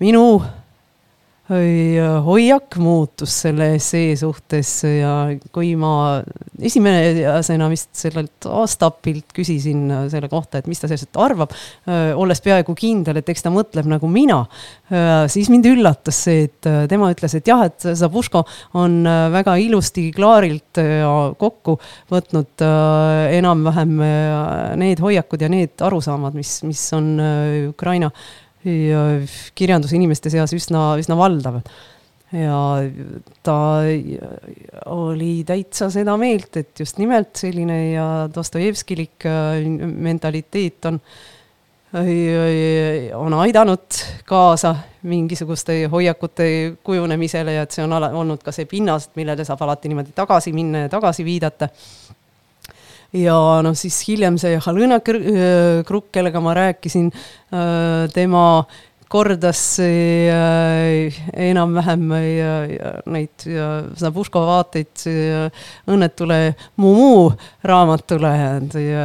minu 0.00 0.40
hoiak 1.52 2.76
muutus 2.80 3.34
selle 3.44 3.72
essee 3.76 4.14
suhtes 4.16 4.70
ja 4.86 5.12
kui 5.52 5.74
ma 5.76 6.22
esimesena 6.62 7.66
vist 7.68 7.90
sellelt 7.98 8.46
aastapilt 8.48 9.34
küsisin 9.36 9.90
selle 10.12 10.30
kohta, 10.32 10.60
et 10.62 10.68
mis 10.70 10.80
ta 10.80 10.88
sellest 10.90 11.18
arvab, 11.20 11.52
olles 12.16 12.40
peaaegu 12.44 12.74
kindel, 12.78 13.20
et 13.20 13.28
eks 13.32 13.44
ta 13.44 13.52
mõtleb 13.52 13.90
nagu 13.90 14.08
mina, 14.10 14.38
siis 15.32 15.50
mind 15.52 15.68
üllatas 15.72 16.22
see, 16.28 16.46
et 16.48 16.70
tema 16.90 17.10
ütles, 17.12 17.34
et 17.36 17.50
jah, 17.50 17.64
et 17.68 17.88
Zabuško 18.00 18.44
on 18.80 19.02
väga 19.34 19.56
ilusti 19.60 20.08
klaarilt 20.14 20.80
kokku 21.40 21.76
võtnud 22.12 22.64
enam-vähem 23.40 23.98
need 24.80 25.02
hoiakud 25.02 25.44
ja 25.44 25.50
need 25.52 25.84
arusaamad, 25.84 26.38
mis, 26.38 26.60
mis 26.68 26.86
on 26.96 27.12
Ukraina 27.72 28.12
kirjandusinimeste 28.62 30.30
seas 30.30 30.54
üsna, 30.54 30.92
üsna 31.00 31.16
valdav. 31.18 31.60
ja 32.32 32.58
ta 33.44 33.56
oli 34.88 35.32
täitsa 35.44 35.90
seda 35.92 36.16
meelt, 36.16 36.56
et 36.56 36.80
just 36.80 36.96
nimelt 37.02 37.36
selline 37.36 37.78
ja 37.92 38.06
Dostojevskilik 38.34 39.26
äh, 39.28 39.60
mentaliteet 40.08 40.88
on, 40.88 41.00
on 43.18 43.36
aidanud 43.36 44.00
kaasa 44.24 44.76
mingisuguste 45.02 45.82
hoiakute 45.92 46.48
kujunemisele 46.84 47.58
ja 47.58 47.66
et 47.66 47.76
see 47.76 47.84
on 47.84 47.92
olnud 47.92 48.40
ka 48.40 48.54
see 48.54 48.64
pinnas, 48.70 49.10
millele 49.18 49.44
saab 49.44 49.66
alati 49.66 49.92
niimoodi 49.92 50.14
tagasi 50.16 50.54
minna 50.56 50.86
ja 50.86 50.92
tagasi 50.92 51.26
viidata 51.26 51.68
ja 53.12 53.36
noh, 53.64 53.76
siis 53.76 53.98
hiljem 54.08 54.38
see 54.40 54.56
Halõna 54.62 55.00
Krukk, 55.04 56.10
kellega 56.14 56.40
ma 56.44 56.54
rääkisin, 56.56 57.10
äh, 57.52 58.08
tema 58.14 58.64
kordas 59.12 59.60
äh, 59.82 61.12
enam-vähem 61.50 62.04
neid 63.12 63.44
Zabuško 64.00 64.42
vaateid 64.48 65.04
õnnetule 65.90 66.38
Mumu 66.80 67.28
raamatule. 67.68 68.32
Ja 68.80 69.04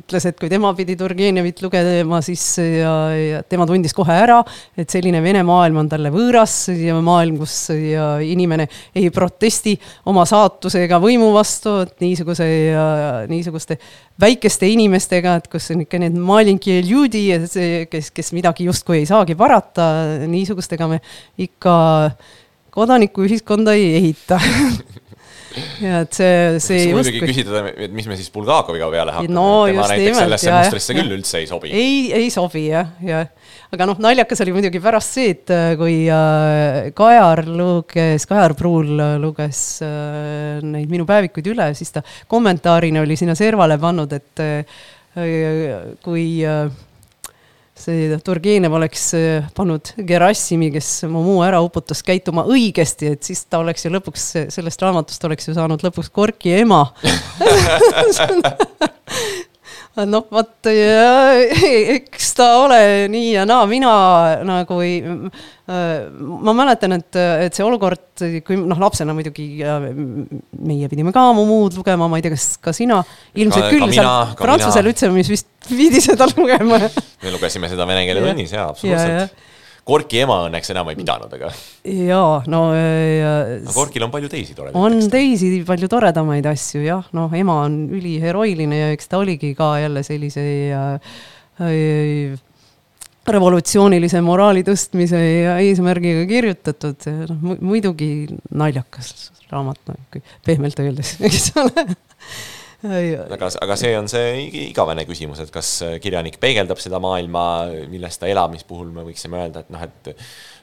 ütles, 0.00 0.26
et 0.28 0.38
kui 0.40 0.50
tema 0.52 0.72
pidi 0.76 0.96
Turgenevit 1.00 1.62
lugema, 1.64 2.20
siis 2.24 2.44
ja, 2.60 3.40
tema 3.48 3.66
tundis 3.68 3.96
kohe 3.96 4.18
ära, 4.26 4.40
et 4.76 4.92
selline 4.92 5.22
Vene 5.24 5.42
maailm 5.46 5.82
on 5.84 5.90
talle 5.90 6.12
võõras 6.12 6.56
ja 6.74 6.98
maailm, 7.00 7.40
kus 7.40 7.56
ja 7.74 8.12
inimene 8.24 8.68
ei 8.96 9.08
protesti 9.14 9.76
oma 10.10 10.26
saatuse 10.28 10.84
ega 10.84 11.00
võimu 11.02 11.32
vastu, 11.34 11.78
et 11.86 11.96
niisuguse 12.04 12.46
niisuguste 13.30 13.78
väikeste 14.20 14.68
inimestega, 14.68 15.36
et 15.40 15.48
kus 15.50 15.70
on 15.74 15.84
ikka 15.84 16.00
need 16.02 16.16
malinki 16.20 16.80
kes, 17.90 18.10
kes 18.14 18.32
midagi 18.36 18.66
justkui 18.68 19.00
ei 19.00 19.08
saagi 19.08 19.29
parata, 19.38 19.90
niisugustega 20.30 20.88
me 20.90 21.00
ikka 21.40 21.74
kodanikuühiskonda 22.74 23.74
ei 23.78 23.94
ehita 23.98 24.38
ja 25.86 26.02
et 26.04 26.14
see, 26.14 26.60
see 26.62 26.84
just. 26.84 26.96
muidugi 27.00 27.24
küsida, 27.24 27.64
et 27.74 27.94
mis 27.94 28.06
me 28.06 28.18
siis 28.18 28.30
Bulgakoviga 28.34 28.90
peale 28.92 29.16
hakkame 29.16 29.34
no,, 29.34 29.48
tema 29.70 29.88
näiteks 29.90 30.06
nimelt, 30.06 30.22
sellesse 30.24 30.50
jah, 30.50 30.62
mustrisse 30.64 30.94
jah. 30.94 31.02
küll 31.02 31.18
üldse 31.18 31.42
ei 31.42 31.50
sobi. 31.50 31.72
ei, 31.74 31.96
ei 32.20 32.30
sobi 32.34 32.68
jah, 32.68 32.94
jah 33.04 33.28
aga 33.74 33.86
noh, 33.86 33.98
naljakas 34.02 34.42
oli 34.44 34.54
muidugi 34.54 34.82
pärast 34.82 35.16
see, 35.16 35.34
et 35.34 35.52
äh, 35.54 35.72
kui 35.78 36.02
äh, 36.10 36.90
Kajar 36.96 37.44
luges, 37.46 38.26
Kajar 38.30 38.54
Pruul 38.58 38.94
äh, 38.98 39.16
luges 39.22 39.62
neid 39.80 40.90
minu 40.90 41.06
päevikuid 41.08 41.52
üle, 41.52 41.70
siis 41.78 41.94
ta 41.94 42.02
kommentaarina 42.30 43.04
oli 43.04 43.18
sinna 43.18 43.36
servale 43.38 43.78
pannud, 43.80 44.12
et 44.16 44.42
kui 46.04 46.24
see 47.80 48.18
Turgenev 48.24 48.74
oleks 48.76 49.08
pannud 49.56 49.92
Gerassimi, 50.06 50.70
kes 50.74 50.92
Mumu 51.10 51.40
ära 51.46 51.62
uputas, 51.64 52.04
käituma 52.06 52.44
õigesti, 52.50 53.14
et 53.16 53.26
siis 53.26 53.44
ta 53.48 53.62
oleks 53.64 53.86
ju 53.86 53.94
lõpuks, 53.94 54.30
sellest 54.54 54.84
raamatust 54.84 55.28
oleks 55.28 55.50
ju 55.50 55.56
saanud 55.56 55.84
lõpuks 55.86 56.12
Gorki 56.14 56.54
ema 56.60 56.84
noh, 59.98 60.26
vot 60.30 60.68
eks 61.96 62.30
ta 62.38 62.46
ole 62.62 63.08
nii 63.10 63.32
ja 63.34 63.44
naa, 63.48 63.66
mina 63.70 63.90
nagu 64.46 64.78
ei, 64.84 65.00
ma 65.66 66.54
mäletan, 66.56 66.94
et, 66.98 67.18
et 67.46 67.56
see 67.56 67.66
olukord, 67.66 68.24
kui 68.46 68.58
noh, 68.60 68.80
lapsena 68.80 69.14
muidugi 69.16 69.48
meie 69.60 70.90
pidime 70.92 71.14
ka 71.14 71.26
muud 71.36 71.76
lugema, 71.80 72.08
ma 72.10 72.20
ei 72.20 72.26
tea, 72.26 72.34
kas 72.36 72.48
ka 72.62 72.74
sina, 72.76 73.02
ilmselt 73.34 73.66
ka, 73.66 73.74
küll, 73.74 73.92
seal 73.94 74.34
Prantsuse 74.40 74.86
lütseumis 74.86 75.30
vist 75.32 75.50
pidi 75.68 76.02
seda 76.02 76.30
lugema. 76.32 76.80
Me 77.20 77.34
lugesime 77.34 77.70
seda 77.70 77.88
vene 77.90 78.06
keele 78.08 78.24
tunnis 78.30 78.56
jaa, 78.56 78.70
absoluutselt 78.72 79.48
Korki 79.86 80.20
ema 80.22 80.36
õnneks 80.46 80.70
enam 80.74 80.90
ei 80.92 80.98
pidanud, 80.98 81.32
aga. 81.38 81.50
jaa, 81.84 82.42
no 82.52 82.60
ja.... 82.74 83.32
aga 83.60 83.74
Korkil 83.74 84.04
on 84.06 84.12
palju 84.12 84.30
teisi 84.32 84.54
toredaid 84.56 84.76
on 84.78 84.98
tekste. 84.98 85.12
teisi 85.16 85.64
palju 85.66 85.88
toredamaid 85.90 86.46
asju 86.50 86.84
jah, 86.84 87.08
noh, 87.16 87.32
ema 87.36 87.62
on 87.64 87.80
üliheroiline 87.96 88.84
ja 88.84 88.92
eks 88.94 89.10
ta 89.10 89.22
oligi 89.22 89.54
ka 89.58 89.72
jälle 89.82 90.04
sellise 90.06 90.44
äh, 90.76 91.16
äh, 91.64 92.38
revolutsioonilise 93.30 94.20
moraali 94.24 94.62
tõstmise 94.66 95.18
ja 95.20 95.56
eesmärgiga 95.62 96.24
kirjutatud, 96.28 97.10
noh 97.30 97.58
muidugi 97.60 98.12
naljakas 98.50 99.30
raamat, 99.50 99.80
noh 99.90 100.22
pehmelt 100.46 100.80
öeldes, 100.82 101.16
eks 101.26 101.50
ole 101.60 101.86
aga, 102.84 103.50
aga 103.62 103.76
see 103.76 103.96
on 103.98 104.08
see 104.08 104.46
igavene 104.70 105.04
küsimus, 105.08 105.42
et 105.44 105.50
kas 105.52 105.72
kirjanik 106.02 106.38
peegeldab 106.40 106.80
seda 106.80 107.00
maailma, 107.02 107.44
milles 107.90 108.16
ta 108.20 108.30
elab, 108.30 108.54
mis 108.54 108.64
puhul 108.68 108.88
me 108.94 109.04
võiksime 109.08 109.42
öelda, 109.42 109.64
et 109.64 109.74
noh, 109.74 109.84
et 109.84 110.14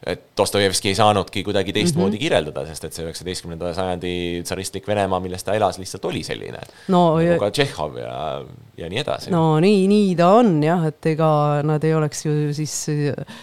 et 0.08 0.21
Dostojevski 0.38 0.91
ei 0.91 0.95
saanudki 0.95 1.41
kuidagi 1.43 1.73
teistmoodi 1.73 2.12
mm 2.12 2.15
-hmm. 2.15 2.19
kirjeldada, 2.21 2.65
sest 2.67 2.84
et 2.86 2.93
see 2.93 3.06
üheksateistkümnenda 3.06 3.73
sajandi 3.73 4.41
tsaristlik 4.43 4.88
Venemaa, 4.88 5.19
milles 5.19 5.43
ta 5.43 5.56
elas, 5.58 5.80
lihtsalt 5.82 6.06
oli 6.06 6.23
selline 6.23 6.62
no,. 6.88 7.17
nagu 7.17 7.39
ka 7.39 7.51
Tšehhov 7.51 7.97
ja, 7.97 8.45
ja 8.77 8.89
nii 8.89 8.99
edasi. 8.99 9.32
no 9.32 9.60
nii, 9.60 9.88
nii 9.88 10.15
ta 10.15 10.32
on 10.38 10.63
jah, 10.63 10.86
et 10.86 11.06
ega 11.06 11.62
nad 11.63 11.84
ei 11.84 11.93
oleks 11.93 12.25
ju 12.25 12.53
siis 12.53 12.86
äh, 12.89 13.39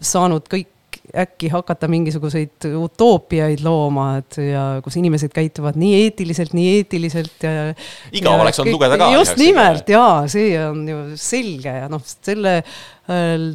saanud 0.00 0.48
kõik 0.52 0.77
äkki 1.16 1.48
hakata 1.52 1.88
mingisuguseid 1.88 2.66
utoopiaid 2.76 3.62
looma, 3.64 4.08
et 4.20 4.38
ja 4.42 4.64
kus 4.84 4.98
inimesed 5.00 5.32
käituvad 5.34 5.78
nii 5.80 6.02
eetiliselt, 6.02 6.52
nii 6.56 6.68
eetiliselt 6.76 7.46
ja. 7.46 7.72
igav 8.12 8.42
oleks 8.42 8.60
olnud 8.60 8.76
lugeda 8.76 8.98
ka. 9.00 9.10
just 9.16 9.40
nimelt 9.40 9.88
jaa, 9.88 10.26
see 10.30 10.52
on 10.60 10.84
ju 10.88 11.02
selge 11.20 11.74
ja 11.80 11.90
noh, 11.92 12.04
selle 12.04 12.58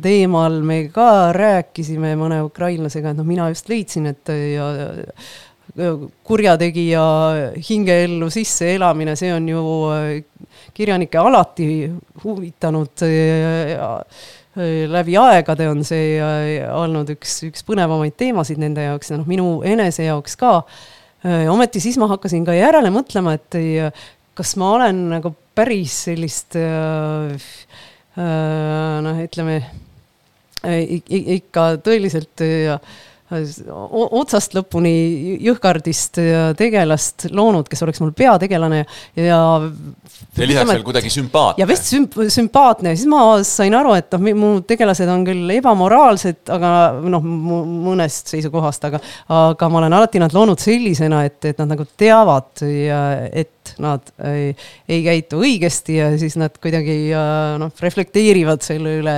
teemal 0.04 0.62
me 0.65 0.80
ka 0.93 1.08
rääkisime 1.36 2.15
mõne 2.19 2.41
ukrainlasega, 2.48 3.13
et 3.13 3.22
noh, 3.22 3.28
mina 3.28 3.50
just 3.54 3.69
leidsin, 3.69 4.10
et 4.10 4.34
ja, 4.34 4.69
kurjategija 6.24 7.04
hingeellu 7.69 8.30
sisseelamine, 8.34 9.15
see 9.17 9.34
on 9.34 9.50
ju 9.50 9.63
kirjanikke 10.74 11.22
alati 11.22 11.67
huvitanud 12.24 13.06
ja, 13.08 14.00
läbi 14.56 15.16
aegade 15.18 15.68
on 15.70 15.84
see 15.86 16.18
äh, 16.22 16.68
olnud 16.78 17.10
üks, 17.16 17.39
üks 17.48 17.63
põnevamaid 17.66 18.13
teemasid 18.20 18.60
nende 18.62 18.86
jaoks 18.86 19.10
ja 19.10 19.18
noh, 19.18 19.28
minu 19.30 19.48
enese 19.66 20.06
jaoks 20.06 20.38
ka. 20.38 20.60
Äh, 21.26 21.48
ometi 21.52 21.82
siis 21.82 21.98
ma 22.02 22.08
hakkasin 22.12 22.46
ka 22.46 22.54
järele 22.58 22.92
mõtlema, 22.94 23.34
et 23.39 23.58
äh, 23.58 24.06
kas 24.38 24.56
ma 24.62 24.74
olen 24.78 25.08
nagu 25.13 25.34
päris 25.54 26.04
sellist 26.08 26.56
noh, 28.18 29.20
ütleme 29.22 29.60
ikka 30.63 31.66
tõeliselt 31.86 32.42
otsast 34.19 34.56
lõpuni 34.58 34.93
jõhkardist 35.43 36.19
tegelast 36.60 37.28
loonud, 37.32 37.67
kes 37.69 37.84
oleks 37.86 38.02
mul 38.04 38.13
peategelane 38.17 38.84
ja. 38.84 39.28
ja 39.28 40.48
lisaks 40.48 40.72
veel 40.72 40.86
kuidagi 40.86 41.12
sümpaatne. 41.13 41.62
ja 41.62 41.67
vist 41.69 41.89
sümp-, 41.91 42.17
sümpaatne, 42.34 42.96
siis 42.98 43.10
ma 43.12 43.24
sain 43.48 43.76
aru, 43.78 43.96
et 44.00 44.13
noh, 44.15 44.28
mu 44.39 44.52
tegelased 44.67 45.10
on 45.12 45.26
küll 45.28 45.56
ebamoraalsed, 45.58 46.43
aga 46.54 46.74
noh, 47.13 47.24
mõnest 47.24 48.34
seisukohast, 48.34 48.89
aga, 48.89 49.02
aga 49.34 49.72
ma 49.72 49.84
olen 49.84 49.98
alati 50.00 50.22
nad 50.24 50.36
loonud 50.36 50.62
sellisena, 50.62 51.24
et, 51.28 51.39
et 51.52 51.60
nad 51.62 51.76
nagu 51.76 51.88
teavad 52.00 52.63
ja 52.67 53.04
et 53.63 53.73
nad 53.84 54.12
ei, 54.28 54.52
ei 54.91 55.02
käitu 55.06 55.39
õigesti 55.43 55.97
ja 55.97 56.10
siis 56.19 56.36
nad 56.39 56.56
kuidagi 56.62 56.97
noh, 57.62 57.71
reflekteerivad 57.84 58.63
selle 58.65 58.97
üle, 58.99 59.15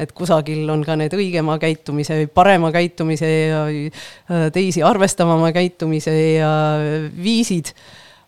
et 0.00 0.14
kusagil 0.16 0.68
on 0.72 0.84
ka 0.86 0.98
need 0.98 1.14
õigema 1.16 1.56
käitumise 1.62 2.24
parema 2.34 2.72
käitumise 2.74 3.30
ja 3.30 3.66
äh, 3.70 4.48
teisi 4.54 4.82
arvestavama 4.82 5.52
käitumise 5.54 6.14
ja 6.38 6.54
viisid. 7.14 7.74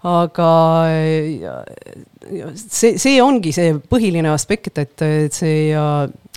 Aga 0.06 0.48
see, 2.54 2.92
see 3.00 3.16
ongi 3.24 3.50
see 3.56 3.72
põhiline 3.90 4.30
aspekt, 4.30 4.76
et, 4.78 5.02
et 5.02 5.34
see 5.34 5.72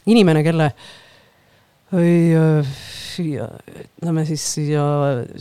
inimene, 0.09 0.41
kelle 0.47 0.71
ütleme 3.19 4.25
siis 4.27 4.43
siia 4.53 4.83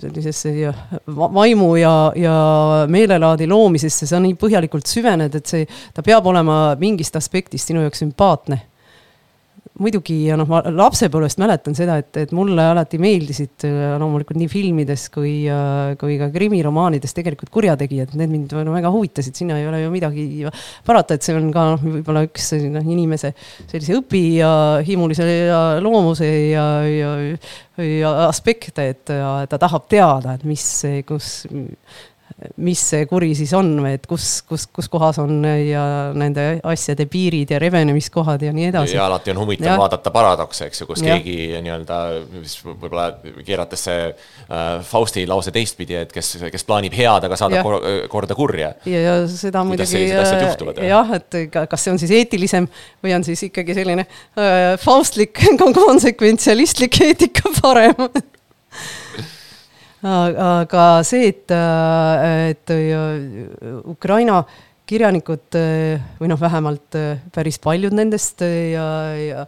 sellisesse 0.01 0.53
siia 0.55 0.73
vaimu 1.07 1.75
ja, 1.79 1.93
ja 2.17 2.37
meelelaadi 2.91 3.47
loomisesse, 3.51 4.09
sa 4.09 4.21
nii 4.23 4.35
põhjalikult 4.41 4.89
süvened, 4.89 5.37
et 5.39 5.47
see, 5.47 5.69
ta 5.95 6.03
peab 6.07 6.27
olema 6.31 6.75
mingist 6.81 7.17
aspektist 7.21 7.69
sinu 7.71 7.85
jaoks 7.85 8.03
sümpaatne 8.05 8.61
muidugi 9.79 10.17
ja 10.29 10.37
noh, 10.39 10.49
ma 10.51 10.61
lapsepõlvest 10.65 11.41
mäletan 11.43 11.77
seda, 11.79 11.99
et, 12.03 12.11
et 12.25 12.33
mulle 12.37 12.65
alati 12.73 13.01
meeldisid 13.03 13.67
äh, 13.69 13.95
loomulikult 14.01 14.41
nii 14.41 14.51
filmides 14.51 15.09
kui, 15.15 15.33
äh, 15.53 15.95
kui 16.01 16.19
ka 16.21 16.31
krimiromaanides 16.35 17.17
tegelikult 17.17 17.53
kurjategijad, 17.55 18.15
need 18.19 18.33
mind 18.33 18.55
väga 18.59 18.93
huvitasid, 18.95 19.37
sinna 19.39 19.59
ei 19.61 19.69
ole 19.71 19.83
ju 19.85 19.93
midagi 19.95 20.27
parata, 20.87 21.19
et 21.19 21.27
see 21.27 21.37
on 21.39 21.51
ka 21.55 21.67
noh, 21.73 21.87
võib-olla 21.99 22.25
üks 22.29 22.53
noh, 22.67 22.93
inimese 22.97 23.33
sellise 23.69 23.99
õpija 24.01 24.53
himulise 24.89 25.27
ja 25.29 25.63
loomuse 25.85 26.29
ja, 26.51 26.69
ja, 26.89 27.15
ja 27.85 28.15
aspekte, 28.27 28.91
et 28.95 29.05
ta 29.09 29.61
tahab 29.61 29.89
teada, 29.91 30.39
et 30.39 30.47
mis, 30.49 30.65
kus 31.09 31.47
mis 32.63 32.81
see 32.93 33.07
kuri 33.11 33.33
siis 33.35 33.51
on 33.59 33.73
või 33.83 33.97
et 33.97 34.05
kus, 34.07 34.27
kus, 34.47 34.69
kus 34.71 34.87
kohas 34.91 35.19
on 35.19 35.41
ja 35.43 35.83
nende 36.15 36.61
asjade 36.71 37.09
piirid 37.11 37.51
ja 37.51 37.59
revenemiskohad 37.59 38.45
ja 38.47 38.53
nii 38.55 38.69
edasi. 38.71 38.95
ja 38.95 39.09
alati 39.09 39.33
on 39.35 39.41
huvitav 39.43 39.73
ja. 39.73 39.79
vaadata 39.81 40.13
paradokse, 40.15 40.69
eks 40.71 40.85
ju, 40.85 40.87
kus 40.87 41.03
ja. 41.03 41.17
keegi 41.17 41.59
nii-öelda, 41.65 41.99
mis 42.37 42.55
võib-olla 42.63 43.09
keerates 43.43 43.83
see 43.89 44.07
äh, 44.07 44.69
Fausti 44.87 45.27
lause 45.27 45.51
teistpidi, 45.55 45.99
et 45.99 46.15
kes, 46.15 46.37
kes 46.55 46.67
plaanib 46.69 46.95
head, 46.95 47.27
aga 47.27 47.41
saadab 47.41 47.67
kor 47.67 47.79
korda 48.13 48.39
kurja. 48.39 48.71
ja, 48.87 49.03
ja 49.03 49.19
seda 49.33 49.65
muidugi 49.67 50.05
äh, 50.07 50.87
jah, 50.87 51.13
et 51.19 51.41
kas 51.59 51.89
see 51.89 51.97
on 51.97 51.99
siis 51.99 52.15
eetilisem 52.21 52.71
või 53.03 53.19
on 53.19 53.27
siis 53.27 53.49
ikkagi 53.51 53.75
selline 53.81 54.07
äh, 54.07 54.79
faustlik 54.79 55.43
konsekventsialistlik 55.83 57.03
eetika 57.09 57.51
parem 57.59 58.07
aga 60.03 60.85
see, 61.07 61.33
et, 61.33 61.51
et 61.51 62.73
Ukraina 63.89 64.43
kirjanikud 64.89 65.59
või 66.21 66.31
noh, 66.31 66.41
vähemalt 66.41 66.99
päris 67.35 67.59
paljud 67.63 67.97
nendest 67.97 68.45
ja, 68.47 68.87
ja 69.19 69.47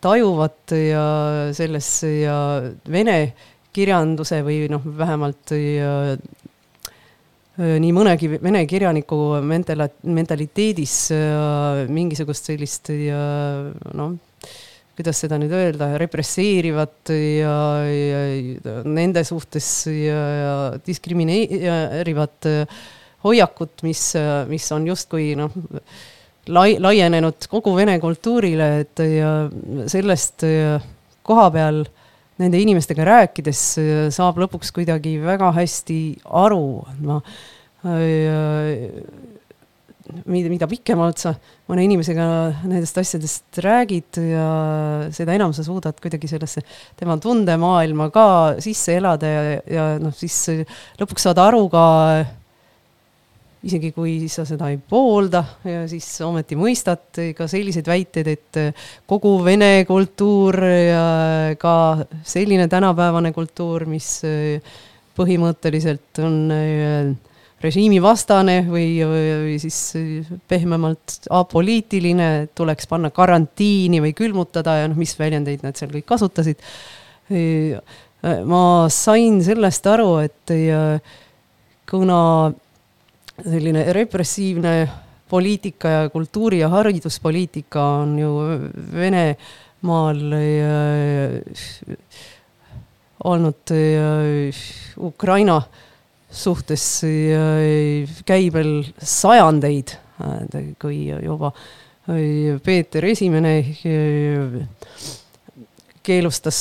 tajuvad 0.00 0.74
ja 0.74 1.04
selles 1.54 1.90
ja 2.08 2.36
vene 2.90 3.18
kirjanduse 3.76 4.40
või 4.46 4.64
noh, 4.72 4.82
vähemalt 4.98 5.52
ja, 5.54 5.92
nii 7.60 7.92
mõnegi 7.92 8.32
vene 8.40 8.64
kirjaniku 8.66 9.20
mentala-, 9.44 9.92
mentaliteedis 10.02 10.96
mingisugust 11.92 12.50
sellist 12.50 12.90
ja 12.96 13.20
noh 13.92 14.16
kuidas 15.00 15.22
seda 15.24 15.38
nüüd 15.40 15.52
öelda, 15.56 15.94
represseerivat 16.00 17.10
ja, 17.14 17.56
ja, 17.88 18.22
ja 18.36 18.74
nende 18.84 19.24
suhtes 19.24 19.68
ja, 19.88 20.20
ja 20.36 20.54
diskrimineerivat 20.84 22.48
hoiakut, 23.24 23.80
mis, 23.86 24.02
mis 24.50 24.66
on 24.76 24.88
justkui 24.90 25.32
noh, 25.40 25.56
lai-, 26.52 26.76
laienenud 26.80 27.48
kogu 27.48 27.72
vene 27.78 27.96
kultuurile, 28.02 28.68
et 28.84 29.02
ja 29.08 29.32
sellest 29.88 30.44
koha 31.24 31.48
peal 31.54 31.82
nende 32.40 32.60
inimestega 32.60 33.04
rääkides 33.08 33.64
saab 34.16 34.40
lõpuks 34.44 34.72
kuidagi 34.76 35.16
väga 35.24 35.52
hästi 35.56 36.00
aru, 36.44 36.64
ma 37.04 37.20
mida, 40.30 40.50
mida 40.52 40.66
pikemalt 40.70 41.20
sa 41.22 41.32
mõne 41.70 41.84
inimesega 41.86 42.24
nendest 42.64 42.98
asjadest 43.00 43.60
räägid 43.64 44.18
ja 44.24 44.48
seda 45.14 45.36
enam 45.36 45.54
sa 45.56 45.64
suudad 45.66 45.96
kuidagi 46.02 46.30
sellesse 46.30 46.62
tema 46.98 47.16
tundemaailma 47.20 48.10
ka 48.14 48.26
sisse 48.62 48.98
elada 48.98 49.30
ja, 49.30 49.42
ja 49.70 49.86
noh, 50.02 50.14
siis 50.16 50.36
lõpuks 51.00 51.28
saad 51.28 51.40
aru 51.42 51.64
ka, 51.72 51.84
isegi 53.66 53.92
kui 53.96 54.16
sa 54.32 54.46
seda 54.48 54.70
ei 54.72 54.78
poolda 54.80 55.44
ja 55.68 55.86
siis 55.90 56.08
ometi 56.26 56.58
mõistad 56.58 57.22
ka 57.36 57.48
selliseid 57.50 57.88
väiteid, 57.90 58.30
et 58.34 58.60
kogu 59.08 59.36
vene 59.46 59.84
kultuur 59.88 60.60
ja 60.64 61.06
ka 61.60 61.74
selline 62.26 62.68
tänapäevane 62.72 63.34
kultuur, 63.36 63.88
mis 63.90 64.14
põhimõtteliselt 65.18 66.22
on 66.24 66.38
režiimivastane 67.60 68.62
või, 68.68 68.86
või 69.04 69.56
siis 69.60 69.78
pehmemalt 70.48 71.26
apoliitiline, 71.36 72.48
tuleks 72.56 72.88
panna 72.88 73.10
karantiini 73.12 74.00
või 74.00 74.14
külmutada 74.16 74.78
ja 74.80 74.88
noh, 74.88 74.96
mis 75.00 75.12
väljendeid 75.18 75.64
nad 75.66 75.76
seal 75.76 75.92
kõik 75.92 76.08
kasutasid. 76.08 76.62
ma 78.48 78.62
sain 78.88 79.42
sellest 79.44 79.86
aru, 79.86 80.08
et 80.24 80.54
kuna 81.90 82.22
selline 83.44 83.84
repressiivne 83.92 84.74
poliitika 85.30 85.88
ja 85.88 86.08
kultuuri- 86.10 86.58
ja 86.58 86.68
hariduspoliitika 86.68 87.84
on 88.00 88.18
ju 88.18 88.32
Venemaal 88.92 90.34
olnud 93.24 93.72
Ukraina 94.98 95.56
äh, 95.56 95.89
suhtes 96.30 96.84
käibel 98.26 98.72
sajandeid, 99.02 99.94
kui 100.80 101.08
juba 101.24 101.52
Peeter 102.64 103.04
Esimene 103.10 103.54
keelustas 106.02 106.58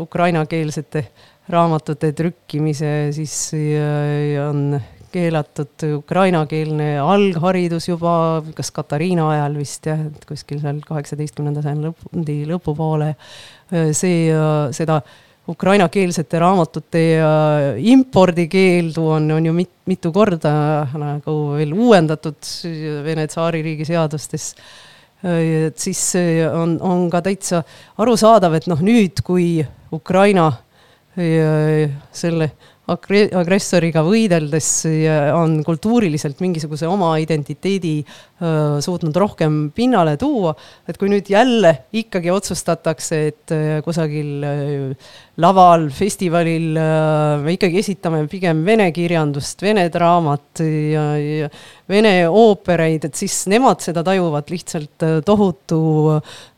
ukrainakeelsete 0.00 1.04
raamatute 1.48 2.12
trükkimise, 2.12 2.92
siis 3.16 3.34
on 4.42 4.80
keelatud 5.12 5.84
ukrainakeelne 5.96 6.88
algharidus 7.00 7.88
juba, 7.88 8.42
kas 8.56 8.70
Katariina 8.76 9.30
ajal 9.32 9.56
vist 9.60 9.86
jah, 9.88 10.02
et 10.10 10.26
kuskil 10.28 10.60
seal 10.60 10.82
kaheksateistkümnenda 10.84 11.62
sajandi 11.64 11.88
lõpu, 11.88 12.26
lõpupoole. 12.52 13.14
see, 13.96 14.28
seda 14.76 15.00
ukrainakeelsete 15.48 16.40
raamatute 16.42 17.02
impordikeeldu 17.92 19.06
on, 19.16 19.30
on 19.38 19.46
ju 19.48 19.54
mit, 19.56 19.70
mitu 19.88 20.12
korda 20.12 20.52
nagu 20.98 21.36
veel 21.56 21.72
uuendatud 21.72 22.52
Vene 23.04 23.26
tsaaririigi 23.30 23.86
seadustes. 23.88 24.52
et 25.24 25.78
siis 25.78 26.02
on, 26.52 26.76
on 26.84 27.08
ka 27.10 27.22
täitsa 27.26 27.62
arusaadav, 27.98 28.54
et 28.54 28.68
noh, 28.70 28.82
nüüd, 28.84 29.24
kui 29.26 29.64
Ukraina 29.92 30.52
selle 31.16 32.52
agressoriga 32.88 34.02
võideldes 34.06 34.68
on 35.36 35.58
kultuuriliselt 35.66 36.38
mingisuguse 36.40 36.88
oma 36.88 37.10
identiteedi 37.20 37.98
suutnud 38.84 39.16
rohkem 39.16 39.58
pinnale 39.76 40.16
tuua. 40.20 40.54
et 40.88 40.96
kui 40.96 41.10
nüüd 41.12 41.28
jälle 41.28 41.72
ikkagi 41.92 42.30
otsustatakse, 42.32 43.20
et 43.28 43.54
kusagil 43.84 44.46
laval, 45.36 45.88
festivalil 45.94 46.78
me 47.44 47.56
ikkagi 47.58 47.82
esitame 47.82 48.24
pigem 48.30 48.64
vene 48.64 48.88
kirjandust, 48.92 49.62
vene 49.62 49.88
draamat 49.92 50.64
ja, 50.64 51.04
ja 51.18 51.50
vene 51.88 52.14
oopereid, 52.28 53.10
et 53.10 53.20
siis 53.20 53.42
nemad 53.52 53.84
seda 53.84 54.04
tajuvad 54.06 54.48
lihtsalt 54.48 55.06
tohutu 55.26 55.82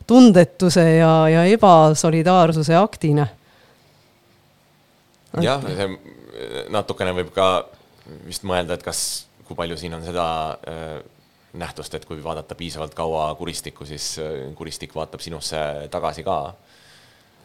tundetuse 0.06 0.86
ja, 1.00 1.12
ja 1.30 1.44
ebasolidaarsuse 1.50 2.78
aktina 2.78 3.26
jah, 5.38 5.62
see 5.62 6.19
natukene 6.72 7.14
võib 7.16 7.32
ka 7.34 7.48
vist 8.26 8.44
mõelda, 8.48 8.76
et 8.76 8.84
kas, 8.84 9.26
kui 9.46 9.58
palju 9.58 9.78
siin 9.80 9.94
on 9.96 10.04
seda 10.04 10.26
äh, 10.68 10.96
nähtust, 11.60 11.94
et 11.94 12.06
kui 12.08 12.22
vaadata 12.24 12.56
piisavalt 12.58 12.94
kaua 12.96 13.28
kuristikku, 13.38 13.86
siis 13.88 14.12
äh, 14.22 14.50
kuristik 14.58 14.94
vaatab 14.96 15.22
sinusse 15.24 15.60
tagasi 15.90 16.26
ka. 16.26 16.40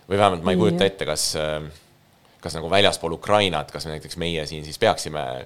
või 0.10 0.18
vähemalt 0.18 0.44
ma 0.46 0.54
ei 0.54 0.60
kujuta 0.62 0.86
ette, 0.86 1.06
kas, 1.06 1.32
äh, 1.40 1.62
kas 2.42 2.58
nagu 2.58 2.70
väljaspool 2.70 3.18
Ukrainat, 3.18 3.72
kas 3.72 3.88
näiteks 3.90 4.18
meie 4.22 4.46
siin 4.46 4.66
siis 4.66 4.80
peaksime 4.80 5.46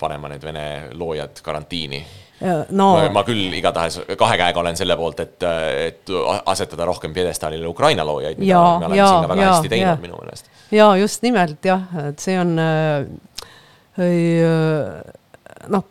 panema 0.00 0.28
need 0.32 0.40
vene 0.40 0.62
loojad 0.96 1.42
karantiini 1.44 1.98
no.. 2.40 2.88
ma 3.12 3.24
küll 3.26 3.52
igatahes 3.58 4.00
kahe 4.18 4.38
käega 4.40 4.62
olen 4.62 4.78
selle 4.78 4.96
poolt, 4.96 5.20
et, 5.24 5.46
et 5.90 6.12
asetada 6.48 6.88
rohkem 6.88 7.14
pjedestaalile 7.16 7.68
Ukraina 7.68 8.06
loojaid, 8.06 8.40
mida 8.40 8.54
ja, 8.54 8.64
me 8.80 8.88
oleme 8.88 9.00
ja, 9.00 9.08
siin 9.12 9.26
ka 9.26 9.32
väga 9.34 9.44
ja, 9.44 9.52
hästi 9.54 9.72
teinud 9.74 9.92
ja. 9.92 10.00
minu 10.02 10.20
meelest 10.22 10.50
ja 10.74 10.90
just 11.00 11.24
nimelt 11.26 11.70
jah, 11.70 11.86
et 12.08 12.22
see 12.22 12.36
on 12.40 12.56
äh, 12.62 13.06
äh, 14.00 15.00
noh, 15.68 15.88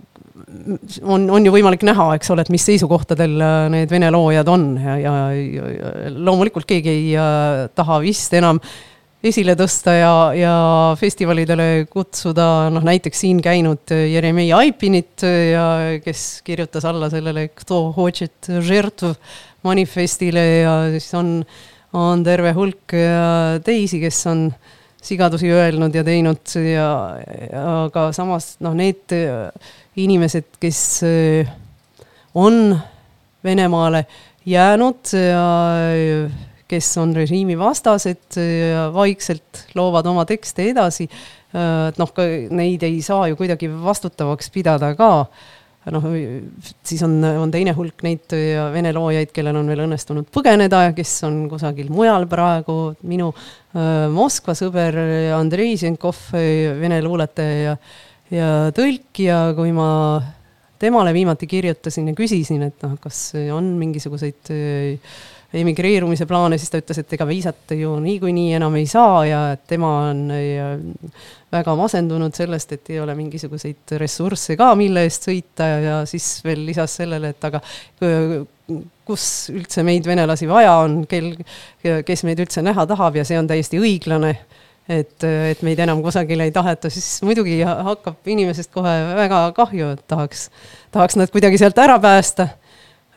on, 1.03 1.27
on 1.29 1.45
ju 1.45 1.53
võimalik 1.53 1.83
näha, 1.87 2.11
eks 2.17 2.31
ole, 2.33 2.45
et 2.45 2.53
mis 2.53 2.65
seisukohtadel 2.65 3.35
äh, 3.43 3.63
need 3.73 3.91
vene 3.91 4.11
loojad 4.13 4.49
on 4.51 4.69
ja, 4.81 4.97
ja, 5.01 5.15
ja 5.35 6.13
loomulikult 6.15 6.67
keegi 6.69 6.93
ei 6.93 7.09
äh, 7.19 7.67
taha 7.75 7.99
vist 8.03 8.33
enam 8.37 8.61
esile 9.23 9.55
tõsta 9.59 9.95
ja, 9.97 10.13
ja 10.37 10.53
festivalidele 10.99 11.87
kutsuda, 11.91 12.69
noh 12.71 12.85
näiteks 12.87 13.25
siin 13.25 13.41
käinud 13.43 13.91
Jeremei 13.91 14.53
Aipinit 14.55 15.25
ja 15.25 15.65
kes 16.03 16.41
kirjutas 16.47 16.87
alla 16.87 17.09
sellele 17.11 17.49
manifestile 19.67 20.45
ja 20.61 20.77
siis 20.93 21.11
on 21.19 21.41
äh, 21.41 21.67
on 21.97 22.23
terve 22.23 22.51
hulk 22.53 22.93
teisi, 23.65 23.99
kes 24.01 24.19
on 24.29 24.49
sigadusi 25.01 25.49
öelnud 25.53 25.95
ja 25.95 26.03
teinud 26.05 26.53
ja, 26.61 26.89
aga 27.85 28.09
samas 28.15 28.57
noh, 28.63 28.75
need 28.77 29.15
inimesed, 29.99 30.51
kes 30.61 30.81
eh, 31.07 31.49
on 32.35 32.77
Venemaale 33.43 34.03
jäänud 34.45 35.13
ja 35.15 35.45
kes 36.69 36.89
on 37.01 37.13
režiimivastased 37.17 38.39
ja 38.39 38.87
vaikselt 38.93 39.65
loovad 39.77 40.07
oma 40.09 40.25
tekste 40.29 40.69
edasi, 40.69 41.07
et 41.49 41.97
noh, 41.97 42.11
neid 42.53 42.83
ei 42.85 42.99
saa 43.01 43.27
ju 43.31 43.39
kuidagi 43.39 43.71
vastutavaks 43.73 44.51
pidada 44.53 44.93
ka 44.97 45.09
noh, 45.93 46.05
siis 46.85 47.01
on, 47.05 47.17
on 47.23 47.51
teine 47.53 47.73
hulk 47.77 48.03
neid 48.05 48.35
vene 48.73 48.91
loojaid, 48.95 49.31
kellel 49.35 49.59
on 49.61 49.69
veel 49.71 49.83
õnnestunud 49.85 50.27
põgeneda 50.33 50.83
ja 50.87 50.95
kes 50.97 51.13
on 51.27 51.41
kusagil 51.51 51.89
mujal 51.93 52.27
praegu. 52.29 52.93
minu 53.07 53.31
äh, 53.31 54.07
Moskva 54.13 54.55
sõber 54.57 54.97
Andrei 55.37 55.77
Zenkov, 55.79 56.19
vene 56.33 56.99
luuletaja 57.05 57.57
ja, 57.63 57.77
ja 58.33 58.51
tõlk 58.75 59.23
ja 59.23 59.41
kui 59.57 59.73
ma 59.75 59.89
temale 60.79 61.13
viimati 61.15 61.47
kirjutasin 61.49 62.11
ja 62.11 62.15
küsisin, 62.15 62.63
et 62.69 62.85
noh, 62.85 62.95
kas 63.01 63.33
on 63.55 63.73
mingisuguseid 63.79 64.53
äh, 64.55 65.19
emigreerumise 65.53 66.27
plaane, 66.29 66.59
siis 66.61 66.69
ta 66.69 66.81
ütles, 66.81 66.99
et 67.01 67.13
ega 67.17 67.25
viisat 67.25 67.73
ju 67.73 67.95
niikuinii 68.03 68.53
enam 68.59 68.75
ei 68.77 68.85
saa 68.89 69.23
ja 69.25 69.39
tema 69.67 69.93
on 70.11 70.27
väga 71.51 71.73
masendunud 71.79 72.35
sellest, 72.37 72.75
et 72.77 72.91
ei 72.93 72.99
ole 73.01 73.15
mingisuguseid 73.17 73.95
ressursse 73.97 74.57
ka, 74.59 74.69
mille 74.77 75.07
eest 75.07 75.25
sõita 75.29 75.71
ja, 75.81 75.97
siis 76.09 76.27
veel 76.45 76.61
lisas 76.67 76.99
sellele, 77.01 77.33
et 77.33 77.49
aga 77.49 77.63
kus 79.09 79.25
üldse 79.49 79.81
meid, 79.87 80.05
venelasi, 80.05 80.45
vaja 80.49 80.75
on, 80.83 81.01
kel, 81.09 81.33
kes 81.81 82.25
meid 82.27 82.45
üldse 82.45 82.61
näha 82.65 82.85
tahab 82.89 83.17
ja 83.17 83.25
see 83.25 83.39
on 83.41 83.49
täiesti 83.49 83.81
õiglane 83.81 84.35
et, 84.89 85.23
et 85.23 85.61
meid 85.65 85.79
enam 85.83 86.01
kusagile 86.05 86.47
ei 86.49 86.53
taheta, 86.53 86.89
siis 86.93 87.19
muidugi 87.25 87.59
hakkab 87.63 88.29
inimesest 88.29 88.71
kohe 88.73 88.93
väga 89.17 89.43
kahju, 89.57 89.93
et 89.97 90.05
tahaks, 90.09 90.47
tahaks 90.93 91.17
nad 91.19 91.33
kuidagi 91.33 91.61
sealt 91.61 91.77
ära 91.81 91.99
päästa. 92.01 92.49
Äh, 92.49 92.58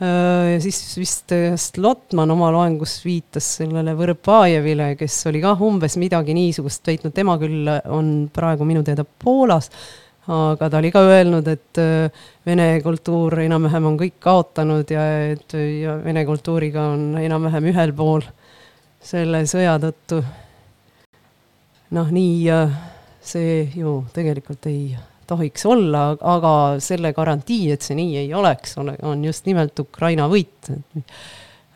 ja 0.02 0.58
siis 0.62 0.78
vist 0.98 1.32
Slotman 1.62 2.30
oma 2.34 2.48
loengus 2.50 2.96
viitas 3.04 3.46
sellele 3.60 3.94
Võrpajevile, 3.94 4.92
kes 4.98 5.20
oli 5.30 5.42
kah 5.44 5.60
umbes 5.62 5.94
midagi 6.00 6.34
niisugust 6.34 6.88
väitnud, 6.88 7.14
tema 7.14 7.36
küll 7.38 7.68
on 7.86 8.08
praegu 8.34 8.66
minu 8.66 8.82
teada 8.86 9.04
Poolas, 9.06 9.70
aga 10.26 10.70
ta 10.70 10.78
oli 10.78 10.90
ka 10.94 11.02
öelnud, 11.06 11.48
et 11.50 11.78
äh, 11.82 12.26
vene 12.46 12.66
kultuur 12.82 13.40
enam-vähem 13.42 13.88
on 13.90 13.98
kõik 14.00 14.18
kaotanud 14.22 14.90
ja 14.90 15.06
et 15.32 15.54
ja 15.54 15.96
vene 16.04 16.24
kultuuriga 16.26 16.92
on 16.94 17.18
enam-vähem 17.18 17.70
ühel 17.72 17.94
pool 17.96 18.26
selle 19.02 19.42
sõja 19.50 19.78
tõttu. 19.82 20.22
noh, 21.90 22.10
nii 22.10 22.36
äh, 22.50 22.76
see 23.22 23.64
ju 23.76 24.02
tegelikult 24.14 24.66
ei 24.70 24.92
tohiks 25.26 25.66
olla, 25.66 26.12
aga 26.16 26.54
selle 26.82 27.12
garantii, 27.16 27.70
et 27.74 27.84
see 27.84 27.96
nii 27.98 28.16
ei 28.24 28.34
oleks, 28.34 28.76
on 28.78 29.24
just 29.24 29.46
nimelt 29.46 29.78
Ukraina 29.84 30.28
võit. 30.30 30.72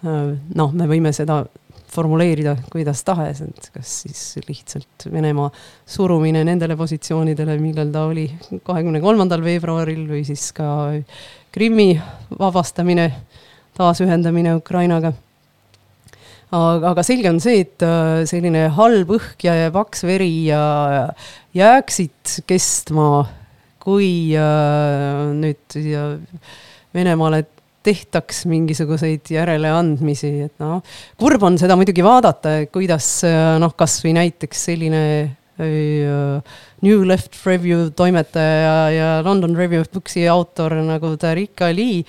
noh, 0.02 0.74
me 0.76 0.88
võime 0.90 1.12
seda 1.16 1.44
formuleerida 1.96 2.56
kuidas 2.72 3.02
tahes, 3.06 3.40
et 3.46 3.68
kas 3.74 3.92
siis 4.04 4.22
lihtsalt 4.48 5.06
Venemaa 5.12 5.50
surumine 5.88 6.42
nendele 6.44 6.76
positsioonidele, 6.76 7.56
millel 7.62 7.92
ta 7.94 8.06
oli 8.10 8.26
kahekümne 8.66 9.00
kolmandal 9.04 9.44
veebruaril 9.44 10.04
või 10.10 10.24
siis 10.28 10.50
ka 10.56 10.68
Krimmi 11.56 11.94
vabastamine, 12.38 13.06
taasühendamine 13.78 14.56
Ukrainaga 14.58 15.14
aga, 16.54 17.02
selge 17.06 17.30
on 17.30 17.40
see, 17.42 17.62
et 17.64 17.84
äh, 17.84 18.22
selline 18.28 18.66
halb 18.76 19.10
õhk 19.16 19.46
ja 19.46 19.70
paks 19.74 20.04
veri 20.06 20.46
ja 20.48 21.08
jääksid 21.56 22.40
kestma, 22.48 23.26
kui 23.82 24.34
äh, 24.36 25.26
nüüd 25.36 25.76
Venemaale 26.96 27.44
tehtaks 27.86 28.44
mingisuguseid 28.50 29.30
järeleandmisi, 29.30 30.32
et 30.48 30.62
noh, 30.62 30.80
kurb 31.20 31.44
on 31.46 31.58
seda 31.60 31.76
muidugi 31.78 32.04
vaadata, 32.04 32.58
kuidas 32.72 33.10
äh, 33.28 33.56
noh, 33.62 33.76
kasvõi 33.78 34.16
näiteks 34.16 34.70
selline 34.70 35.02
New 35.56 37.04
Left 37.08 37.46
Review 37.46 37.90
toimetaja 37.96 38.90
ja 38.92 39.06
London 39.24 39.56
Review 39.56 39.80
of 39.80 39.88
Books'i 39.88 40.26
autor 40.28 40.74
nagu 40.84 41.14
Tariq 41.16 41.62
Ali 41.64 42.04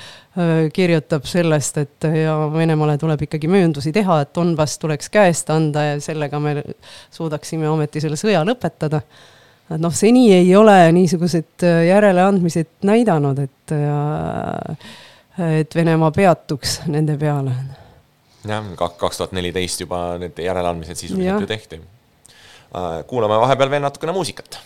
kirjutab 0.73 1.23
sellest, 1.25 1.79
et 1.79 2.09
ja 2.11 2.35
Venemaale 2.51 2.97
tuleb 2.99 3.23
ikkagi 3.23 3.47
mööndusi 3.47 3.93
teha, 3.95 4.19
et 4.25 4.33
Donbass 4.35 4.75
tuleks 4.81 5.07
käest 5.13 5.49
anda 5.53 5.85
ja 5.93 5.95
sellega 6.03 6.41
me 6.43 6.59
suudaksime 7.15 7.69
ometi 7.71 8.03
selle 8.03 8.19
sõja 8.19 8.43
lõpetada. 8.47 9.01
Et 9.71 9.81
noh, 9.81 9.93
seni 9.93 10.29
ei 10.33 10.55
ole 10.55 10.75
niisugused 10.95 11.65
järeleandmised 11.87 12.87
näidanud, 12.87 13.41
et, 13.43 13.75
et 15.47 15.75
Venemaa 15.75 16.11
peatuks 16.15 16.79
nende 16.87 17.17
peale. 17.19 17.51
jah, 18.47 18.71
kaks 18.77 19.21
tuhat 19.21 19.35
neliteist 19.35 19.83
juba 19.83 20.01
need 20.21 20.39
järeleandmised 20.39 21.03
sisuliselt 21.03 21.47
ju 21.47 21.51
tehti. 21.51 21.81
Äh, 22.75 23.03
kuulame 23.07 23.39
vahepeal 23.39 23.71
veel 23.71 23.85
natukene 23.85 24.15
muusikat 24.15 24.59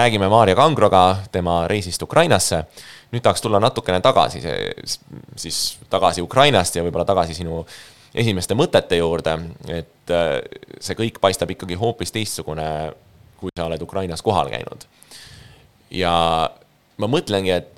räägime 0.00 0.28
Maarja 0.28 0.54
Kangroga 0.54 1.16
tema 1.32 1.68
reisist 1.68 2.02
Ukrainasse. 2.02 2.64
nüüd 3.10 3.24
tahaks 3.26 3.42
tulla 3.42 3.58
natukene 3.60 3.98
tagasi, 4.00 4.38
siis 5.36 5.56
tagasi 5.90 6.22
Ukrainast 6.22 6.76
ja 6.76 6.84
võib-olla 6.86 7.04
tagasi 7.04 7.34
sinu 7.34 7.64
esimeste 8.14 8.54
mõtete 8.54 9.00
juurde, 9.00 9.34
et 9.66 10.12
äh, 10.14 10.36
see 10.78 10.94
kõik 10.94 11.18
paistab 11.20 11.50
ikkagi 11.50 11.74
hoopis 11.74 12.14
teistsugune, 12.14 12.68
kui 13.40 13.50
sa 13.56 13.66
oled 13.66 13.82
Ukrainas 13.82 14.22
kohal 14.22 14.48
käinud. 14.52 14.86
ja 15.90 16.14
ma 17.02 17.10
mõtlengi, 17.10 17.50
et, 17.50 17.74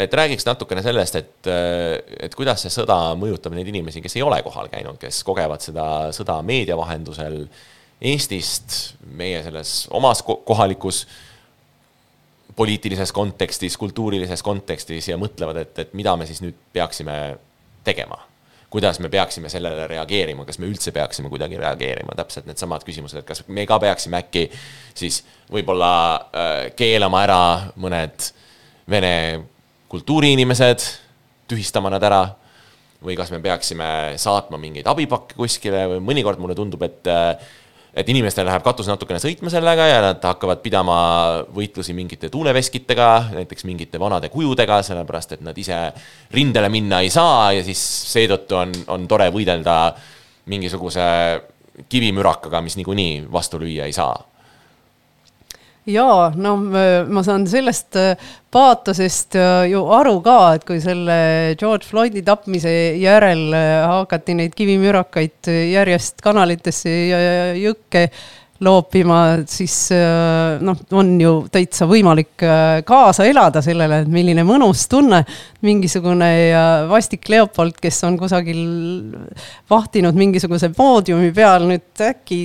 et 0.00 0.14
räägiks 0.22 0.48
natukene 0.48 0.82
sellest, 0.82 1.20
et, 1.20 1.46
äh, 1.46 2.00
et 2.26 2.34
kuidas 2.34 2.64
see 2.64 2.72
sõda 2.80 2.98
mõjutab 3.20 3.54
neid 3.54 3.68
inimesi, 3.68 4.00
kes 4.00 4.16
ei 4.16 4.24
ole 4.24 4.40
kohal 4.42 4.72
käinud, 4.72 4.96
kes 4.98 5.22
kogevad 5.28 5.60
seda 5.60 6.08
sõda 6.16 6.40
meedia 6.42 6.80
vahendusel 6.80 7.44
Eestist, 8.00 8.94
meie 9.04 9.42
selles 9.44 9.82
omas 9.92 10.22
kohalikus 10.24 11.04
poliitilises 12.56 13.12
kontekstis, 13.12 13.76
kultuurilises 13.80 14.42
kontekstis 14.42 15.08
ja 15.08 15.18
mõtlevad, 15.20 15.62
et, 15.62 15.78
et 15.78 15.94
mida 15.98 16.16
me 16.18 16.26
siis 16.28 16.42
nüüd 16.44 16.56
peaksime 16.72 17.38
tegema. 17.84 18.26
kuidas 18.70 19.00
me 19.02 19.08
peaksime 19.10 19.48
sellele 19.50 19.86
reageerima, 19.90 20.44
kas 20.46 20.60
me 20.62 20.68
üldse 20.70 20.92
peaksime 20.94 21.26
kuidagi 21.28 21.56
reageerima, 21.58 22.14
täpselt 22.14 22.46
needsamad 22.46 22.84
küsimused, 22.86 23.18
et 23.18 23.26
kas 23.26 23.42
me 23.48 23.64
ka 23.66 23.80
peaksime 23.82 24.20
äkki 24.20 24.44
siis 24.94 25.24
võib-olla 25.50 25.94
äh, 26.14 26.60
keelama 26.78 27.22
ära 27.26 27.40
mõned 27.74 28.28
vene 28.90 29.14
kultuuriinimesed, 29.90 30.86
tühistama 31.50 31.90
nad 31.90 32.06
ära 32.06 32.22
või 33.02 33.16
kas 33.18 33.32
me 33.34 33.40
peaksime 33.42 33.88
saatma 34.20 34.60
mingeid 34.60 34.86
abipakke 34.86 35.34
kuskile 35.34 35.86
või 35.94 36.04
mõnikord 36.12 36.38
mulle 36.38 36.54
tundub, 36.54 36.86
et 36.86 37.10
äh, 37.10 37.34
et 37.94 38.08
inimestel 38.08 38.46
läheb 38.46 38.62
katus 38.64 38.88
natukene 38.90 39.18
sõitma 39.22 39.50
sellega 39.52 39.86
ja 39.90 40.00
nad 40.04 40.22
hakkavad 40.24 40.62
pidama 40.62 40.96
võitlusi 41.54 41.94
mingite 41.96 42.30
tuuleveskitega, 42.30 43.10
näiteks 43.34 43.66
mingite 43.68 44.00
vanade 44.00 44.30
kujudega, 44.30 44.80
sellepärast 44.86 45.36
et 45.36 45.44
nad 45.46 45.58
ise 45.58 45.78
rindele 46.34 46.70
minna 46.72 47.02
ei 47.04 47.10
saa 47.10 47.50
ja 47.56 47.64
siis 47.66 47.82
seetõttu 48.12 48.58
on, 48.60 48.74
on 48.94 49.08
tore 49.10 49.30
võidelda 49.34 49.76
mingisuguse 50.50 51.04
kivimürakaga, 51.90 52.60
mis 52.62 52.76
niikuinii 52.78 53.24
vastu 53.32 53.60
lüüa 53.62 53.88
ei 53.88 53.96
saa 53.96 54.29
jaa, 55.88 56.30
no 56.36 56.56
ma 56.60 57.22
saan 57.24 57.46
sellest 57.48 57.96
äh, 57.98 58.26
paatosest 58.52 59.36
äh, 59.38 59.70
ju 59.70 59.84
aru 59.96 60.18
ka, 60.24 60.38
et 60.56 60.66
kui 60.68 60.80
selle 60.82 61.54
George 61.60 61.88
Floydi 61.88 62.22
tapmise 62.26 62.72
järel 63.00 63.48
äh, 63.56 63.86
hakati 63.88 64.36
neid 64.38 64.56
kivimürakaid 64.58 65.50
järjest 65.70 66.20
kanalitesse 66.24 66.92
ja 66.92 67.22
jõkke 67.56 68.10
loopima, 68.60 69.38
siis 69.48 69.86
noh, 70.60 70.80
on 70.92 71.14
ju 71.16 71.30
täitsa 71.48 71.86
võimalik 71.88 72.42
kaasa 72.84 73.24
elada 73.24 73.62
sellele, 73.64 74.02
et 74.02 74.10
milline 74.12 74.44
mõnus 74.44 74.82
tunne. 74.92 75.22
mingisugune 75.64 76.28
vastik 76.90 77.24
Leopold, 77.32 77.78
kes 77.80 78.02
on 78.04 78.18
kusagil 78.20 78.60
vahtinud 79.72 80.12
mingisuguse 80.12 80.68
poodiumi 80.76 81.32
peal, 81.32 81.64
nüüd 81.72 82.04
äkki 82.04 82.42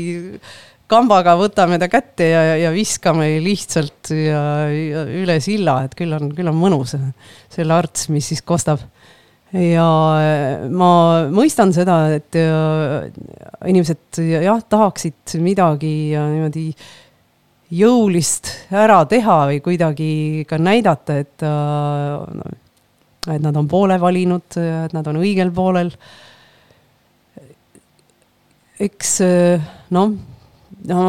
kambaga 0.92 1.34
võtame 1.40 1.80
ta 1.82 1.88
kätte 1.90 2.28
ja, 2.30 2.42
ja 2.60 2.72
viskame 2.74 3.28
lihtsalt 3.44 4.12
ja, 4.14 4.42
ja 4.70 5.06
üle 5.22 5.38
silla, 5.44 5.80
et 5.86 5.96
küll 5.98 6.14
on, 6.14 6.30
küll 6.36 6.50
on 6.52 6.58
mõnus 6.60 6.96
see 7.54 7.66
larts, 7.66 8.10
mis 8.14 8.30
siis 8.32 8.44
kostab. 8.46 8.84
ja 9.56 9.88
ma 10.70 10.90
mõistan 11.34 11.74
seda, 11.74 11.98
et 12.18 12.38
ja, 12.38 12.60
inimesed 13.66 14.22
jah, 14.22 14.62
tahaksid 14.70 15.38
midagi 15.42 15.96
ja 16.14 16.28
niimoodi 16.30 16.68
jõulist 17.76 18.52
ära 18.70 19.02
teha 19.10 19.40
või 19.50 19.64
kuidagi 19.66 20.12
ka 20.48 20.62
näidata, 20.62 21.18
et 21.18 21.42
no, 21.42 22.46
et 23.26 23.42
nad 23.42 23.58
on 23.58 23.66
poole 23.68 23.98
valinud, 23.98 24.54
et 24.62 24.94
nad 24.94 25.10
on 25.10 25.18
õigel 25.24 25.50
poolel. 25.56 25.90
eks 28.86 29.18
noh 29.96 30.35
no 30.90 31.06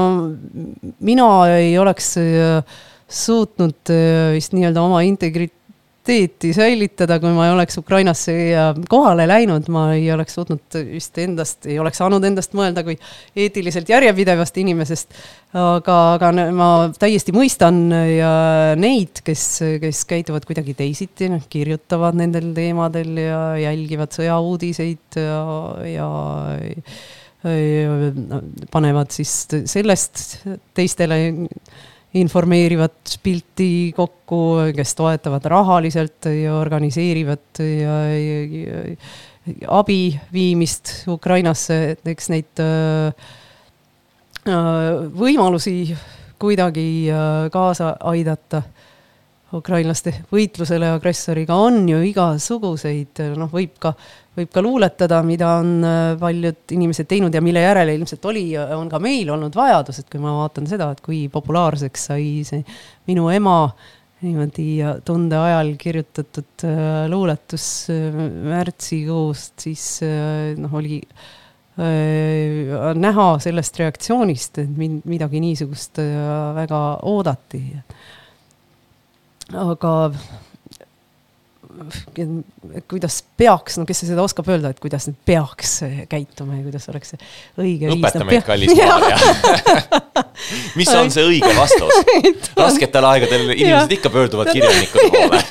mina 1.05 1.29
ei 1.57 1.77
oleks 1.79 2.17
äh, 2.21 2.81
suutnud 3.09 3.93
äh, 3.93 4.33
vist 4.35 4.55
nii-öelda 4.57 4.83
oma 4.83 5.03
integriteeti 5.07 6.53
säilitada, 6.55 7.19
kui 7.23 7.33
ma 7.35 7.49
ei 7.49 7.55
oleks 7.55 7.79
Ukrainasse 7.81 8.35
kohale 8.91 9.27
läinud, 9.29 9.67
ma 9.75 9.89
ei 9.95 10.07
oleks 10.15 10.39
suutnud 10.39 10.79
vist 10.93 11.19
endast, 11.23 11.67
ei 11.67 11.79
oleks 11.83 11.99
saanud 12.03 12.25
endast 12.27 12.55
mõelda 12.59 12.85
kui 12.87 12.99
eetiliselt 13.37 13.91
järjepidevast 13.91 14.63
inimesest. 14.63 15.19
aga, 15.57 15.99
aga 16.17 16.33
ma 16.55 16.71
täiesti 16.99 17.35
mõistan 17.35 17.85
ja 18.13 18.33
neid, 18.79 19.23
kes, 19.27 19.45
kes 19.83 20.05
käituvad 20.09 20.47
kuidagi 20.47 20.75
teisiti, 20.79 21.31
noh, 21.33 21.47
kirjutavad 21.51 22.19
nendel 22.19 22.53
teemadel 22.57 23.23
ja 23.23 23.45
jälgivad 23.69 24.15
sõjauudiseid 24.19 25.21
ja, 25.23 25.45
ja 25.91 26.11
panevad 28.73 29.13
siis 29.15 29.33
sellest 29.71 30.23
teistele 30.75 31.19
informeerivat 32.17 33.19
pilti 33.23 33.93
kokku, 33.97 34.41
kes 34.77 34.95
toetavad 34.99 35.45
rahaliselt 35.53 36.29
ja 36.31 36.55
organiseerivad 36.57 37.61
ja, 37.61 37.97
ja, 38.17 38.39
ja 38.57 38.95
abi 39.69 40.19
viimist 40.33 41.07
Ukrainasse, 41.09 41.79
et 41.95 42.09
eks 42.11 42.31
neid 42.33 42.63
äh, 42.63 43.29
võimalusi 44.47 45.95
kuidagi 46.41 46.89
äh, 47.11 47.47
kaasa 47.53 47.95
aidata 48.11 48.63
ukrainlaste 49.55 50.13
võitlusele 50.33 50.89
agressoriga 50.97 51.55
on 51.63 51.85
ju 51.87 52.01
igasuguseid, 52.09 53.21
noh, 53.39 53.51
võib 53.53 53.77
ka, 53.83 53.93
võib 54.37 54.51
ka 54.53 54.63
luuletada, 54.65 55.21
mida 55.27 55.53
on 55.61 55.77
äh, 55.87 56.07
paljud 56.19 56.75
inimesed 56.75 57.07
teinud 57.11 57.35
ja 57.35 57.43
mille 57.45 57.63
järele 57.63 57.95
ilmselt 57.95 58.27
oli, 58.27 58.49
on 58.59 58.91
ka 58.91 58.99
meil 59.03 59.31
olnud 59.37 59.55
vajadus, 59.55 60.03
et 60.03 60.11
kui 60.11 60.23
ma 60.23 60.35
vaatan 60.41 60.67
seda, 60.71 60.91
et 60.93 61.05
kui 61.05 61.27
populaarseks 61.33 62.09
sai 62.11 62.27
see 62.49 62.65
minu 63.07 63.31
ema 63.31 63.61
niimoodi 64.27 64.81
tunde 65.07 65.39
ajal 65.39 65.75
kirjutatud 65.79 66.67
äh, 66.67 67.07
luuletus 67.13 67.71
äh, 67.95 68.21
märtsikuust, 68.51 69.59
siis 69.69 69.89
noh, 70.59 70.79
oli 70.79 71.03
näha 71.77 73.25
sellest 73.45 73.77
reaktsioonist, 73.77 74.63
et 74.63 74.79
mind 74.81 75.03
midagi 75.05 75.43
niisugust 75.45 75.99
väga 76.57 76.79
oodati 77.05 77.61
aga 79.55 79.93
kuidas 82.89 83.19
peaks, 83.37 83.77
no 83.77 83.85
kes 83.89 84.01
seda 84.07 84.25
oskab 84.25 84.49
öelda, 84.49 84.71
et 84.73 84.81
kuidas 84.81 85.07
nüüd 85.11 85.19
peaks 85.29 85.75
käituma 86.09 86.57
ja 86.57 86.63
kuidas 86.65 86.89
oleks 86.89 87.13
õige 87.61 87.91
viis. 87.91 88.01
õpeta 88.01 88.25
meid, 88.25 88.45
kallis 88.47 88.73
Maarja 88.79 89.19
mis 90.79 90.93
on 90.97 91.13
see 91.13 91.27
õige 91.29 91.53
vastus? 91.57 92.01
rasketel 92.65 93.09
aegadel 93.13 93.51
inimesed 93.51 93.97
ikka 93.99 94.13
pöörduvad 94.15 94.53
kirjanikude 94.53 95.11
poole. 95.13 95.43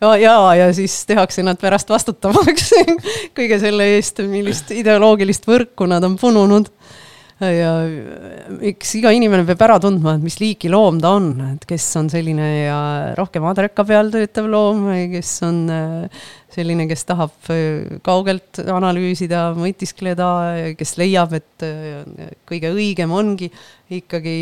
Ja, 0.00 0.16
ja, 0.16 0.54
ja 0.58 0.72
siis 0.74 0.96
tehakse 1.06 1.44
nad 1.46 1.60
pärast 1.60 1.92
vastutavaks 1.92 2.72
kõige 3.36 3.60
selle 3.62 3.92
eest, 3.98 4.24
millist 4.28 4.72
ideoloogilist 4.74 5.46
võrku 5.48 5.88
nad 5.90 6.04
on 6.04 6.16
pununud 6.20 6.72
ja 7.42 7.72
eks 8.70 8.92
iga 9.00 9.10
inimene 9.14 9.42
peab 9.48 9.62
ära 9.66 9.78
tundma, 9.82 10.14
et 10.14 10.22
mis 10.22 10.36
liiki 10.38 10.70
loom 10.70 11.00
ta 11.02 11.14
on, 11.18 11.32
et 11.54 11.64
kes 11.66 11.86
on 11.98 12.08
selline 12.12 12.46
ja 12.46 12.78
rohkem 13.18 13.46
adreka 13.50 13.84
peal 13.88 14.12
töötav 14.14 14.46
loom 14.50 14.84
või 14.86 15.08
kes 15.16 15.32
on 15.46 15.58
äh, 15.72 16.20
selline, 16.54 16.86
kes 16.90 17.02
tahab 17.08 17.50
äh, 17.52 17.98
kaugelt 18.06 18.60
analüüsida, 18.62 19.48
mõtiskleda, 19.58 20.28
kes 20.78 20.94
leiab, 21.00 21.34
et 21.40 21.66
äh, 21.66 22.30
kõige 22.48 22.70
õigem 22.74 23.14
ongi 23.14 23.50
ikkagi 23.94 24.36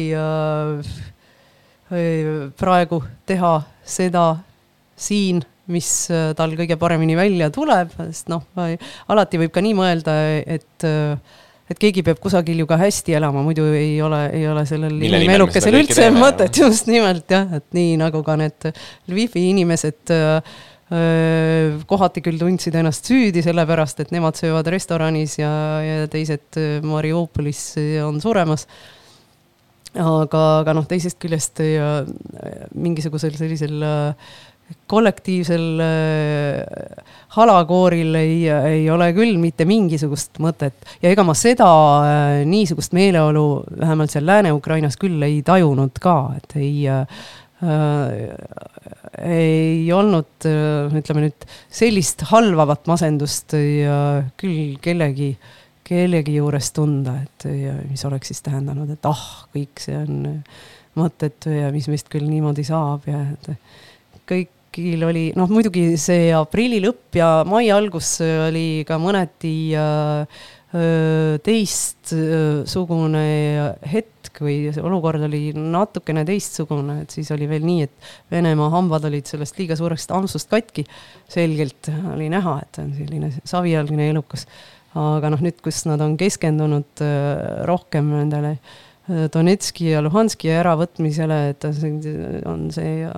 praegu 2.56 3.02
teha 3.28 3.56
seda 3.84 4.26
siin 4.96 5.42
mis 5.72 5.88
tal 6.36 6.54
kõige 6.58 6.78
paremini 6.80 7.14
välja 7.16 7.48
tuleb, 7.52 7.92
sest 8.08 8.30
noh, 8.32 8.42
alati 9.12 9.40
võib 9.40 9.52
ka 9.54 9.62
nii 9.64 9.74
mõelda, 9.78 10.14
et 10.40 10.86
äh, 10.88 11.40
et 11.72 11.80
keegi 11.80 12.04
peab 12.06 12.20
kusagil 12.22 12.62
ju 12.62 12.68
ka 12.68 12.78
hästi 12.80 13.16
elama, 13.18 13.44
muidu 13.46 13.64
ei 13.76 13.94
ole, 14.04 14.20
ei 14.36 14.44
ole 14.50 14.64
sellel 14.68 14.98
inimelukesel 15.00 15.78
üldse 15.80 16.10
mõtet, 16.14 16.58
just 16.62 16.90
nimelt 16.90 17.30
jah, 17.32 17.48
et 17.58 17.66
nii 17.76 17.96
nagu 18.00 18.22
ka 18.26 18.36
need 18.40 18.68
Lvivi 19.10 19.48
inimesed 19.52 20.12
äh, 20.14 20.54
äh, 20.92 21.82
kohati 21.88 22.24
küll 22.24 22.40
tundsid 22.40 22.76
ennast 22.78 23.08
süüdi, 23.08 23.44
sellepärast 23.44 24.04
et 24.04 24.12
nemad 24.14 24.38
söövad 24.38 24.68
restoranis 24.74 25.38
ja, 25.40 25.52
ja 25.84 26.10
teised 26.12 26.60
äh, 26.60 26.80
Mariupolis 26.84 27.70
on 28.04 28.20
suremas. 28.24 28.66
aga, 29.92 30.42
aga 30.62 30.72
noh, 30.72 30.86
teisest 30.88 31.18
küljest 31.20 31.60
mingisugusel 32.72 33.34
sellisel 33.36 33.82
äh, 33.84 34.30
kollektiivsel 34.92 35.80
äh, 35.80 37.04
halakooril 37.36 38.14
ei, 38.18 38.48
ei 38.48 38.90
ole 38.92 39.10
küll 39.16 39.38
mitte 39.40 39.66
mingisugust 39.68 40.40
mõtet. 40.42 40.76
Ja 41.02 41.12
ega 41.12 41.24
ma 41.26 41.34
seda 41.38 41.68
äh, 42.04 42.40
niisugust 42.48 42.94
meeleolu 42.96 43.46
vähemalt 43.80 44.12
seal 44.12 44.26
Lääne-Ukrainas 44.28 44.98
küll 45.00 45.22
ei 45.26 45.40
tajunud 45.46 45.96
ka, 46.02 46.16
et 46.40 46.58
ei 46.60 46.74
äh, 46.90 47.06
ei 49.22 49.86
olnud, 49.94 50.42
ütleme 50.98 51.20
nüüd, 51.22 51.44
sellist 51.70 52.24
halvavat 52.32 52.88
masendust 52.90 53.54
ja 53.54 54.24
küll 54.40 54.80
kellegi, 54.82 55.28
kellegi 55.86 56.34
juures 56.40 56.72
tunda, 56.74 57.20
et 57.22 57.46
ja 57.46 57.76
mis 57.86 58.02
oleks 58.08 58.32
siis 58.32 58.42
tähendanud, 58.42 58.90
et 58.90 59.06
ah, 59.06 59.22
kõik 59.54 59.78
see 59.84 59.94
on 59.94 60.26
mõttetu 60.98 61.54
ja 61.54 61.70
mis 61.70 61.86
meist 61.92 62.10
küll 62.10 62.26
niimoodi 62.26 62.66
saab 62.66 63.06
ja 63.06 63.22
et 63.30 63.52
kõigil 64.28 65.04
oli, 65.06 65.24
noh 65.36 65.50
muidugi 65.52 65.96
see 66.00 66.32
aprilli 66.36 66.80
lõpp 66.84 67.18
ja 67.18 67.28
mai 67.48 67.70
algus 67.74 68.16
oli 68.22 68.82
ka 68.88 68.98
mõneti 69.02 69.54
äh, 69.76 70.42
teistsugune 71.44 73.24
hetk 73.84 74.40
või 74.40 74.70
olukord 74.80 75.20
oli 75.26 75.52
natukene 75.52 76.24
teistsugune, 76.24 77.02
et 77.04 77.12
siis 77.12 77.28
oli 77.34 77.44
veel 77.50 77.66
nii, 77.66 77.82
et 77.84 77.92
Venemaa 78.32 78.70
hambad 78.72 79.04
olid 79.10 79.28
sellest 79.28 79.58
liiga 79.60 79.76
suurest 79.76 80.10
ampsust 80.16 80.48
katki. 80.48 80.86
selgelt 81.28 81.90
oli 82.14 82.30
näha, 82.32 82.56
et 82.64 82.80
on 82.80 82.94
selline 82.96 83.28
savijalgne 83.44 84.08
elukas. 84.14 84.46
aga 84.96 85.28
noh, 85.32 85.40
nüüd, 85.44 85.60
kus 85.64 85.84
nad 85.88 86.00
on 86.00 86.16
keskendunud 86.20 87.04
rohkem 87.68 88.08
nendele 88.16 88.56
äh, 88.56 88.58
Donetski 89.34 89.88
ja 89.90 90.02
Luhanski 90.02 90.52
äravõtmisele, 90.54 91.38
et 91.50 91.64
on 92.46 92.68
see 92.70 93.08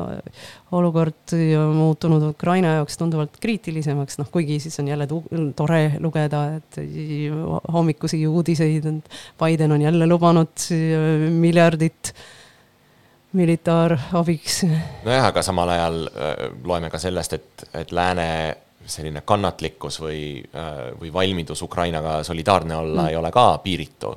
olukord 0.73 1.35
muutunud 1.77 2.25
Ukraina 2.31 2.79
jaoks 2.79 2.97
tunduvalt 2.97 3.37
kriitilisemaks, 3.43 4.17
noh 4.17 4.31
kuigi 4.33 4.57
siis 4.65 4.81
on 4.81 4.89
jälle 4.89 5.07
tore 5.57 5.83
lugeda, 6.01 6.41
et 6.57 6.81
hommikusi 7.73 8.23
uudiseid, 8.27 8.89
Biden 9.45 9.77
on 9.77 9.85
jälle 9.85 10.09
lubanud 10.09 10.73
miljardit 11.37 12.15
militaarabiks. 13.35 14.63
nojah, 15.05 15.27
aga 15.31 15.43
samal 15.43 15.73
ajal 15.75 16.05
äh, 16.07 16.37
loeme 16.65 16.91
ka 16.91 17.01
sellest, 17.03 17.37
et, 17.37 17.67
et 17.75 17.93
lääne 17.93 18.29
selline 18.87 19.25
kannatlikkus 19.27 19.99
või, 20.03 20.21
äh, 20.55 20.81
või 21.01 21.13
valmidus 21.13 21.63
Ukrainaga 21.67 22.21
solidaarne 22.27 22.77
olla 22.77 23.03
mm. 23.03 23.11
ei 23.11 23.17
ole 23.19 23.33
ka 23.35 23.47
piiritu. 23.65 24.15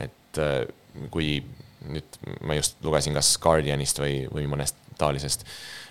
et 0.00 0.40
äh, 0.40 0.60
kui 1.10 1.40
nüüd 1.86 2.20
ma 2.46 2.56
just 2.58 2.80
lugesin 2.84 3.16
kas 3.16 3.36
Guardianist 3.42 4.00
või, 4.02 4.24
või 4.32 4.46
mõnest 4.50 4.78
taolisest 4.98 5.44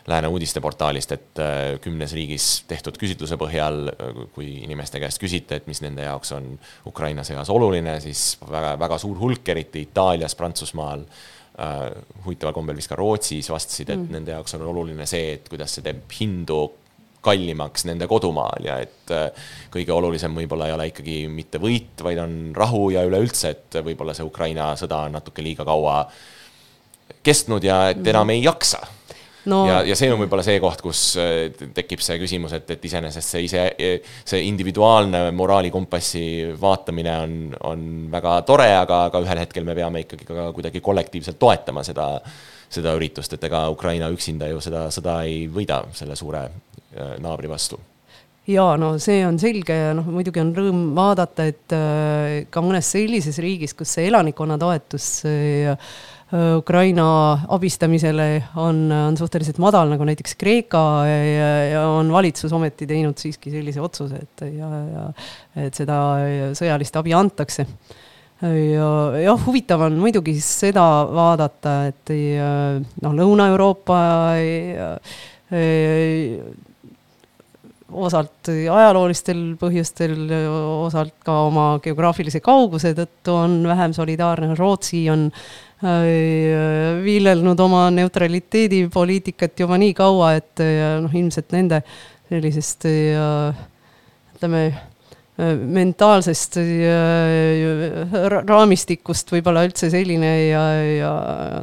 lääne 0.08 0.30
uudisteportaalist, 0.30 1.12
et 1.16 1.40
äh, 1.42 1.80
kümnes 1.82 2.14
riigis 2.14 2.64
tehtud 2.70 2.98
küsitluse 3.02 3.38
põhjal, 3.42 3.90
äh, 3.90 4.20
kui 4.36 4.52
inimeste 4.66 5.02
käest 5.02 5.22
küsite, 5.22 5.58
et 5.58 5.70
mis 5.70 5.82
nende 5.82 6.06
jaoks 6.06 6.36
on 6.36 6.52
Ukraina 6.86 7.26
sõjas 7.26 7.50
oluline, 7.54 7.98
siis 8.04 8.36
väga, 8.46 8.76
väga 8.82 9.00
suur 9.02 9.18
hulk, 9.22 9.50
eriti 9.50 9.86
Itaalias, 9.88 10.38
Prantsusmaal 10.38 11.06
äh,, 11.06 11.88
huvitaval 12.26 12.54
kombel 12.54 12.78
vist 12.78 12.92
ka 12.92 13.00
Rootsis 13.00 13.50
vastasid, 13.50 13.90
et 13.90 14.02
mm. 14.02 14.12
nende 14.20 14.36
jaoks 14.36 14.58
on 14.58 14.68
oluline 14.70 15.10
see, 15.10 15.40
et 15.40 15.50
kuidas 15.50 15.78
see 15.78 15.86
teeb 15.86 16.06
hindu 16.20 16.68
kallimaks 17.26 17.88
nende 17.90 18.08
kodumaal 18.10 18.66
ja 18.66 18.80
et 18.84 19.14
äh, 19.14 19.48
kõige 19.74 19.94
olulisem 19.96 20.36
võib-olla 20.38 20.70
ei 20.70 20.76
ole 20.78 20.90
ikkagi 20.92 21.20
mitte 21.32 21.62
võit, 21.62 22.04
vaid 22.06 22.22
on 22.22 22.38
rahu 22.56 22.90
ja 22.96 23.06
üleüldse, 23.08 23.56
et 23.56 23.80
võib-olla 23.86 24.16
see 24.18 24.28
Ukraina 24.28 24.74
sõda 24.80 25.06
on 25.08 25.18
natuke 25.18 25.46
liiga 25.46 25.66
kaua 25.68 26.04
kestnud 27.26 27.66
ja 27.66 27.90
et 27.94 28.06
enam 28.08 28.34
ei 28.34 28.44
jaksa. 28.46 28.84
No.. 29.46 29.60
ja, 29.70 29.82
ja 29.86 29.94
see 29.98 30.10
on 30.10 30.18
võib-olla 30.18 30.42
see 30.46 30.58
koht, 30.62 30.82
kus 30.82 31.02
äh, 31.22 31.52
tekib 31.78 32.02
see 32.02 32.18
küsimus, 32.18 32.56
et, 32.58 32.70
et 32.74 32.86
iseenesest 32.90 33.36
see 33.36 33.44
ise, 33.46 33.66
see 34.26 34.42
individuaalne 34.48 35.28
moraalikompassi 35.38 36.26
vaatamine 36.62 37.14
on, 37.22 37.36
on 37.70 37.86
väga 38.14 38.40
tore, 38.48 38.72
aga, 38.74 39.04
aga 39.12 39.22
ühel 39.22 39.44
hetkel 39.44 39.68
me 39.68 39.78
peame 39.78 40.02
ikkagi 40.06 40.26
ka 40.26 40.50
kuidagi 40.56 40.82
kollektiivselt 40.86 41.38
toetama 41.42 41.86
seda, 41.86 42.08
seda 42.74 42.96
üritust, 42.98 43.38
et 43.38 43.46
ega 43.46 43.68
Ukraina 43.74 44.10
üksinda 44.14 44.50
ju 44.50 44.64
seda 44.66 44.88
sõda 44.94 45.20
ei 45.30 45.46
võida 45.52 45.84
selle 45.94 46.18
suure 46.18 46.48
naabri 47.20 47.52
vastu 47.52 47.80
jaa, 48.46 48.76
no 48.78 48.96
see 49.02 49.22
on 49.26 49.38
selge 49.42 49.76
ja 49.76 49.94
noh, 49.98 50.06
muidugi 50.14 50.42
on 50.42 50.52
rõõm 50.56 50.82
vaadata, 50.98 51.48
et 51.50 51.74
äh, 51.76 52.44
ka 52.54 52.62
mõnes 52.64 52.90
sellises 52.94 53.40
riigis, 53.42 53.74
kus 53.78 53.96
see 53.98 54.10
elanikkonna 54.12 54.60
toetus 54.62 55.08
äh, 55.30 55.74
Ukraina 56.36 57.06
abistamisele 57.54 58.28
on, 58.60 58.80
on 58.92 59.18
suhteliselt 59.18 59.60
madal, 59.62 59.92
nagu 59.94 60.08
näiteks 60.10 60.34
Kreeka 60.42 60.82
ja, 61.06 61.52
ja 61.70 61.84
on 61.94 62.10
valitsus 62.12 62.52
ometi 62.54 62.88
teinud 62.90 63.22
siiski 63.22 63.54
sellise 63.54 63.84
otsuse, 63.86 64.24
et 64.26 64.44
ja, 64.50 64.72
ja 64.90 65.04
et 65.68 65.78
seda 65.78 66.00
sõjalist 66.58 66.98
abi 66.98 67.14
antakse. 67.16 67.68
ja 68.42 68.90
jah, 69.22 69.46
huvitav 69.46 69.86
on 69.86 70.02
muidugi 70.02 70.34
seda 70.44 70.84
vaadata, 71.14 71.76
et 71.94 72.14
noh, 73.06 73.16
Lõuna-Euroopa 73.22 74.02
osalt 77.96 78.50
ajaloolistel 78.52 79.44
põhjustel, 79.60 80.16
osalt 80.86 81.16
ka 81.26 81.38
oma 81.48 81.68
geograafilise 81.84 82.42
kauguse 82.44 82.94
tõttu 82.98 83.36
on 83.36 83.62
vähem 83.68 83.94
solidaarne, 83.96 84.52
Rootsi 84.60 85.06
on 85.14 85.30
äh, 85.30 86.10
viilelnud 87.06 87.60
oma 87.64 87.88
neutraliteedipoliitikat 87.96 89.66
juba 89.66 89.80
nii 89.82 89.96
kaua, 89.98 90.34
et 90.42 90.66
noh, 91.04 91.16
ilmselt 91.16 91.56
nende 91.56 91.82
sellisest 92.30 92.88
äh, 92.90 93.64
ütleme 94.36 94.66
äh, 94.68 94.84
mentaalsest 95.36 96.56
raamistikust 98.48 99.34
võib-olla 99.34 99.66
üldse 99.68 99.90
selline 99.92 100.30
ja, 100.48 100.62
ja 100.88 101.12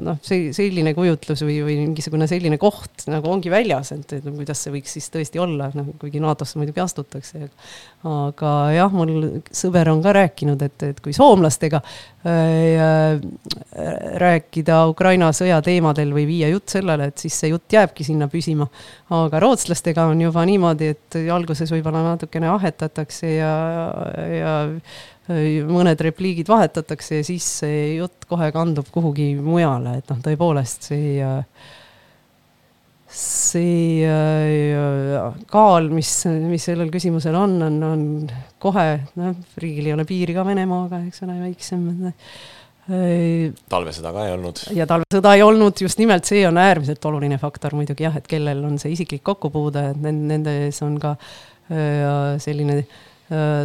noh, 0.05 0.19
see 0.25 0.51
selline 0.57 0.93
kujutlus 0.97 1.41
või, 1.47 1.57
või 1.65 1.79
mingisugune 1.87 2.29
selline 2.29 2.59
koht 2.61 3.07
nagu 3.09 3.31
ongi 3.33 3.53
väljas, 3.53 3.95
et, 3.97 4.13
et 4.19 4.29
kuidas 4.29 4.61
see 4.67 4.75
võiks 4.75 4.93
siis 4.99 5.09
tõesti 5.15 5.41
olla, 5.41 5.71
noh 5.79 5.89
kuigi 6.03 6.21
NATO-sse 6.21 6.61
muidugi 6.61 6.85
astutakse. 6.85 7.49
Aga 8.09 8.53
jah, 8.75 8.95
mul 8.95 9.43
sõber 9.55 9.91
on 9.93 10.01
ka 10.03 10.15
rääkinud, 10.17 10.63
et, 10.67 10.85
et 10.89 11.01
kui 11.03 11.15
soomlastega 11.15 11.79
äh, 12.27 13.21
rääkida 14.23 14.81
Ukraina 14.91 15.31
sõja 15.37 15.61
teemadel 15.63 16.11
või 16.15 16.27
viia 16.27 16.51
jutt 16.51 16.75
sellele, 16.75 17.11
et 17.13 17.23
siis 17.23 17.37
see 17.39 17.53
jutt 17.53 17.73
jääbki 17.73 18.07
sinna 18.07 18.27
püsima. 18.33 18.67
aga 19.11 19.43
rootslastega 19.43 20.09
on 20.11 20.21
juba 20.25 20.45
niimoodi, 20.49 20.91
et 20.97 21.21
alguses 21.31 21.71
võib-olla 21.71 22.03
natukene 22.11 22.51
ahetatakse 22.51 23.37
ja 23.37 23.53
ja 24.33 24.57
mõned 25.69 26.01
repliigid 26.03 26.49
vahetatakse 26.51 27.21
ja 27.21 27.27
siis 27.27 27.47
see 27.63 27.95
jutt 28.01 28.27
kohe 28.29 28.51
kandub 28.53 28.89
kuhugi 28.91 29.37
mujale, 29.39 30.01
et 30.01 30.11
noh, 30.11 30.19
tõepoolest 30.25 30.91
see 30.91 31.23
see 33.13 34.07
kaal, 35.53 35.91
mis, 35.93 36.15
mis 36.49 36.65
sellel 36.71 36.91
küsimusel 36.93 37.37
on, 37.37 37.59
on, 37.67 37.77
on 37.85 38.03
kohe, 38.63 38.87
noh, 39.21 39.37
riigil 39.61 39.91
ei 39.91 39.95
ole 39.97 40.07
piiri 40.09 40.37
ka 40.37 40.47
Venemaaga, 40.49 41.03
eks 41.09 41.25
ole, 41.27 41.37
väiksem 41.43 41.87
talvesõda 43.71 44.11
ka 44.11 44.25
ei 44.27 44.33
olnud. 44.35 44.65
ja 44.75 44.89
talvesõda 44.91 45.37
ei 45.37 45.45
olnud, 45.47 45.85
just 45.85 46.01
nimelt 46.03 46.27
see 46.27 46.43
on 46.49 46.59
äärmiselt 46.59 47.05
oluline 47.07 47.39
faktor 47.39 47.77
muidugi 47.79 48.09
jah, 48.09 48.17
et 48.19 48.27
kellel 48.31 48.65
on 48.67 48.81
see 48.83 48.97
isiklik 48.97 49.23
kokkupuude, 49.29 49.91
et 49.93 50.03
nende 50.03 50.57
ees 50.65 50.83
on 50.83 50.99
ka 51.03 51.15
selline 52.43 52.81
äh, 52.81 52.91
Äh, 52.93 53.12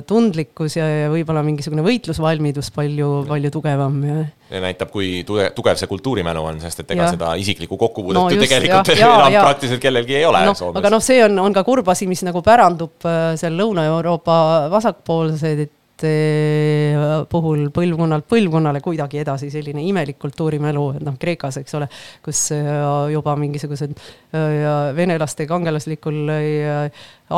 tundlikkus 0.07 0.77
ja, 0.77 0.85
ja 0.87 1.07
võib-olla 1.11 1.41
mingisugune 1.45 1.83
võitlusvalmidus 1.85 2.69
palju, 2.75 3.09
palju 3.27 3.51
tugevam 3.51 3.97
ja. 4.05 4.17
ja 4.53 4.61
näitab, 4.63 4.91
kui 4.93 5.23
tugev, 5.27 5.49
tugev 5.57 5.79
see 5.79 5.89
kultuurimälu 5.91 6.43
on, 6.51 6.61
sest 6.63 6.83
et 6.83 6.93
ega 6.95 7.07
ja. 7.07 7.13
seda 7.15 7.33
isiklikku 7.41 7.79
kokkupuudet 7.79 8.19
no, 8.19 8.27
ju 8.31 8.41
tegelikult 8.43 8.91
ja, 8.93 9.11
enam 9.17 9.35
ja, 9.35 9.43
praktiliselt 9.47 9.83
kellelgi 9.83 10.19
ei 10.19 10.27
ole 10.27 10.45
no,. 10.47 10.55
aga 10.81 10.93
noh, 10.93 11.03
see 11.03 11.19
on, 11.25 11.35
on 11.43 11.55
ka 11.55 11.65
kurb 11.67 11.89
asi, 11.93 12.07
mis 12.09 12.23
nagu 12.27 12.43
pärandub 12.45 13.07
äh, 13.07 13.33
seal 13.39 13.57
Lõuna-Euroopa 13.59 14.37
vasakpoolseid, 14.73 15.65
et 15.97 17.27
puhul 17.31 17.67
põlvkonnalt 17.73 18.27
põlvkonnale 18.29 18.81
kuidagi 18.85 19.21
edasi 19.23 19.49
selline 19.53 19.83
imelik 19.87 20.19
kultuurimälu, 20.21 20.85
noh, 21.03 21.17
Kreekas, 21.19 21.59
eks 21.61 21.77
ole, 21.79 21.89
kus 22.25 22.43
äh, 22.55 22.69
juba 23.13 23.35
mingisugused 23.39 23.95
äh, 23.97 24.93
venelaste 24.97 25.47
kangelaslikul 25.49 26.31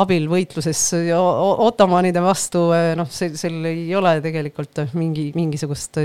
abil 0.00 0.28
võitluses 0.30 0.82
ottomanide 1.16 2.22
vastu, 2.22 2.68
noh, 2.98 3.08
see, 3.10 3.32
sel 3.38 3.64
ei 3.70 3.88
ole 3.98 4.18
tegelikult 4.24 4.84
mingi, 4.94 5.30
mingisugust 5.34 5.98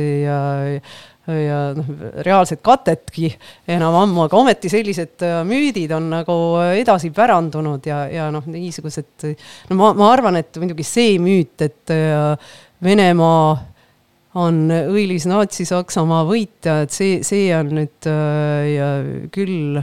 ja, 1.27 1.59
noh, 1.77 1.91
reaalset 2.25 2.61
katetki 2.65 3.31
enam 3.73 3.95
ammu, 4.01 4.25
aga 4.27 4.37
ometi 4.37 4.69
sellised 4.71 5.23
müüdid 5.47 5.93
on 5.95 6.09
nagu 6.13 6.39
edasi 6.75 7.09
pärandunud 7.15 7.85
ja, 7.89 8.03
ja 8.11 8.27
noh, 8.33 8.45
niisugused, 8.49 9.29
no 9.69 9.79
ma, 9.79 9.93
ma 9.97 10.11
arvan, 10.13 10.41
et 10.41 10.61
muidugi 10.61 10.85
see 10.87 11.15
müüt, 11.21 11.65
et 11.65 11.95
Venemaa 12.85 13.55
on 14.35 14.65
õilis 14.67 15.25
Natsi-Saksamaa 15.29 16.25
võitja, 16.27 16.81
et 16.83 16.95
see, 16.95 17.21
see 17.25 17.47
on 17.55 17.71
nüüd 17.77 18.09
äh, 18.11 19.29
küll 19.33 19.79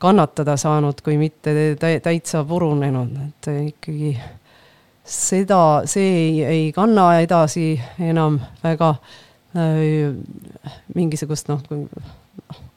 kannatada 0.00 0.56
saanud, 0.60 1.00
kui 1.04 1.18
mitte 1.20 1.52
täitsa 1.80 2.42
purunenud, 2.48 3.12
et 3.28 3.50
ikkagi 3.70 4.14
seda, 5.04 5.60
see 5.88 6.08
ei, 6.08 6.40
ei 6.44 6.64
kanna 6.76 7.10
edasi 7.20 7.74
enam 8.04 8.40
väga. 8.64 8.94
äh, 8.94 9.23
mingisugust 10.94 11.50
noh, 11.50 11.60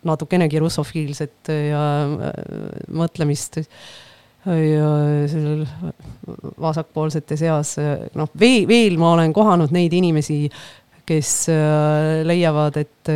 natukenegi 0.07 0.59
russofiilset 0.61 1.49
ja 1.69 1.83
mõtlemist. 2.93 3.63
Ja 4.47 4.89
sellel 5.27 5.65
vasakpoolsete 6.61 7.35
seas, 7.35 7.73
noh, 8.15 8.29
veel, 8.39 8.67
veel 8.69 8.95
ma 9.01 9.09
olen 9.17 9.33
kohanud 9.35 9.73
neid 9.75 9.91
inimesi, 9.97 10.45
kes 11.07 11.31
leiavad, 12.27 12.77
et 12.79 13.11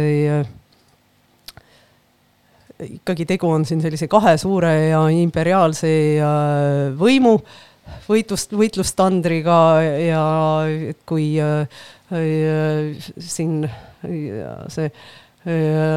ikkagi 2.98 3.28
tegu 3.30 3.48
on 3.48 3.64
siin 3.70 3.80
sellise 3.84 4.10
kahe 4.12 4.36
suure 4.42 4.74
ja 4.90 5.06
imperiaalse 5.14 5.94
võimu 7.00 7.38
võitlust, 8.08 8.54
võitlustandriga 8.58 9.58
ja 10.02 10.26
et 10.92 11.02
kui 11.10 11.34
äh, 11.42 11.82
siin 13.18 13.66
see 14.72 14.88
äh, 14.88 14.94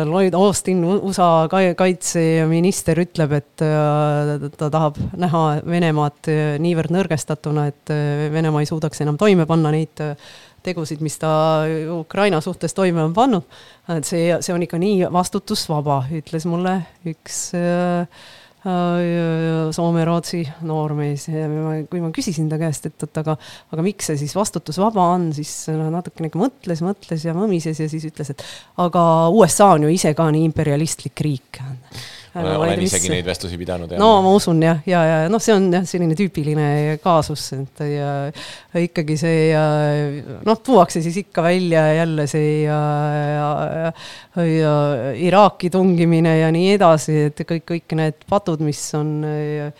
Lloyd 0.08 0.36
Austin, 0.38 0.84
USA 0.84 1.46
kaitseminister 1.50 3.02
ütleb, 3.04 3.36
et 3.40 3.66
äh, 3.66 4.48
ta 4.58 4.70
tahab 4.70 4.98
näha 5.12 5.44
Venemaad 5.66 6.32
niivõrd 6.64 6.94
nõrgestatuna, 6.94 7.68
et 7.72 7.94
Venemaa 8.34 8.64
ei 8.64 8.70
suudaks 8.70 9.04
enam 9.04 9.20
toime 9.20 9.46
panna 9.50 9.74
neid 9.74 10.02
tegusid, 10.64 11.02
mis 11.04 11.16
ta 11.20 11.64
Ukraina 11.92 12.40
suhtes 12.40 12.74
toime 12.74 13.02
on 13.04 13.12
pannud. 13.14 13.44
et 13.92 14.06
see, 14.08 14.30
see 14.40 14.54
on 14.54 14.64
ikka 14.64 14.80
nii 14.80 15.10
vastutusvaba, 15.12 16.04
ütles 16.20 16.48
mulle 16.48 16.78
üks 17.10 17.50
äh, 17.58 18.24
Soome-Rootsi 18.64 20.40
noormees. 20.64 21.26
Ja 21.28 21.48
kui 21.90 22.00
ma 22.00 22.08
küsisin 22.14 22.48
ta 22.48 22.56
käest, 22.60 22.88
et 22.88 23.04
oot, 23.04 23.20
aga, 23.20 23.36
aga 23.74 23.84
miks 23.84 24.08
see 24.08 24.20
siis 24.22 24.32
vastutusvaba 24.36 25.10
on, 25.16 25.28
siis 25.36 25.52
noh, 25.74 25.90
natukene 25.92 26.32
mõtles, 26.40 26.80
mõtles 26.84 27.26
ja 27.28 27.36
mõmises 27.36 27.80
ja 27.82 27.88
siis 27.92 28.08
ütles, 28.08 28.32
et 28.32 28.44
aga 28.80 29.04
USA 29.34 29.74
on 29.76 29.84
ju 29.84 29.92
ise 29.92 30.14
ka 30.16 30.30
nii 30.32 30.48
imperialistlik 30.48 31.24
riik 31.26 31.60
olen, 32.42 32.82
isegi 32.82 33.10
neid 33.12 33.26
vestlusi 33.26 33.58
pidanud. 33.60 33.94
no 34.00 34.10
ma 34.24 34.32
usun 34.34 34.62
jah, 34.62 34.80
ja, 34.88 35.02
ja, 35.06 35.16
ja 35.24 35.32
noh, 35.32 35.42
see 35.42 35.54
on 35.54 35.68
jah, 35.72 35.86
selline 35.88 36.16
tüüpiline 36.18 36.68
kaasus, 37.02 37.46
et 37.56 37.82
ja, 37.92 38.12
ikkagi 38.80 39.16
see 39.20 39.48
ja 39.52 39.64
noh, 40.46 40.62
tuuakse 40.64 41.02
siis 41.04 41.20
ikka 41.24 41.44
välja 41.46 41.86
jälle 42.00 42.26
see 42.30 42.64
ja, 42.64 42.78
ja, 43.30 43.50
ja, 43.84 44.46
ja 44.48 44.78
Iraaki 45.26 45.70
tungimine 45.74 46.38
ja 46.40 46.50
nii 46.54 46.72
edasi, 46.78 47.20
et 47.30 47.44
kõik, 47.46 47.68
kõik 47.70 47.98
need 48.00 48.24
patud, 48.30 48.64
mis 48.66 48.82
on 48.98 49.20
ja, 49.24 49.70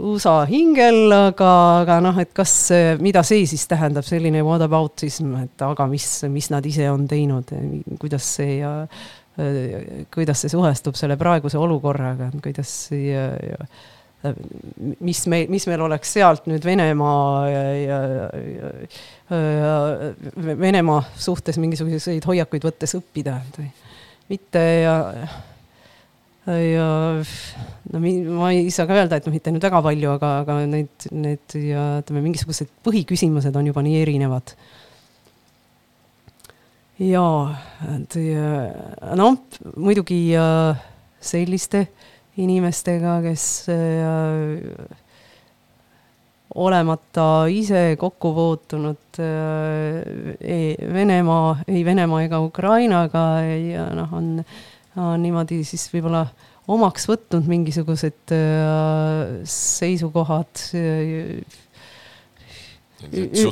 USA 0.00 0.38
hingel, 0.48 1.10
aga, 1.12 1.48
aga 1.82 1.98
noh, 2.00 2.16
et 2.22 2.30
kas, 2.32 2.54
mida 3.04 3.20
see 3.26 3.42
siis 3.50 3.66
tähendab, 3.68 4.06
selline 4.06 4.40
whataboutism, 4.46 5.34
et 5.42 5.64
aga 5.66 5.84
mis, 5.90 6.06
mis 6.32 6.48
nad 6.54 6.64
ise 6.64 6.86
on 6.88 7.04
teinud, 7.10 7.52
kuidas 8.00 8.30
see 8.38 8.62
ja 8.62 8.78
Äh, 8.88 9.19
kuidas 10.14 10.42
see 10.42 10.52
suhestub 10.52 10.98
selle 10.98 11.16
praeguse 11.20 11.58
olukorraga, 11.58 12.30
kuidas 12.42 12.72
ja, 12.92 13.28
ja, 13.40 13.68
mis 15.00 15.22
meil, 15.30 15.46
mis 15.52 15.66
meil 15.70 15.84
oleks 15.86 16.16
sealt 16.18 16.48
nüüd 16.50 16.64
Venemaa 16.66 17.44
ja, 17.48 17.62
ja, 17.78 18.00
ja, 18.40 18.72
ja 19.30 19.76
Venemaa 20.60 21.04
suhtes 21.16 21.60
mingisuguseid 21.62 22.26
hoiakuid 22.26 22.66
võttes 22.68 22.98
õppida 22.98 23.38
või? 23.56 23.70
Mitte 24.30 24.60
ja 24.84 24.96
ja 26.50 26.88
no 27.92 28.00
ma 28.00 28.50
ei 28.54 28.70
saa 28.72 28.88
ka 28.88 28.96
öelda, 28.96 29.18
et 29.18 29.26
noh, 29.26 29.34
mitte 29.34 29.52
nüüd 29.52 29.64
väga 29.64 29.80
palju, 29.84 30.12
aga, 30.16 30.30
aga 30.42 30.58
need, 30.70 31.08
need 31.12 31.56
ja 31.68 31.86
ütleme, 32.00 32.22
mingisugused 32.24 32.70
põhiküsimused 32.86 33.56
on 33.56 33.68
juba 33.70 33.84
nii 33.84 34.00
erinevad 34.02 34.54
jaa, 37.00 37.54
et 37.96 38.16
noh, 39.16 39.38
muidugi 39.80 40.20
selliste 41.20 41.86
inimestega, 42.40 43.14
kes 43.24 43.44
olemata 46.60 47.26
ise 47.52 47.94
kokku 48.00 48.32
puutunud 48.34 49.20
e, 49.22 50.60
Venemaa, 50.92 51.56
ei 51.68 51.84
Venemaa 51.86 52.24
ega 52.26 52.40
Ukrainaga 52.42 53.24
ja 53.46 53.86
noh, 53.96 54.12
on, 54.18 54.32
on 54.98 55.22
niimoodi 55.22 55.62
siis 55.64 55.86
võib-olla 55.94 56.26
omaks 56.70 57.06
võtnud 57.10 57.46
mingisugused 57.50 58.34
seisukohad 59.46 60.64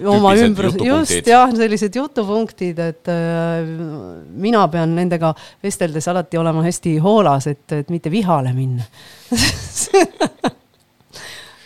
oma 0.08 0.34
ümbrus, 0.38 0.76
just 0.84 1.28
jah, 1.28 1.50
sellised 1.56 1.96
jutupunktid, 1.96 2.78
et 2.82 3.10
äh, 3.12 3.64
mina 4.28 4.66
pean 4.72 4.94
nendega 4.98 5.32
vesteldes 5.64 6.08
alati 6.10 6.40
olema 6.40 6.64
hästi 6.66 6.96
hoolas, 7.04 7.48
et, 7.50 7.64
et 7.80 7.92
mitte 7.94 8.12
vihale 8.12 8.54
minna. 8.56 8.86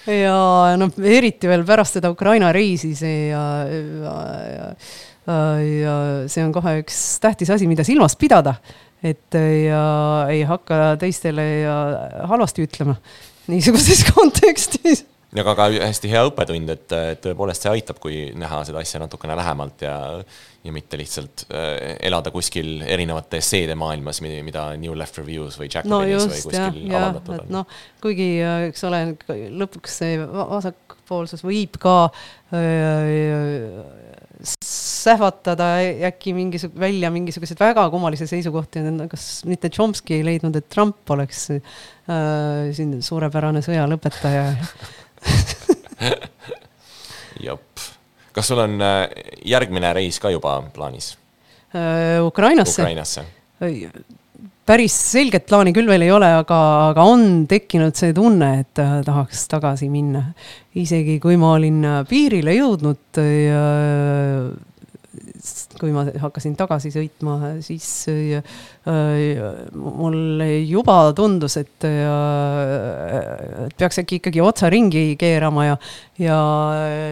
Ja 0.02 0.74
noh, 0.74 0.88
eriti 1.06 1.46
veel 1.46 1.62
pärast 1.62 1.94
seda 1.94 2.10
Ukraina 2.10 2.48
reisi 2.50 2.88
see 2.98 3.28
ja, 3.28 3.42
ja, 3.70 4.14
ja, 4.50 5.36
ja 5.62 5.92
see 6.26 6.42
on 6.42 6.50
kohe 6.50 6.80
üks 6.80 6.96
tähtis 7.22 7.52
asi, 7.54 7.68
mida 7.70 7.86
silmas 7.86 8.18
pidada, 8.18 8.56
et 8.98 9.38
ja 9.38 9.84
ei 10.26 10.42
hakka 10.48 10.96
teistele 10.98 11.46
ja 11.60 11.76
halvasti 12.32 12.66
ütlema 12.66 12.96
niisuguses 13.46 14.02
kontekstis 14.14 15.04
aga 15.40 15.54
ka 15.56 15.66
hästi 15.72 16.10
hea 16.12 16.22
õppetund, 16.28 16.72
et 16.74 16.94
tõepoolest 17.24 17.64
see 17.64 17.72
aitab, 17.72 18.00
kui 18.02 18.16
näha 18.36 18.62
seda 18.68 18.82
asja 18.82 19.00
natukene 19.00 19.36
lähemalt 19.38 19.84
ja, 19.86 19.94
ja 20.64 20.74
mitte 20.74 21.00
lihtsalt 21.00 21.46
äh, 21.48 21.96
elada 22.04 22.32
kuskil 22.34 22.82
erinevate 22.84 23.40
esseede 23.40 23.76
maailmas, 23.78 24.20
mida 24.24 24.66
New 24.80 24.96
Left 24.98 25.22
Reviews 25.22 25.56
või 25.60 25.70
Jacobinis 25.70 26.26
no 26.26 26.28
või 26.28 26.44
kuskil 26.48 26.92
ja, 26.92 27.00
avaldatud 27.00 27.38
on. 27.38 27.52
noh, 27.60 27.80
kuigi 28.04 28.28
eks 28.68 28.84
ole, 28.88 29.02
lõpuks 29.62 29.98
see 30.02 30.20
vasakpoolsus 30.20 31.44
võib 31.46 31.80
ka 31.80 31.96
äh, 32.52 32.60
sähvatada 34.42 35.74
äkki 36.08 36.32
mingisugune, 36.36 36.80
välja 36.82 37.10
mingisuguseid 37.14 37.60
väga 37.60 37.84
kummalisi 37.90 38.26
seisukohti, 38.30 38.82
kas 39.10 39.26
mitte 39.48 39.70
Chomsky 39.72 40.18
ei 40.18 40.26
leidnud, 40.26 40.56
et 40.58 40.68
Trump 40.72 41.10
oleks 41.14 41.48
äh, 41.52 41.62
siin 42.76 42.98
suurepärane 43.04 43.62
sõjalõpetaja 43.64 44.50
jep. 47.46 47.82
kas 48.32 48.48
sul 48.48 48.62
on 48.62 48.80
äh, 48.82 49.08
järgmine 49.48 49.92
reis 49.96 50.20
ka 50.22 50.30
juba 50.32 50.58
plaanis? 50.74 51.14
Äh, 51.74 52.24
Ukrainasse? 52.24 52.82
Ukrainasse. 52.82 53.24
päris 54.66 54.96
selget 55.12 55.46
plaani 55.48 55.72
küll 55.74 55.90
veel 55.90 56.06
ei 56.06 56.12
ole, 56.14 56.30
aga, 56.42 56.58
aga 56.90 57.06
on 57.08 57.46
tekkinud 57.50 57.96
see 57.98 58.14
tunne, 58.16 58.50
et 58.64 58.82
äh, 58.82 58.98
tahaks 59.06 59.46
tagasi 59.52 59.88
minna. 59.92 60.22
isegi 60.74 61.18
kui 61.20 61.36
ma 61.36 61.54
olin 61.58 61.84
piirile 62.08 62.54
jõudnud 62.56 63.20
ja 63.20 63.64
kui 65.82 65.90
ma 65.94 66.04
hakkasin 66.06 66.54
tagasi 66.58 66.92
sõitma, 66.94 67.36
siis 67.64 67.86
äh, 68.08 68.54
mulle 69.74 70.48
juba 70.68 70.96
tundus, 71.18 71.58
et 71.58 71.86
äh, 71.88 73.66
peaks 73.78 74.02
äkki 74.04 74.20
ikkagi 74.20 74.42
otsa 74.44 74.70
ringi 74.72 75.16
keerama 75.20 75.66
ja, 75.72 75.76
ja 76.22 76.40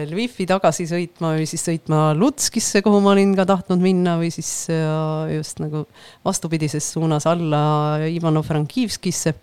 Lvivi 0.07 0.47
tagasi 0.49 0.87
sõitma 0.89 1.35
või 1.35 1.47
siis 1.51 1.67
sõitma 1.67 2.11
Lutskisse, 2.17 2.83
kuhu 2.85 3.03
ma 3.03 3.11
olin 3.15 3.35
ka 3.37 3.47
tahtnud 3.49 3.83
minna, 3.83 4.15
või 4.21 4.31
siis 4.33 4.51
äh, 4.71 5.35
just 5.35 5.59
nagu 5.63 5.85
vastupidises 6.25 6.93
suunas 6.95 7.27
alla 7.29 7.63
Ivano-Frankivskisse 8.07 9.35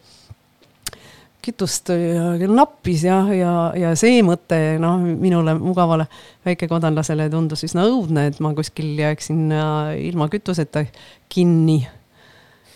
kütust 1.49 1.91
küll 1.91 2.55
nappis 2.55 3.05
ja, 3.07 3.21
ja, 3.35 3.53
ja 3.79 3.95
see 3.99 4.21
mõte 4.27 4.59
noh, 4.83 5.01
minule 5.01 5.55
mugavale 5.59 6.09
väikekodanlasele 6.47 7.29
tundus 7.33 7.65
üsna 7.67 7.87
õudne, 7.89 8.29
et 8.31 8.43
ma 8.45 8.53
kuskil 8.57 8.93
jääksin 8.99 9.49
äh, 9.55 9.95
ilma 10.11 10.29
kütuseta 10.33 10.85
kinni 11.33 11.81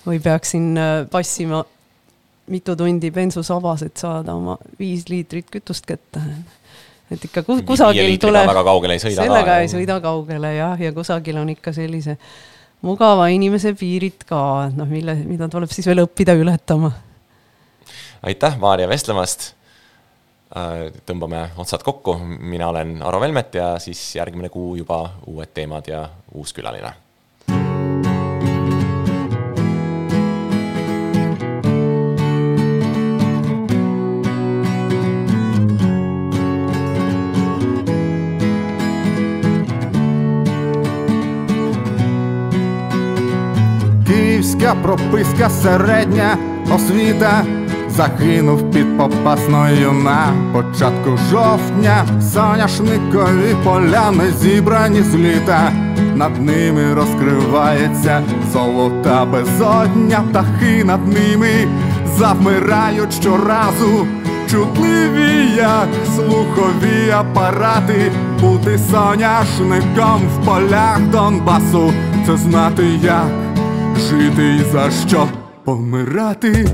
või 0.07 0.19
peaksin 0.23 0.73
äh, 0.81 0.95
passima 1.13 1.63
mitu 2.53 2.75
tundi 2.77 3.11
bensusabas, 3.15 3.85
et 3.87 3.97
saada 3.97 4.35
oma 4.35 4.57
viis 4.79 5.07
liitrit 5.09 5.49
kütust 5.51 5.87
kätte. 5.87 6.23
et 7.13 7.25
ikka 7.29 7.45
kusagil 7.47 8.17
tuleb. 8.19 8.49
sellega 8.49 8.65
ka, 9.47 9.61
ei 9.63 9.71
sõida 9.71 10.01
kaugele 10.03 10.57
jah, 10.57 10.81
ja 10.81 10.93
kusagil 10.97 11.39
on 11.39 11.53
ikka 11.55 11.73
sellise 11.77 12.17
mugava 12.83 13.29
inimese 13.31 13.77
piirid 13.79 14.27
ka, 14.27 14.43
et 14.69 14.77
noh, 14.77 14.91
mille, 14.91 15.15
mida 15.29 15.49
tuleb 15.49 15.71
siis 15.71 15.87
veel 15.87 16.03
õppida 16.05 16.35
ületama 16.39 16.91
aitäh, 18.24 18.58
Maarja, 18.58 18.90
vestlemast. 18.90 19.54
Äh, 20.58 20.94
tõmbame 21.06 21.50
otsad 21.60 21.84
kokku, 21.84 22.16
mina 22.24 22.70
olen 22.72 23.02
Aro 23.04 23.20
Velmet 23.20 23.56
ja 23.60 23.74
siis 23.84 24.16
järgmine 24.16 24.50
kuu 24.50 24.76
juba 24.80 25.02
uued 25.28 25.52
teemad 25.54 25.92
ja 25.92 26.08
uus 26.32 26.56
külaline 26.56 26.96
низька 44.38 44.76
прописка 44.76 45.50
середня 45.50 46.38
освіта 46.72 47.61
Загинув 47.97 48.71
під 48.71 48.99
попасною 48.99 49.93
на 49.93 50.27
початку 50.53 51.19
жовтня. 51.31 52.05
Соняшникові 52.33 53.57
поляни 53.65 54.25
зібрані 54.41 55.03
з 55.03 55.15
літа. 55.15 55.73
Над 56.15 56.43
ними 56.43 56.95
розкривається 56.95 58.23
золота 58.53 59.25
безодня, 59.25 60.25
птахи 60.31 60.85
над 60.85 61.09
ними 61.09 61.49
завмирають 62.19 63.15
щоразу. 63.15 64.07
Чутливі, 64.51 65.57
як 65.57 65.89
слухові 66.17 67.11
апарати, 67.11 68.13
бути 68.41 68.79
соняшником 68.91 70.23
в 70.37 70.47
полях 70.47 71.01
Донбасу, 71.13 71.93
це 72.27 72.37
знати, 72.37 72.85
як 73.03 73.27
жити 73.97 74.55
і 74.55 74.73
за 74.73 74.91
що 75.09 75.29
помирати. 75.65 76.69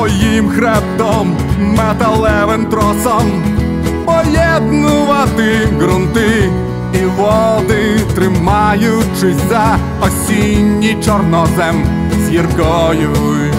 Своїм 0.00 0.48
хребтом, 0.48 1.36
металевим 1.58 2.66
тросом 2.66 3.42
поєднувати 4.04 5.68
ґрунти 5.78 6.50
і 6.94 7.04
води, 7.04 8.00
тримаючись 8.14 9.48
за 9.48 9.78
осінній 10.00 10.96
чорнозем, 11.04 11.84
з 12.24 12.28
гіркою 12.28 13.10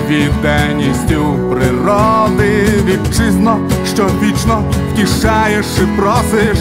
відданістю 0.09 1.35
природи, 1.51 2.67
вітчизно, 2.85 3.59
що 3.93 4.09
вічно 4.23 4.63
втішаєш 4.93 5.65
і 5.77 5.99
просиш, 5.99 6.57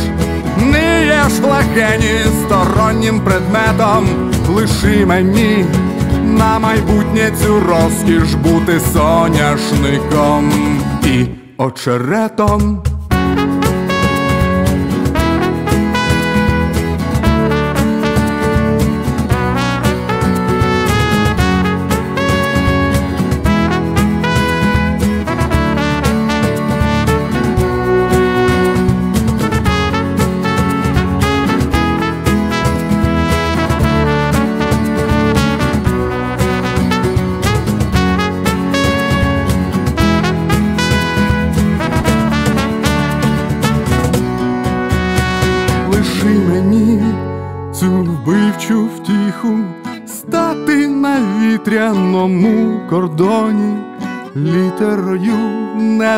не 0.59 1.07
єш 1.07 1.39
в 1.41 1.45
легені 1.45 2.21
стороннім 2.47 3.21
предметом, 3.21 4.07
лиши 4.49 5.07
мені 5.07 5.65
на 6.41 6.59
майбутнє 6.59 7.33
цю 7.43 7.61
розкіш 7.61 8.35
бути 8.35 8.81
соняшником 8.81 10.53
і 11.05 11.27
очеретом. 11.59 12.83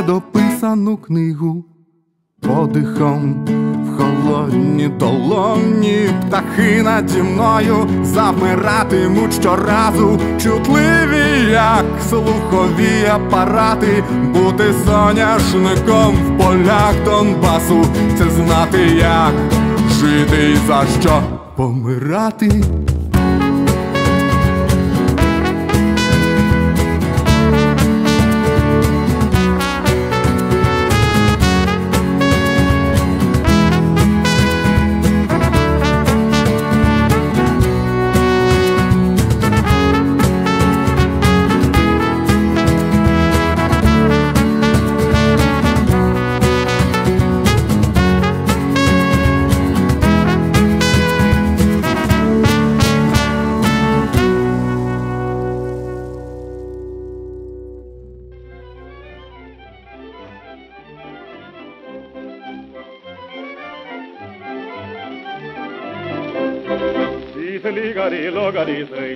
Недописану 0.03 0.97
книгу, 0.97 1.65
подихом 2.41 3.45
в 3.85 3.97
холодні 3.97 4.89
долоні, 4.89 6.11
птахи 6.21 6.83
наді 6.83 7.23
мною 7.23 7.89
завмиратимуть 8.03 9.35
щоразу, 9.35 10.21
чутливі, 10.43 11.51
як 11.51 11.85
слухові 12.11 13.07
апарати, 13.15 14.05
бути 14.35 14.75
соняшником 14.87 16.17
в 16.17 16.39
полях 16.39 16.95
Донбасу, 17.05 17.85
це 18.19 18.31
знати 18.31 18.79
як 18.97 19.33
жити 19.91 20.51
і 20.51 20.57
за 20.67 20.85
що. 21.01 21.23
Помирати. 21.57 22.63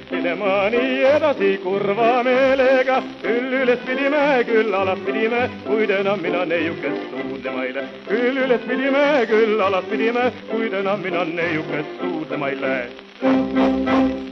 Sõitsime 0.06 0.34
maani 0.38 1.02
edasi 1.02 1.58
kurva 1.62 2.22
meelega. 2.22 3.02
küll 3.22 3.52
üles 3.62 3.78
pidime, 3.86 4.44
küll 4.46 4.74
alas 4.74 4.98
pidime, 5.06 5.48
kuid 5.66 5.90
enam 5.90 6.20
mina 6.20 6.44
neiukest 6.44 7.10
suudlema 7.10 7.64
ei 7.64 7.74
lähe. 7.74 7.88
küll 8.08 8.36
üles 8.44 8.60
pidime, 8.68 9.26
küll 9.26 9.60
alas 9.60 9.84
pidime, 9.90 10.32
kuid 10.50 10.72
enam 10.72 11.00
mina 11.00 11.24
neiukest 11.24 12.00
suudlema 12.00 12.48
ei 12.48 12.60
lähe. 12.60 14.25